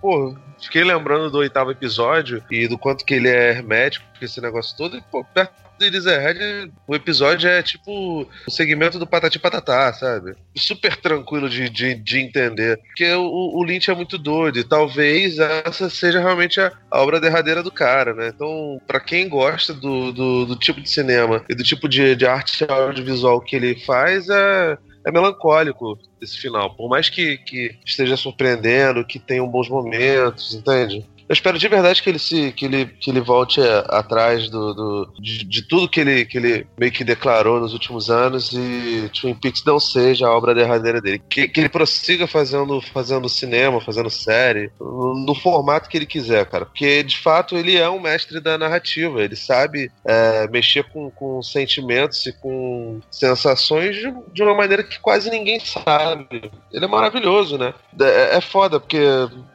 pô, 0.02 0.36
fiquei 0.60 0.84
lembrando 0.84 1.30
do 1.30 1.38
oitavo 1.38 1.72
episódio 1.72 2.44
e 2.50 2.68
do 2.68 2.78
quanto 2.78 3.06
que 3.06 3.14
ele 3.14 3.30
é 3.30 3.52
hermético, 3.52 4.06
esse 4.22 4.42
negócio 4.42 4.76
todo, 4.76 4.98
e, 4.98 5.02
pô, 5.02 5.24
perto 5.24 5.54
do 5.82 5.86
Eraserhead, 5.86 6.72
o 6.88 6.96
episódio 6.96 7.50
é 7.50 7.62
tipo 7.64 8.22
o 8.48 8.52
segmento 8.52 9.00
do 9.00 9.08
Patati 9.08 9.40
Patatá, 9.40 9.92
sabe? 9.94 10.36
Super 10.56 10.96
tranquilo 10.96 11.50
de, 11.50 11.70
de, 11.70 11.96
de 11.96 12.20
entender. 12.20 12.78
Porque 12.78 13.12
o, 13.14 13.58
o 13.58 13.64
Lynch 13.64 13.90
é 13.90 13.96
muito 13.96 14.18
doido 14.18 14.60
e 14.60 14.64
talvez 14.64 15.40
essa 15.40 15.90
seja 15.90 16.20
realmente 16.20 16.62
a, 16.62 16.72
a 16.90 17.02
obra 17.02 17.20
derradeira 17.20 17.64
do 17.64 17.72
cara, 17.72 18.14
né? 18.14 18.32
Então, 18.34 18.80
para 18.86 19.00
quem 19.00 19.28
gosta 19.28 19.74
do, 19.74 20.12
do, 20.12 20.46
do, 20.46 20.56
tipo 20.56 20.80
de 20.80 20.90
cinema 20.90 21.44
e 21.50 21.56
do 21.56 21.64
tipo 21.64 21.90
de, 21.90 22.16
de 22.16 22.26
arte 22.28 22.64
audiovisual 22.70 23.42
que 23.42 23.56
ele 23.56 23.76
faz, 23.84 24.30
é, 24.30 24.78
é 25.06 25.12
melancólico 25.12 25.98
esse 26.22 26.38
final. 26.38 26.76
Por 26.76 26.90
mais 26.90 27.10
que, 27.10 27.38
que 27.38 27.78
esteja 27.86 28.16
surpreendendo, 28.16 29.06
que 29.06 29.20
tenha 29.20 29.44
bons 29.46 29.70
momentos, 29.70 30.54
entende? 30.54 31.06
Eu 31.32 31.34
espero 31.34 31.58
de 31.58 31.68
verdade 31.70 32.04
que 32.04 32.10
ele 32.10 32.20
se 32.20 32.52
que 32.52 32.66
ele, 32.66 32.86
que 32.86 33.10
ele 33.10 33.22
volte 33.22 33.62
atrás 33.88 34.50
do, 34.50 34.74
do 34.74 35.14
de, 35.18 35.46
de, 35.46 35.62
tudo 35.62 35.88
que 35.88 36.02
ele, 36.02 36.26
que 36.26 36.38
ele 36.38 36.68
meio 36.78 36.92
que 36.92 37.06
declarou 37.06 37.58
nos 37.62 37.72
últimos 37.72 38.10
anos 38.10 38.52
e 38.52 39.10
Twin 39.14 39.34
Peaks 39.36 39.64
não 39.64 39.80
seja 39.80 40.28
a 40.28 40.36
obra 40.36 40.54
derradeira 40.54 41.00
dele. 41.00 41.22
Que, 41.30 41.48
que 41.48 41.62
ele 41.62 41.70
prossiga 41.70 42.28
fazendo, 42.28 42.82
fazendo 42.82 43.30
cinema, 43.30 43.80
fazendo 43.80 44.10
série, 44.10 44.74
no, 44.78 45.26
no, 45.26 45.34
formato 45.34 45.88
que 45.88 45.96
ele 45.96 46.06
quiser, 46.06 46.46
cara. 46.48 46.66
Porque 46.66 47.02
de 47.02 47.18
fato 47.18 47.56
ele 47.56 47.78
é 47.78 47.90
um 47.90 48.02
mestre 48.02 48.42
da 48.42 48.58
narrativa. 48.58 49.24
Ele 49.24 49.38
sabe 49.38 49.90
é, 50.04 50.50
mexer 50.50 50.84
com, 50.92 51.10
com 51.12 51.42
sentimentos 51.42 52.26
e 52.26 52.34
com 52.34 53.00
sensações 53.10 53.96
de, 53.96 54.14
de 54.34 54.44
uma 54.44 54.54
maneira 54.54 54.84
que 54.84 55.00
quase 55.00 55.30
ninguém 55.30 55.62
sabe. 55.62 56.52
Ele 56.74 56.84
é 56.84 56.90
maravilhoso, 56.90 57.58
né? 57.58 57.74
É, 58.02 58.36
é 58.36 58.42
foda, 58.42 58.82
porque 58.82 59.00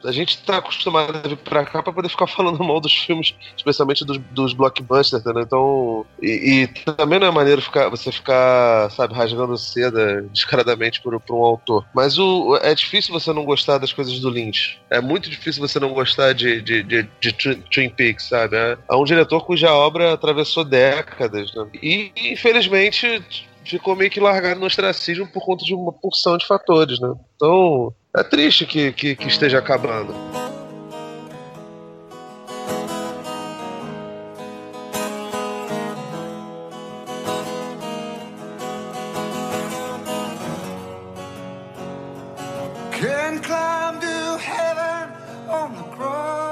a 0.03 0.11
gente 0.11 0.41
tá 0.41 0.57
acostumado 0.57 1.21
a 1.23 1.27
vir 1.27 1.37
pra 1.37 1.66
cá 1.67 1.83
pra 1.83 1.93
poder 1.93 2.09
ficar 2.09 2.27
falando 2.27 2.63
mal 2.63 2.79
dos 2.79 2.93
filmes, 2.93 3.35
especialmente 3.55 4.05
dos, 4.05 4.17
dos 4.31 4.53
blockbusters, 4.53 5.23
né? 5.23 5.41
Então. 5.41 6.05
E, 6.21 6.63
e, 6.63 6.67
também 6.67 7.19
não 7.19 7.27
é 7.27 7.31
maneiro 7.31 7.61
ficar, 7.61 7.89
você 7.89 8.11
ficar, 8.11 8.89
sabe, 8.91 9.13
rasgando 9.13 9.57
seda 9.57 10.23
descaradamente 10.31 11.01
por, 11.01 11.19
por 11.19 11.35
um 11.35 11.43
autor. 11.43 11.85
Mas 11.93 12.17
o, 12.17 12.57
é 12.61 12.73
difícil 12.73 13.13
você 13.13 13.31
não 13.33 13.45
gostar 13.45 13.77
das 13.77 13.93
coisas 13.93 14.19
do 14.19 14.29
Lynch. 14.29 14.79
É 14.89 15.01
muito 15.01 15.29
difícil 15.29 15.65
você 15.65 15.79
não 15.79 15.93
gostar 15.93 16.33
de, 16.33 16.61
de, 16.61 16.83
de, 16.83 17.07
de 17.19 17.33
Twin 17.33 17.89
Peaks, 17.89 18.29
sabe? 18.29 18.55
É, 18.55 18.77
é 18.89 18.95
um 18.95 19.03
diretor 19.03 19.45
cuja 19.45 19.73
obra 19.73 20.13
atravessou 20.13 20.63
décadas, 20.63 21.53
né? 21.53 21.67
E, 21.81 22.11
infelizmente 22.15 23.23
ficou 23.67 23.95
meio 23.95 24.09
que 24.09 24.19
largado 24.19 24.59
no 24.59 24.65
ostracismo 24.65 25.27
por 25.27 25.43
conta 25.43 25.65
de 25.65 25.73
uma 25.73 25.91
porção 25.91 26.37
de 26.37 26.47
fatores, 26.47 26.99
né? 26.99 27.13
Então, 27.35 27.93
é 28.15 28.23
triste 28.23 28.65
que, 28.65 28.91
que, 28.93 29.15
que 29.15 29.27
esteja 29.27 29.59
acabando. 29.59 30.13
and 43.27 43.43
climb 43.43 43.99
to 43.99 44.37
heaven 44.37 45.11
on 45.49 45.69
the 45.75 45.83
cross. 45.95 46.47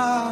Running 0.00 0.29